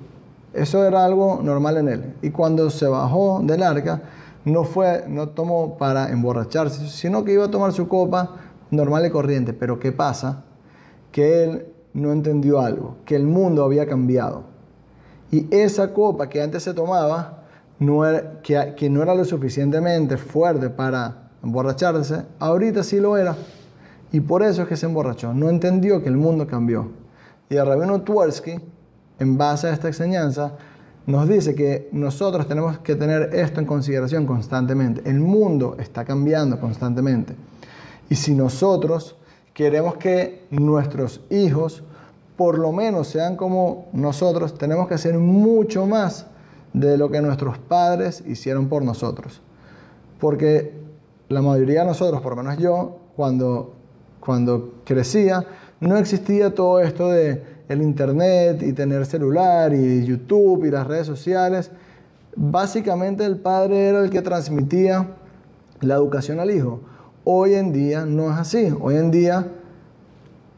Eso 0.53 0.85
era 0.85 1.05
algo 1.05 1.41
normal 1.43 1.77
en 1.77 1.89
él. 1.89 2.15
Y 2.23 2.31
cuando 2.31 2.71
se 2.71 2.87
bajó 2.87 3.41
del 3.43 3.63
arca, 3.63 4.03
no 4.45 4.65
fue, 4.65 5.05
no 5.09 5.29
tomó 5.29 5.77
para 5.77 6.11
emborracharse, 6.11 6.89
sino 6.89 7.25
que 7.25 7.33
iba 7.33 7.45
a 7.45 7.51
tomar 7.51 7.73
su 7.73 7.89
copa 7.89 8.37
normal 8.71 9.07
y 9.07 9.11
corriente. 9.11 9.53
Pero 9.53 9.79
¿qué 9.79 9.93
pasa? 9.93 10.45
Que 11.13 11.45
él 11.45 11.67
no 11.93 12.13
entendió 12.13 12.61
algo, 12.61 12.97
que 13.05 13.17
el 13.17 13.27
mundo 13.27 13.65
había 13.65 13.87
cambiado. 13.87 14.45
Y 15.31 15.47
esa 15.55 15.93
copa 15.93 16.29
que 16.29 16.43
antes 16.43 16.63
se 16.65 16.75
tomaba, 16.75 17.45
que, 18.43 18.75
que 18.77 18.91
no 18.91 19.03
era 19.03 19.15
lo 19.15 19.25
suficientemente 19.25 20.17
fuerte 20.17 20.71
para 20.71 21.31
emborracharse, 21.43 22.25
ahorita 22.39 22.83
sí 22.83 22.99
lo 22.99 23.17
era. 23.17 23.37
Y 24.13 24.21
por 24.21 24.43
eso 24.43 24.63
es 24.63 24.69
que 24.69 24.77
se 24.77 24.87
emborrachó. 24.87 25.33
No 25.33 25.49
entendió 25.49 26.03
que 26.03 26.09
el 26.09 26.17
mundo 26.17 26.47
cambió. 26.49 26.89
Y 27.51 27.57
el 27.57 27.67
rabino 27.67 28.01
Tversky, 28.03 28.61
en 29.19 29.37
base 29.37 29.67
a 29.67 29.73
esta 29.73 29.89
enseñanza, 29.89 30.57
nos 31.07 31.29
dice 31.29 31.55
que 31.57 31.89
nosotros 31.91 32.47
tenemos 32.47 32.79
que 32.79 32.95
tener 32.95 33.35
esto 33.35 33.59
en 33.59 33.67
consideración 33.67 34.25
constantemente. 34.25 35.03
El 35.05 35.19
mundo 35.19 35.77
está 35.81 36.05
cambiando 36.05 36.61
constantemente. 36.61 37.35
Y 38.09 38.15
si 38.15 38.37
nosotros 38.37 39.17
queremos 39.53 39.97
que 39.97 40.47
nuestros 40.51 41.23
hijos 41.29 41.83
por 42.37 42.57
lo 42.57 42.73
menos 42.73 43.09
sean 43.09 43.37
como 43.37 43.89
nosotros, 43.93 44.57
tenemos 44.57 44.87
que 44.89 44.95
hacer 44.95 45.19
mucho 45.19 45.87
más 45.87 46.27
de 46.73 46.97
lo 46.97 47.11
que 47.11 47.21
nuestros 47.21 47.59
padres 47.59 48.23
hicieron 48.27 48.69
por 48.69 48.85
nosotros. 48.85 49.43
Porque 50.21 50.73
la 51.29 51.43
mayoría 51.43 51.81
de 51.81 51.89
nosotros, 51.89 52.23
por 52.23 52.37
lo 52.37 52.43
menos 52.43 52.59
yo, 52.59 52.97
cuando, 53.17 53.75
cuando 54.21 54.75
crecía, 54.85 55.45
no 55.81 55.97
existía 55.97 56.55
todo 56.55 56.81
esto 56.81 57.09
de 57.09 57.43
el 57.69 57.83
internet 57.83 58.63
y 58.63 58.73
tener 58.73 59.07
celular 59.07 59.73
y 59.73 60.05
YouTube 60.05 60.65
y 60.65 60.71
las 60.71 60.87
redes 60.87 61.07
sociales. 61.07 61.71
Básicamente 62.37 63.25
el 63.25 63.37
padre 63.37 63.89
era 63.89 64.01
el 64.01 64.11
que 64.11 64.23
transmitía 64.23 65.09
la 65.81 65.95
educación 65.95 66.41
al 66.41 66.51
hijo. 66.51 66.81
Hoy 67.25 67.55
en 67.55 67.73
día 67.73 68.05
no 68.05 68.31
es 68.31 68.39
así. 68.39 68.75
Hoy 68.81 68.97
en 68.97 69.11
día 69.11 69.47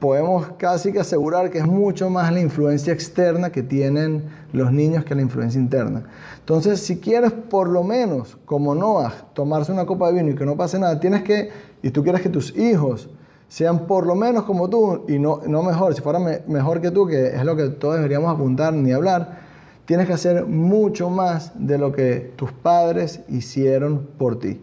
podemos 0.01 0.49
casi 0.57 0.91
que 0.91 1.01
asegurar 1.01 1.51
que 1.51 1.59
es 1.59 1.67
mucho 1.67 2.11
más 2.11 2.33
la 2.33 2.41
influencia 2.41 2.93
externa 2.93 3.53
que 3.53 3.63
tienen 3.63 4.25
los 4.53 4.73
niños 4.73 5.05
que 5.05 5.15
la 5.15 5.23
influencia 5.23 5.61
interna. 5.61 6.05
Entonces, 6.41 6.81
si 6.81 6.99
quieres 6.99 7.31
por 7.31 7.69
lo 7.69 7.85
menos, 7.85 8.37
como 8.45 8.75
Noah, 8.75 9.13
tomarse 9.35 9.71
una 9.71 9.87
copa 9.87 10.09
de 10.09 10.15
vino 10.15 10.31
y 10.31 10.35
que 10.35 10.45
no 10.45 10.57
pase 10.57 10.79
nada, 10.79 10.99
tienes 10.99 11.23
que, 11.23 11.51
y 11.83 11.91
tú 11.91 12.03
quieres 12.03 12.23
que 12.23 12.31
tus 12.31 12.57
hijos 12.57 13.11
sean 13.53 13.87
por 13.87 14.07
lo 14.07 14.15
menos 14.15 14.45
como 14.45 14.71
tú 14.71 15.05
y 15.09 15.19
no, 15.19 15.43
no 15.47 15.63
mejor, 15.63 15.95
si 15.95 16.01
fueran 16.01 16.43
mejor 16.47 16.81
que 16.81 16.91
tú, 16.91 17.07
que 17.07 17.37
es 17.37 17.45
lo 17.45 17.55
que 17.55 17.69
todos 17.69 17.97
deberíamos 17.97 18.35
apuntar 18.35 18.73
ni 18.73 18.93
hablar, 18.93 19.41
tienes 19.85 20.07
que 20.07 20.15
hacer 20.15 20.47
mucho 20.47 21.11
más 21.11 21.53
de 21.55 21.77
lo 21.77 21.93
que 21.93 22.33
tus 22.35 22.51
padres 22.51 23.21
hicieron 23.29 24.09
por 24.17 24.39
ti. 24.39 24.59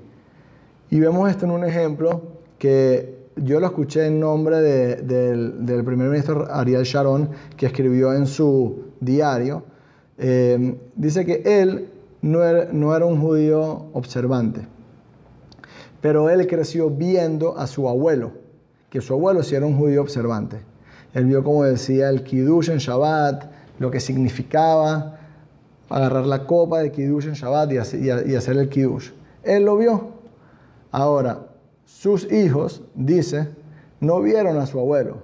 Y 0.90 1.00
vemos 1.00 1.30
esto 1.30 1.46
en 1.46 1.52
un 1.52 1.66
ejemplo 1.66 2.24
que 2.58 3.28
yo 3.36 3.60
lo 3.60 3.68
escuché 3.68 4.08
en 4.08 4.20
nombre 4.20 4.60
del, 4.60 5.84
primer 5.86 6.10
ministro 6.10 6.48
Ariel 6.52 6.84
Sharon, 6.84 7.30
que 7.56 7.68
escribió 7.68 8.12
en 8.16 8.26
su 8.26 8.86
diario. 9.02 9.66
Eh, 10.18 10.80
dice 10.96 11.28
que 11.28 11.44
él 11.46 11.90
no 12.24 12.44
era, 12.44 12.74
no 12.74 12.96
era 12.96 13.06
un 13.06 13.22
judío 13.22 13.86
observante, 13.94 14.62
pero 16.02 16.32
él 16.32 16.48
creció 16.48 16.90
viendo 16.90 17.56
a 17.56 17.68
su 17.68 17.88
abuelo, 17.88 18.39
que 18.90 19.02
su 19.02 19.14
abuelo 19.14 19.44
sí 19.44 19.56
era 19.56 19.66
un 19.66 19.78
judío 19.78 20.02
observante. 20.02 20.62
Él 21.14 21.26
vio, 21.26 21.44
como 21.44 21.64
decía, 21.64 22.10
el 22.10 22.24
Kiddush 22.24 22.70
en 22.70 22.78
Shabbat, 22.78 23.46
lo 23.80 23.90
que 23.92 24.00
significaba 24.00 25.18
agarrar 25.90 26.26
la 26.26 26.46
copa 26.46 26.80
de 26.80 26.92
Kiddush 26.92 27.28
en 27.28 27.34
Shabbat 27.34 27.72
y 27.72 28.36
hacer 28.36 28.58
el 28.58 28.70
Kiddush. 28.70 29.12
Él 29.44 29.64
lo 29.64 29.78
vio. 29.78 30.10
Ahora, 30.92 31.48
sus 31.86 32.32
hijos, 32.32 32.84
dice, 32.96 33.50
no 34.00 34.22
vieron 34.22 34.58
a 34.58 34.66
su 34.66 34.80
abuelo, 34.80 35.18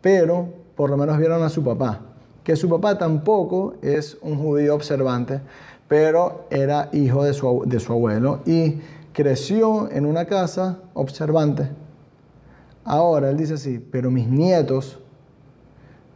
pero 0.00 0.48
por 0.74 0.90
lo 0.90 0.96
menos 0.96 1.18
vieron 1.18 1.42
a 1.42 1.48
su 1.48 1.62
papá. 1.62 2.00
Que 2.42 2.56
su 2.56 2.68
papá 2.68 2.98
tampoco 2.98 3.74
es 3.80 4.18
un 4.20 4.38
judío 4.38 4.74
observante, 4.74 5.40
pero 5.88 6.46
era 6.50 6.90
hijo 6.92 7.24
de 7.24 7.32
su, 7.32 7.62
de 7.66 7.80
su 7.80 7.92
abuelo 7.92 8.40
y 8.44 8.80
creció 9.12 9.90
en 9.90 10.04
una 10.04 10.26
casa 10.26 10.78
observante. 10.92 11.70
Ahora 12.84 13.30
él 13.30 13.36
dice 13.36 13.54
así, 13.54 13.78
pero 13.78 14.10
mis 14.10 14.28
nietos 14.28 15.00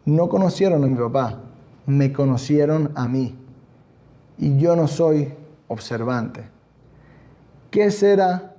no 0.04 0.28
conocieron 0.28 0.84
a 0.84 0.86
mi 0.86 0.96
papá, 0.96 1.40
me 1.86 2.12
conocieron 2.12 2.92
a 2.94 3.08
mí. 3.08 3.36
Y 4.38 4.58
yo 4.58 4.76
no 4.76 4.86
soy 4.86 5.32
observante. 5.68 6.44
¿Qué 7.70 7.90
será 7.90 8.54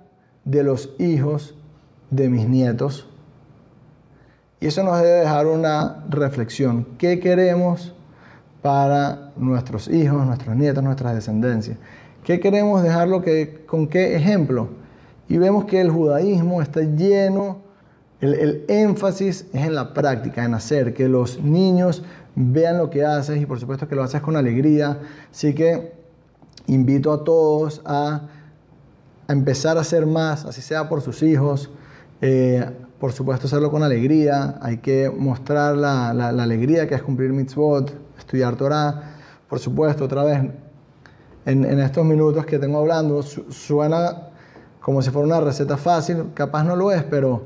de 0.50 0.64
los 0.64 0.96
hijos 0.98 1.56
de 2.10 2.30
mis 2.30 2.48
nietos. 2.48 3.08
Y 4.60 4.68
eso 4.68 4.84
nos 4.84 4.98
debe 4.98 5.20
dejar 5.20 5.48
una 5.48 6.04
reflexión. 6.10 6.86
¿Qué 6.98 7.20
queremos 7.20 7.94
para 8.62 9.32
nuestros 9.38 9.88
hijos, 9.88 10.26
nuestros 10.26 10.56
nietos, 10.56 10.84
nuestras 10.84 11.16
descendencias? 11.16 11.78
¿Qué 12.24 12.40
queremos 12.40 12.84
dejarlo 12.84 13.22
que, 13.22 13.64
con 13.66 13.88
qué 13.88 14.16
ejemplo? 14.16 14.70
Y 15.30 15.38
vemos 15.38 15.66
que 15.66 15.80
el 15.80 15.92
judaísmo 15.92 16.62
está 16.62 16.82
lleno, 16.82 17.60
el, 18.22 18.34
el 18.34 18.66
énfasis 18.68 19.46
es 19.54 19.66
en 19.66 19.76
la 19.76 19.94
práctica, 19.94 20.44
en 20.44 20.54
hacer, 20.54 20.94
que 20.94 21.08
los 21.08 21.42
niños 21.42 22.04
vean 22.36 22.78
lo 22.78 22.90
que 22.90 23.06
haces 23.06 23.42
y 23.42 23.46
por 23.46 23.60
supuesto 23.60 23.88
que 23.88 23.96
lo 23.96 24.04
haces 24.04 24.22
con 24.22 24.36
alegría. 24.36 25.00
Así 25.32 25.54
que 25.54 25.94
invito 26.68 27.12
a 27.12 27.24
todos 27.24 27.82
a 27.86 28.30
a 29.30 29.34
empezar 29.34 29.78
a 29.78 29.82
hacer 29.82 30.08
más, 30.08 30.44
así 30.46 30.60
sea 30.60 30.90
por 30.90 31.02
sus 31.02 31.22
hijos. 31.22 31.70
Eh, 32.20 32.66
por 33.00 33.14
supuesto, 33.14 33.46
hacerlo 33.46 33.70
con 33.70 33.84
alegría. 33.84 34.58
Hay 34.60 34.78
que 34.78 35.10
mostrar 35.16 35.78
la, 35.78 36.14
la, 36.16 36.30
alegría 36.30 36.88
que 36.88 36.96
es 36.96 37.04
cumplir 37.04 37.32
mitzvot, 37.32 37.94
estudiar 38.18 38.56
Torah. 38.56 39.18
Por 39.48 39.60
supuesto, 39.60 40.06
otra 40.06 40.24
vez, 40.24 40.40
en, 41.46 41.64
en 41.64 41.80
estos 41.80 42.04
minutos 42.06 42.44
que 42.48 42.58
tengo 42.58 42.80
hablando, 42.80 43.22
suena 43.22 44.30
como 44.82 45.04
si 45.04 45.12
fuera 45.12 45.28
una 45.28 45.40
receta 45.42 45.78
fácil. 45.78 46.32
Capaz 46.34 46.64
no 46.64 46.76
lo 46.76 46.92
es, 46.92 47.04
pero, 47.04 47.44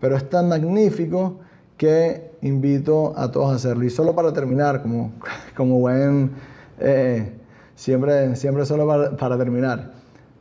pero 0.00 0.16
es 0.16 0.28
tan 0.28 0.48
magnífico 0.48 1.38
que 1.76 2.32
invito 2.42 3.12
a 3.16 3.30
todos 3.30 3.52
a 3.52 3.56
hacerlo. 3.56 3.84
Y 3.84 3.90
solo 3.90 4.14
para 4.14 4.32
terminar, 4.32 4.82
como, 4.82 5.12
como 5.56 5.78
buen... 5.78 6.30
Eh, 6.78 7.32
siempre, 7.74 8.36
siempre 8.36 8.66
solo 8.66 8.86
para, 9.16 9.38
terminar 9.38 9.92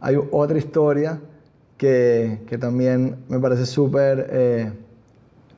hay 0.02 0.18
otra 0.32 0.58
historia 0.58 1.20
que, 1.78 2.42
que 2.48 2.58
también 2.58 3.18
me 3.28 3.40
parece 3.40 3.66
súper 3.66 4.28
eh, 4.30 4.72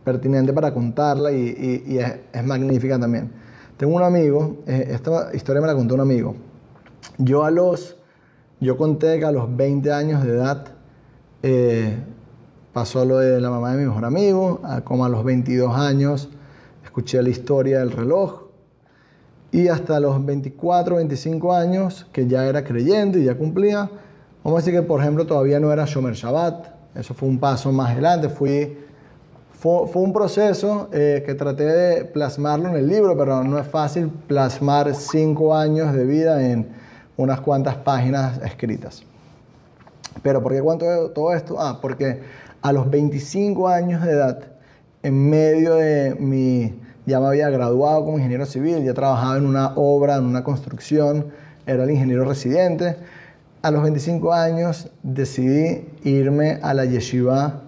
pertinente 0.03 0.53
para 0.53 0.73
contarla 0.73 1.31
y, 1.31 1.99
es, 2.31 2.45
magnífica 2.45 2.97
también. 2.97 3.31
Tengo 3.75 3.95
un 3.95 4.03
amigo, 4.03 4.57
eh, 4.65 4.87
esta 4.91 5.35
historia 5.35 5.61
me 5.61 5.67
la 5.67 5.75
contó 5.75 5.95
un 5.95 5.99
amigo. 5.99 6.35
Yo 7.17 7.43
a 7.43 7.51
los, 7.51 7.97
yo 8.61 8.77
conté 8.77 9.19
que 9.19 9.25
a 9.25 9.31
los 9.31 9.55
20 9.55 9.91
años 9.91 10.23
de 10.23 10.29
edad 10.29 10.65
pasó 12.77 13.03
lo 13.05 13.17
de 13.17 13.41
la 13.41 13.49
mamá 13.49 13.71
de 13.71 13.79
mi 13.79 13.85
mejor 13.85 14.05
amigo, 14.05 14.61
como 14.83 15.03
a 15.03 15.09
los 15.09 15.23
22 15.23 15.75
años 15.75 16.29
escuché 16.83 17.23
la 17.23 17.29
historia 17.29 17.79
del 17.79 17.89
reloj 17.89 18.43
y 19.51 19.67
hasta 19.67 19.99
los 19.99 20.23
24, 20.23 20.97
25 20.97 21.53
años 21.55 22.05
que 22.11 22.27
ya 22.27 22.45
era 22.45 22.63
creyente 22.63 23.17
y 23.17 23.23
ya 23.23 23.35
cumplía, 23.35 23.89
Vamos 24.43 24.59
a 24.59 24.61
decir 24.61 24.79
que, 24.79 24.85
por 24.85 25.01
ejemplo, 25.01 25.25
todavía 25.25 25.59
no 25.59 25.73
era 25.73 25.85
Shomer 25.85 26.13
Shabbat. 26.13 26.67
Eso 26.95 27.15
fue 27.15 27.27
un 27.27 27.39
paso 27.39 27.71
más 27.71 27.93
adelante. 27.93 28.29
Fue, 28.29 28.77
fue 29.59 29.89
un 29.95 30.13
proceso 30.13 30.87
eh, 30.93 31.23
que 31.25 31.33
traté 31.33 31.65
de 31.65 32.05
plasmarlo 32.05 32.69
en 32.69 32.75
el 32.75 32.87
libro, 32.87 33.17
pero 33.17 33.43
no 33.43 33.57
es 33.57 33.67
fácil 33.67 34.07
plasmar 34.07 34.93
cinco 34.93 35.55
años 35.55 35.93
de 35.93 36.05
vida 36.05 36.47
en 36.47 36.69
unas 37.17 37.41
cuantas 37.41 37.75
páginas 37.75 38.39
escritas. 38.41 39.03
Pero 40.23 40.41
¿por 40.41 40.53
qué 40.53 40.61
cuento 40.61 41.11
todo 41.11 41.33
esto? 41.33 41.57
Ah, 41.59 41.79
porque 41.81 42.21
a 42.67 42.73
los 42.73 42.89
25 42.89 43.67
años 43.67 44.03
de 44.03 44.11
edad, 44.11 44.39
en 45.03 45.29
medio 45.29 45.75
de 45.75 46.15
mi... 46.19 46.79
Ya 47.05 47.21
me 47.21 47.27
había 47.27 47.49
graduado 47.49 48.03
como 48.03 48.17
ingeniero 48.17 48.45
civil, 48.45 48.83
ya 48.83 48.93
trabajaba 48.93 49.37
en 49.37 49.45
una 49.45 49.73
obra, 49.75 50.17
en 50.17 50.25
una 50.25 50.43
construcción, 50.43 51.27
era 51.65 51.85
el 51.85 51.91
ingeniero 51.91 52.25
residente 52.25 52.97
a 53.67 53.71
los 53.71 53.83
25 53.83 54.33
años 54.33 54.89
decidí 55.03 55.89
irme 56.03 56.59
a 56.61 56.73
la 56.73 56.85
yeshiva 56.85 57.63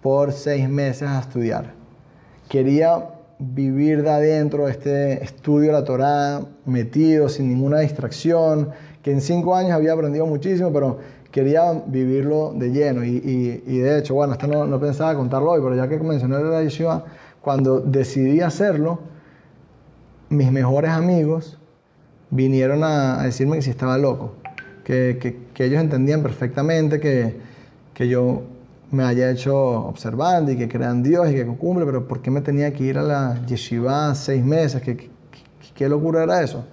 por 0.00 0.32
seis 0.32 0.68
meses 0.68 1.08
a 1.08 1.20
estudiar. 1.20 1.72
Quería 2.48 3.10
vivir 3.38 4.02
de 4.02 4.10
adentro 4.10 4.68
este 4.68 5.22
estudio 5.24 5.66
de 5.66 5.72
la 5.72 5.84
Torá, 5.84 6.40
metido, 6.64 7.28
sin 7.28 7.48
ninguna 7.48 7.80
distracción, 7.80 8.70
que 9.02 9.10
en 9.10 9.20
cinco 9.20 9.54
años 9.54 9.72
había 9.72 9.92
aprendido 9.92 10.24
muchísimo, 10.24 10.72
pero 10.72 10.98
quería 11.34 11.82
vivirlo 11.86 12.52
de 12.54 12.70
lleno. 12.70 13.04
Y, 13.04 13.60
y, 13.66 13.78
de 13.78 13.98
hecho, 13.98 14.14
bueno, 14.14 14.34
esto 14.34 14.46
no, 14.46 14.66
no, 14.66 14.78
pensaba 14.78 15.16
contarlo 15.16 15.50
hoy, 15.50 15.60
pero 15.60 15.74
ya 15.74 15.88
que 15.88 15.98
mencioné 15.98 16.38
la 16.38 16.62
yeshiva, 16.62 17.04
cuando 17.40 17.80
decidí 17.80 18.40
hacerlo, 18.40 19.00
mis 20.28 20.52
mejores 20.52 20.92
amigos 20.92 21.58
vinieron 22.30 22.84
a, 22.84 23.24
decirme 23.24 23.56
que 23.56 23.62
si 23.62 23.70
estaba 23.70 23.98
loco, 23.98 24.36
que, 24.84 25.18
que, 25.20 25.40
que 25.52 25.64
ellos 25.64 25.80
entendían 25.80 26.22
perfectamente 26.22 27.00
que, 27.00 27.36
que 27.94 28.06
yo 28.06 28.42
me 28.92 29.02
haya 29.02 29.28
hecho 29.28 29.56
observando 29.56 30.52
y 30.52 30.56
que 30.56 30.68
crean 30.68 31.02
Dios 31.02 31.28
y 31.30 31.34
que 31.34 31.44
cumple, 31.46 31.84
pero 31.84 32.06
¿por 32.06 32.22
qué 32.22 32.30
me 32.30 32.42
tenía 32.42 32.72
que 32.72 32.84
ir 32.84 32.96
a 32.96 33.02
la 33.02 33.44
yeshiva 33.44 34.14
seis 34.14 34.44
meses? 34.44 34.80
¿Qué, 34.82 35.10
qué, 35.74 35.88
locura 35.88 36.22
era 36.22 36.42
eso? 36.42 36.64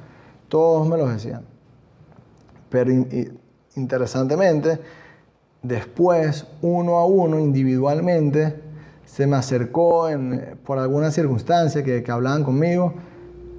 Todos 0.49 0.87
me 0.87 0.97
lo 0.97 1.07
decían. 1.07 1.41
Pero 2.69 2.91
interesantemente, 3.75 4.79
después, 5.61 6.45
uno 6.61 6.97
a 6.97 7.05
uno, 7.05 7.39
individualmente, 7.39 8.55
se 9.05 9.27
me 9.27 9.35
acercó 9.35 10.09
en, 10.09 10.57
por 10.65 10.79
alguna 10.79 11.11
circunstancia 11.11 11.83
que, 11.83 12.03
que 12.03 12.11
hablaban 12.11 12.43
conmigo 12.43 12.93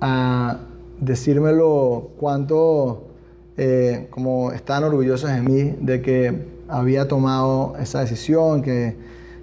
a 0.00 0.58
decírmelo 0.98 2.10
cuánto 2.18 3.08
eh, 3.56 4.06
como 4.10 4.50
están 4.52 4.82
orgullosos 4.84 5.30
de 5.30 5.42
mí 5.42 5.76
de 5.78 6.00
que 6.00 6.46
había 6.68 7.06
tomado 7.06 7.74
esa 7.78 8.00
decisión, 8.00 8.62
que, 8.62 8.96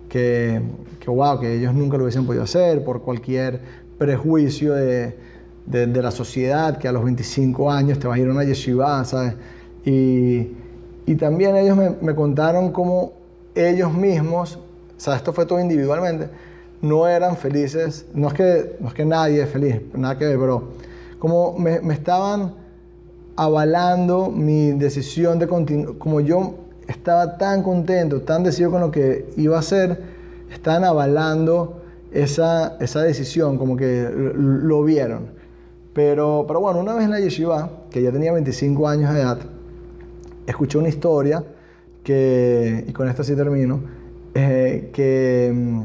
que, 0.09 0.61
que, 0.99 1.09
wow, 1.11 1.39
que 1.39 1.57
ellos 1.57 1.75
nunca 1.75 1.97
lo 1.97 2.05
hubiesen 2.05 2.25
podido 2.25 2.43
hacer 2.43 2.83
por 2.83 3.03
cualquier 3.03 3.61
prejuicio 3.99 4.73
de, 4.73 5.15
de, 5.67 5.85
de 5.85 6.01
la 6.01 6.09
sociedad, 6.09 6.79
que 6.79 6.87
a 6.87 6.91
los 6.91 7.03
25 7.03 7.71
años 7.71 7.99
te 7.99 8.07
vas 8.07 8.17
a 8.17 8.19
ir 8.19 8.27
a 8.27 8.31
una 8.31 8.43
yeshiva, 8.43 9.05
¿sabes? 9.05 9.35
Y, 9.85 10.55
y 11.09 11.15
también 11.15 11.55
ellos 11.55 11.75
me, 11.75 11.89
me, 12.01 12.13
contaron 12.13 12.71
cómo 12.71 13.13
ellos 13.55 13.91
mismos, 13.91 14.57
o 14.57 14.99
sea, 14.99 15.15
esto 15.15 15.33
fue 15.33 15.47
todo 15.47 15.59
individualmente, 15.59 16.29
no 16.83 17.07
eran 17.07 17.35
felices, 17.35 18.05
no 18.13 18.27
es 18.27 18.35
que, 18.35 18.75
no 18.79 18.89
es 18.89 18.93
que 18.93 19.05
nadie 19.05 19.41
es 19.41 19.49
feliz, 19.49 19.81
nada 19.95 20.19
que 20.19 20.27
ver, 20.27 20.37
pero 20.37 20.65
como 21.17 21.57
me, 21.57 21.81
me 21.81 21.95
estaban 21.95 22.53
avalando 23.35 24.29
mi 24.29 24.73
decisión 24.73 25.39
de 25.39 25.47
continuar, 25.47 25.97
como 25.97 26.21
yo 26.21 26.53
estaba 26.87 27.39
tan 27.39 27.63
contento, 27.63 28.21
tan 28.21 28.43
decidido 28.43 28.69
con 28.69 28.81
lo 28.81 28.91
que 28.91 29.31
iba 29.35 29.55
a 29.55 29.61
hacer, 29.61 29.99
estaban 30.53 30.83
avalando 30.83 31.81
esa, 32.11 32.77
esa 32.79 33.01
decisión, 33.01 33.57
como 33.57 33.75
que 33.75 34.07
lo 34.13 34.83
vieron. 34.83 35.31
Pero, 35.91 36.45
pero 36.47 36.59
bueno, 36.59 36.79
una 36.79 36.93
vez 36.93 37.05
en 37.05 37.11
la 37.11 37.19
yeshiva, 37.19 37.71
que 37.89 38.03
ya 38.03 38.11
tenía 38.11 38.31
25 38.31 38.87
años 38.87 39.11
de 39.11 39.21
edad, 39.21 39.39
escuché 40.49 40.77
una 40.77 40.89
historia 40.89 41.43
que, 42.03 42.85
y 42.87 42.91
con 42.91 43.07
esto 43.07 43.23
sí 43.23 43.35
termino, 43.35 43.81
eh, 44.33 44.89
que, 44.93 45.83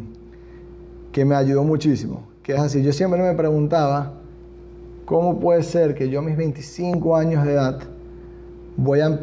que 1.13 1.25
me 1.25 1.35
ayudó 1.35 1.65
muchísimo. 1.65 2.27
Que 2.43 2.53
es 2.53 2.61
así, 2.61 2.83
yo 2.83 2.93
siempre 2.93 3.21
me 3.21 3.35
preguntaba, 3.35 4.15
¿cómo 5.05 5.39
puede 5.41 5.63
ser 5.63 5.95
que 5.95 6.09
yo 6.09 6.21
a 6.21 6.23
mis 6.23 6.37
25 6.37 7.17
años 7.17 7.45
de 7.45 7.53
edad 7.53 7.81
voy 8.77 9.01
a 9.01 9.21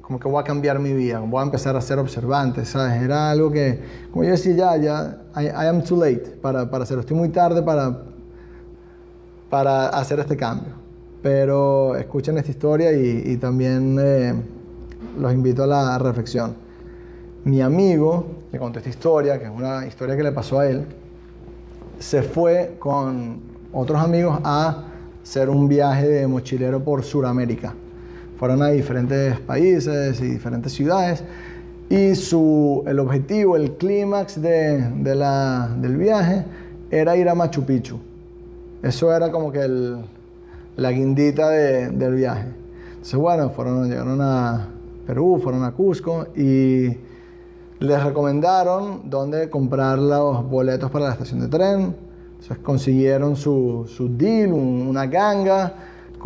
como 0.00 0.20
que 0.20 0.28
voy 0.28 0.40
a 0.40 0.44
cambiar 0.44 0.78
mi 0.78 0.92
vida, 0.92 1.18
voy 1.18 1.40
a 1.40 1.42
empezar 1.42 1.74
a 1.74 1.80
ser 1.80 1.98
observante, 1.98 2.64
¿sabes? 2.64 3.02
Era 3.02 3.28
algo 3.28 3.50
que, 3.50 3.80
como 4.12 4.22
yo 4.22 4.30
decía, 4.30 4.54
ya, 4.54 4.76
ya, 4.76 5.18
I, 5.34 5.66
am 5.66 5.82
too 5.82 5.96
late 5.96 6.38
para, 6.40 6.70
para, 6.70 6.84
hacerlo, 6.84 7.00
estoy 7.00 7.16
muy 7.16 7.30
tarde 7.30 7.60
para, 7.60 8.04
para 9.50 9.88
hacer 9.88 10.20
este 10.20 10.36
cambio. 10.36 10.74
Pero 11.22 11.96
escuchen 11.96 12.38
esta 12.38 12.52
historia 12.52 12.92
y, 12.92 13.32
y 13.32 13.36
también 13.36 13.98
eh, 14.00 14.34
los 15.18 15.32
invito 15.32 15.64
a 15.64 15.66
la 15.66 15.98
reflexión. 15.98 16.54
Mi 17.44 17.60
amigo, 17.60 18.26
me 18.52 18.58
contó 18.58 18.78
esta 18.78 18.90
historia, 18.90 19.38
que 19.38 19.44
es 19.44 19.50
una 19.50 19.86
historia 19.86 20.16
que 20.16 20.22
le 20.22 20.32
pasó 20.32 20.60
a 20.60 20.68
él, 20.68 20.84
se 21.98 22.22
fue 22.22 22.76
con 22.78 23.40
otros 23.72 24.00
amigos 24.00 24.38
a 24.44 24.84
hacer 25.22 25.48
un 25.48 25.68
viaje 25.68 26.08
de 26.08 26.26
mochilero 26.26 26.82
por 26.82 27.02
Sudamérica 27.04 27.74
fueron 28.38 28.62
a 28.62 28.68
diferentes 28.68 29.38
países 29.40 30.20
y 30.20 30.26
diferentes 30.26 30.72
ciudades. 30.72 31.22
Y 31.88 32.14
su, 32.14 32.82
el 32.86 32.98
objetivo, 32.98 33.56
el 33.56 33.72
clímax 33.72 34.40
de, 34.40 34.78
del 34.80 35.96
viaje 35.96 36.44
era 36.90 37.16
ir 37.16 37.28
a 37.28 37.34
Machu 37.34 37.64
Picchu. 37.64 37.98
Eso 38.82 39.14
era 39.14 39.30
como 39.30 39.52
que 39.52 39.68
la 40.76 40.90
guindita 40.90 41.48
de, 41.48 41.88
del 41.90 42.14
viaje. 42.14 42.46
Entonces, 42.90 43.16
bueno, 43.16 43.50
fueron, 43.50 43.88
llegaron 43.88 44.20
a 44.20 44.68
Perú, 45.06 45.40
fueron 45.42 45.64
a 45.64 45.72
Cusco 45.72 46.26
y 46.34 46.88
les 47.78 48.04
recomendaron 48.04 49.08
dónde 49.08 49.48
comprar 49.48 49.98
los 49.98 50.48
boletos 50.48 50.90
para 50.90 51.06
la 51.06 51.12
estación 51.12 51.40
de 51.40 51.48
tren. 51.48 51.94
Entonces 52.32 52.58
consiguieron 52.58 53.36
su, 53.36 53.84
su 53.86 54.08
deal, 54.16 54.52
una 54.52 55.06
ganga 55.06 55.74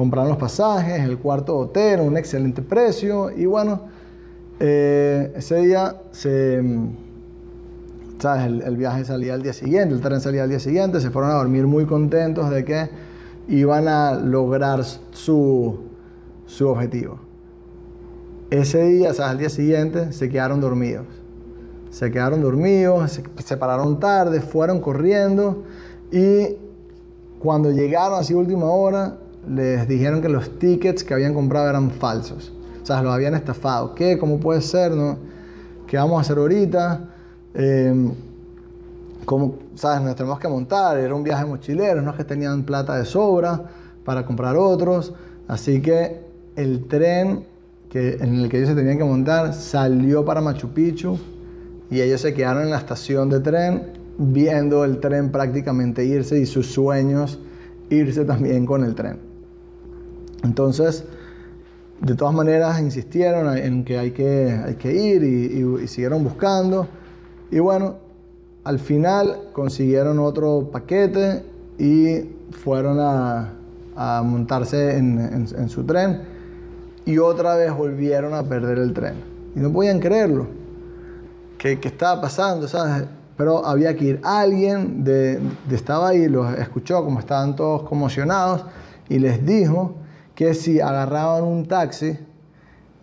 compraron 0.00 0.30
los 0.30 0.38
pasajes, 0.38 1.02
el 1.02 1.18
cuarto 1.18 1.58
hotel, 1.58 2.00
un 2.00 2.16
excelente 2.16 2.62
precio 2.62 3.30
y 3.30 3.44
bueno, 3.44 3.82
eh, 4.58 5.30
ese 5.36 5.56
día 5.56 5.96
se, 6.10 6.62
¿sabes? 8.18 8.46
El, 8.46 8.76
viaje 8.78 9.04
salía 9.04 9.34
al 9.34 9.42
día 9.42 9.52
siguiente, 9.52 9.94
el 9.94 10.00
tren 10.00 10.22
salía 10.22 10.44
al 10.44 10.48
día 10.48 10.58
siguiente, 10.58 11.00
se 11.00 11.10
fueron 11.10 11.30
a 11.30 11.34
dormir 11.34 11.66
muy 11.66 11.84
contentos 11.84 12.48
de 12.48 12.64
que 12.64 12.88
iban 13.48 13.88
a 13.88 14.14
lograr 14.14 14.84
su, 14.84 15.80
su 16.46 16.68
objetivo. 16.68 17.18
Ese 18.50 18.82
día, 18.84 19.14
¿sabes? 19.14 19.30
Al 19.30 19.38
día 19.38 19.48
siguiente 19.48 20.12
se 20.12 20.28
quedaron 20.28 20.60
dormidos. 20.60 21.06
Se 21.90 22.10
quedaron 22.10 22.40
dormidos, 22.40 23.10
se, 23.12 23.22
se 23.44 23.56
pararon 23.56 23.98
tarde, 24.00 24.40
fueron 24.40 24.80
corriendo 24.80 25.64
y 26.12 26.56
cuando 27.40 27.70
llegaron 27.70 28.18
así 28.18 28.34
última 28.34 28.66
hora, 28.66 29.16
les 29.48 29.88
dijeron 29.88 30.20
que 30.20 30.28
los 30.28 30.58
tickets 30.58 31.02
que 31.02 31.14
habían 31.14 31.32
comprado 31.32 31.70
eran 31.70 31.90
falsos. 31.90 32.52
O 32.82 32.86
sea, 32.86 33.02
los 33.02 33.12
habían 33.12 33.34
estafado. 33.34 33.94
¿Qué? 33.94 34.18
¿Cómo 34.18 34.38
puede 34.38 34.60
ser? 34.60 34.92
No? 34.92 35.16
¿Qué 35.86 35.96
vamos 35.96 36.18
a 36.18 36.20
hacer 36.20 36.38
ahorita? 36.38 37.08
Eh, 37.54 38.10
¿cómo, 39.24 39.54
¿Sabes? 39.74 40.02
Nos 40.02 40.16
tenemos 40.16 40.38
que 40.38 40.48
montar. 40.48 40.98
Era 40.98 41.14
un 41.14 41.22
viaje 41.22 41.44
mochilero, 41.44 42.02
no 42.02 42.10
es 42.10 42.16
que 42.16 42.24
tenían 42.24 42.64
plata 42.64 42.96
de 42.96 43.04
sobra 43.04 43.62
para 44.04 44.26
comprar 44.26 44.56
otros. 44.56 45.14
Así 45.48 45.80
que 45.80 46.20
el 46.56 46.86
tren 46.88 47.46
que, 47.90 48.14
en 48.20 48.36
el 48.36 48.48
que 48.48 48.58
ellos 48.58 48.70
se 48.70 48.74
tenían 48.74 48.98
que 48.98 49.04
montar 49.04 49.52
salió 49.52 50.24
para 50.24 50.40
Machu 50.40 50.68
Picchu 50.68 51.18
y 51.90 52.00
ellos 52.00 52.20
se 52.20 52.32
quedaron 52.32 52.62
en 52.62 52.70
la 52.70 52.78
estación 52.78 53.28
de 53.28 53.40
tren 53.40 53.82
viendo 54.16 54.84
el 54.84 55.00
tren 55.00 55.30
prácticamente 55.30 56.04
irse 56.04 56.38
y 56.38 56.46
sus 56.46 56.66
sueños 56.66 57.38
irse 57.90 58.24
también 58.24 58.64
con 58.64 58.84
el 58.84 58.94
tren. 58.94 59.18
Entonces, 60.44 61.04
de 62.00 62.14
todas 62.14 62.34
maneras, 62.34 62.80
insistieron 62.80 63.56
en 63.56 63.84
que 63.84 63.98
hay 63.98 64.12
que, 64.12 64.50
hay 64.64 64.74
que 64.74 64.94
ir 64.94 65.22
y, 65.22 65.86
siguieron 65.88 66.24
buscando. 66.24 66.86
Y 67.50 67.58
bueno, 67.58 67.96
al 68.64 68.78
final 68.78 69.48
consiguieron 69.52 70.18
otro 70.18 70.70
paquete 70.72 71.42
y 71.78 72.30
fueron 72.52 72.98
a, 73.00 73.52
a 73.96 74.22
montarse 74.22 74.96
en, 74.96 75.46
en, 75.56 75.68
su 75.68 75.84
tren 75.84 76.20
y 77.04 77.18
otra 77.18 77.56
vez 77.56 77.74
volvieron 77.74 78.34
a 78.34 78.42
perder 78.42 78.78
el 78.78 78.92
tren. 78.92 79.14
Y 79.54 79.60
no 79.60 79.72
podían 79.72 80.00
creerlo. 80.00 80.46
¿Qué, 81.58 81.78
qué 81.78 81.88
estaba 81.88 82.20
pasando? 82.20 82.68
¿sabes? 82.68 83.06
Pero 83.36 83.64
había 83.64 83.96
que 83.96 84.04
ir. 84.04 84.20
Alguien 84.22 85.02
de, 85.02 85.40
de 85.68 85.76
estaba 85.76 86.08
ahí, 86.08 86.28
los 86.28 86.52
escuchó 86.58 87.04
como 87.04 87.20
estaban 87.20 87.56
todos 87.56 87.82
conmocionados 87.82 88.64
y 89.08 89.18
les 89.18 89.44
dijo 89.44 89.96
que 90.34 90.54
si 90.54 90.80
agarraban 90.80 91.44
un 91.44 91.66
taxi, 91.66 92.18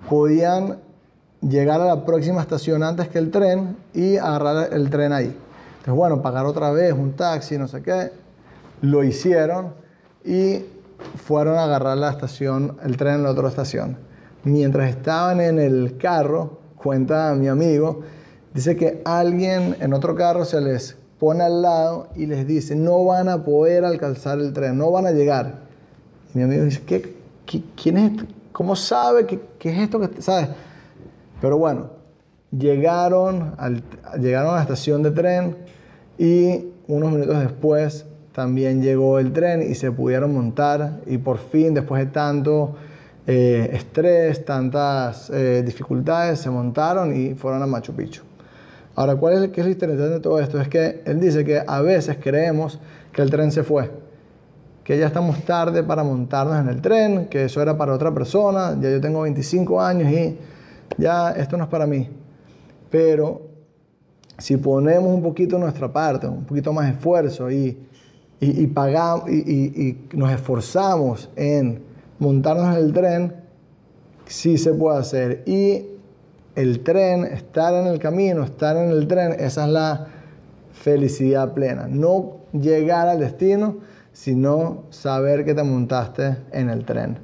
podían 0.09 0.79
llegar 1.41 1.81
a 1.81 1.85
la 1.85 2.05
próxima 2.05 2.41
estación 2.41 2.83
antes 2.83 3.09
que 3.09 3.19
el 3.19 3.31
tren 3.31 3.77
y 3.93 4.17
agarrar 4.17 4.73
el 4.73 4.89
tren 4.89 5.13
ahí. 5.13 5.35
Entonces, 5.79 5.93
bueno, 5.93 6.21
pagar 6.21 6.45
otra 6.45 6.71
vez 6.71 6.93
un 6.93 7.13
taxi, 7.13 7.57
no 7.57 7.67
sé 7.67 7.81
qué, 7.81 8.11
lo 8.81 9.03
hicieron 9.03 9.73
y 10.25 10.65
fueron 11.15 11.57
a 11.57 11.63
agarrar 11.63 11.97
la 11.97 12.11
estación, 12.11 12.77
el 12.83 12.97
tren 12.97 13.15
en 13.15 13.23
la 13.23 13.31
otra 13.31 13.49
estación. 13.49 13.97
Mientras 14.43 14.89
estaban 14.89 15.41
en 15.41 15.59
el 15.59 15.97
carro, 15.97 16.59
cuenta 16.75 17.33
mi 17.35 17.47
amigo, 17.47 18.01
dice 18.53 18.75
que 18.75 19.01
alguien 19.05 19.75
en 19.79 19.93
otro 19.93 20.15
carro 20.15 20.45
se 20.45 20.61
les 20.61 20.97
pone 21.19 21.43
al 21.43 21.61
lado 21.61 22.07
y 22.15 22.25
les 22.25 22.47
dice, 22.47 22.75
no 22.75 23.03
van 23.05 23.29
a 23.29 23.43
poder 23.43 23.83
alcanzar 23.85 24.39
el 24.39 24.53
tren, 24.53 24.77
no 24.77 24.91
van 24.91 25.07
a 25.07 25.11
llegar. 25.11 25.61
Y 26.33 26.37
mi 26.37 26.43
amigo 26.43 26.63
dice, 26.63 26.81
¿qué, 26.85 27.15
¿quién 27.75 27.97
es 27.97 28.11
¿Cómo 28.51 28.75
sabe 28.75 29.27
qué, 29.27 29.69
es 29.69 29.79
esto 29.79 29.99
que 29.99 30.19
sabe? 30.19 30.47
Pero 31.39 31.59
bueno, 31.59 31.91
llegaron, 32.51 33.53
al, 33.59 33.83
llegaron 34.19 34.53
a 34.53 34.55
la 34.55 34.61
estación 34.63 35.03
de 35.03 35.11
tren 35.11 35.57
y 36.17 36.65
unos 36.87 37.11
minutos 37.11 37.39
después 37.39 38.05
también 38.37 38.83
llegó 38.83 39.17
el 39.17 39.33
tren 39.33 39.63
y 39.63 39.73
se 39.73 39.91
pudieron 39.91 40.31
montar 40.31 40.99
y 41.07 41.17
por 41.17 41.39
fin, 41.39 41.73
después 41.73 42.05
de 42.05 42.11
tanto 42.11 42.75
eh, 43.25 43.71
estrés, 43.73 44.45
tantas 44.45 45.31
eh, 45.31 45.63
dificultades, 45.65 46.37
se 46.37 46.51
montaron 46.51 47.19
y 47.19 47.33
fueron 47.33 47.63
a 47.63 47.65
Machu 47.65 47.93
Picchu. 47.93 48.21
Ahora, 48.93 49.15
¿cuál 49.15 49.43
es, 49.43 49.49
qué 49.49 49.61
es 49.61 49.65
lo 49.65 49.73
interesante 49.73 50.13
de 50.13 50.19
todo 50.19 50.39
esto? 50.39 50.61
Es 50.61 50.67
que 50.67 51.01
él 51.05 51.19
dice 51.19 51.43
que 51.43 51.63
a 51.65 51.81
veces 51.81 52.17
creemos 52.21 52.79
que 53.11 53.23
el 53.23 53.31
tren 53.31 53.51
se 53.51 53.63
fue, 53.63 53.89
que 54.83 54.99
ya 54.99 55.07
estamos 55.07 55.43
tarde 55.43 55.81
para 55.81 56.03
montarnos 56.03 56.59
en 56.59 56.69
el 56.69 56.79
tren, 56.79 57.25
que 57.29 57.45
eso 57.45 57.59
era 57.59 57.75
para 57.75 57.91
otra 57.91 58.13
persona, 58.13 58.77
ya 58.79 58.91
yo 58.91 59.01
tengo 59.01 59.21
25 59.21 59.81
años 59.81 60.11
y 60.11 60.37
ya 60.99 61.31
esto 61.31 61.57
no 61.57 61.63
es 61.63 61.69
para 61.71 61.87
mí. 61.87 62.07
Pero 62.91 63.41
si 64.37 64.57
ponemos 64.57 65.11
un 65.11 65.23
poquito 65.23 65.57
nuestra 65.57 65.91
parte, 65.91 66.27
un 66.27 66.45
poquito 66.45 66.71
más 66.71 66.87
esfuerzo 66.93 67.49
y, 67.49 67.86
y, 68.39 68.67
pagamos, 68.67 69.29
y, 69.29 69.97
nos 70.13 70.31
esforzamos 70.31 71.29
en 71.35 71.81
montarnos 72.19 72.77
en 72.77 72.83
el 72.83 72.93
tren, 72.93 73.35
sí 74.25 74.57
se 74.57 74.73
puede 74.73 74.99
hacer. 74.99 75.43
Y 75.45 75.85
el 76.55 76.83
tren, 76.83 77.23
estar 77.23 77.73
en 77.73 77.87
el 77.87 77.99
camino, 77.99 78.43
estar 78.43 78.77
en 78.77 78.91
el 78.91 79.07
tren, 79.07 79.35
esa 79.39 79.65
es 79.65 79.71
la 79.71 80.07
felicidad 80.71 81.53
plena. 81.53 81.87
No 81.87 82.37
llegar 82.51 83.07
al 83.07 83.19
destino, 83.19 83.77
sino 84.13 84.83
saber 84.89 85.45
que 85.45 85.53
te 85.53 85.63
montaste 85.63 86.37
en 86.51 86.69
el 86.69 86.85
tren. 86.85 87.19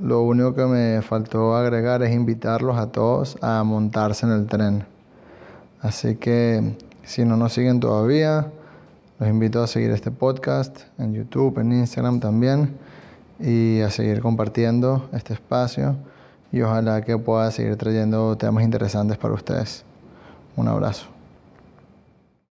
Lo 0.00 0.22
único 0.22 0.54
que 0.54 0.64
me 0.66 1.02
faltó 1.02 1.54
agregar 1.54 2.02
es 2.02 2.12
invitarlos 2.12 2.76
a 2.76 2.90
todos 2.90 3.38
a 3.40 3.62
montarse 3.62 4.26
en 4.26 4.32
el 4.32 4.46
tren. 4.46 4.84
Así 5.80 6.16
que 6.16 6.76
si 7.04 7.24
no 7.24 7.36
nos 7.36 7.52
siguen 7.52 7.78
todavía, 7.78 8.50
los 9.18 9.28
invito 9.28 9.62
a 9.62 9.66
seguir 9.66 9.90
este 9.90 10.10
podcast 10.10 10.80
en 10.98 11.14
YouTube, 11.14 11.58
en 11.58 11.72
Instagram 11.72 12.20
también 12.20 12.76
y 13.38 13.80
a 13.80 13.90
seguir 13.90 14.20
compartiendo 14.20 15.08
este 15.12 15.34
espacio 15.34 15.96
y 16.50 16.60
ojalá 16.62 17.02
que 17.02 17.16
pueda 17.18 17.50
seguir 17.50 17.76
trayendo 17.76 18.36
temas 18.36 18.64
interesantes 18.64 19.16
para 19.16 19.34
ustedes. 19.34 19.84
Un 20.56 20.68
abrazo. 20.68 21.13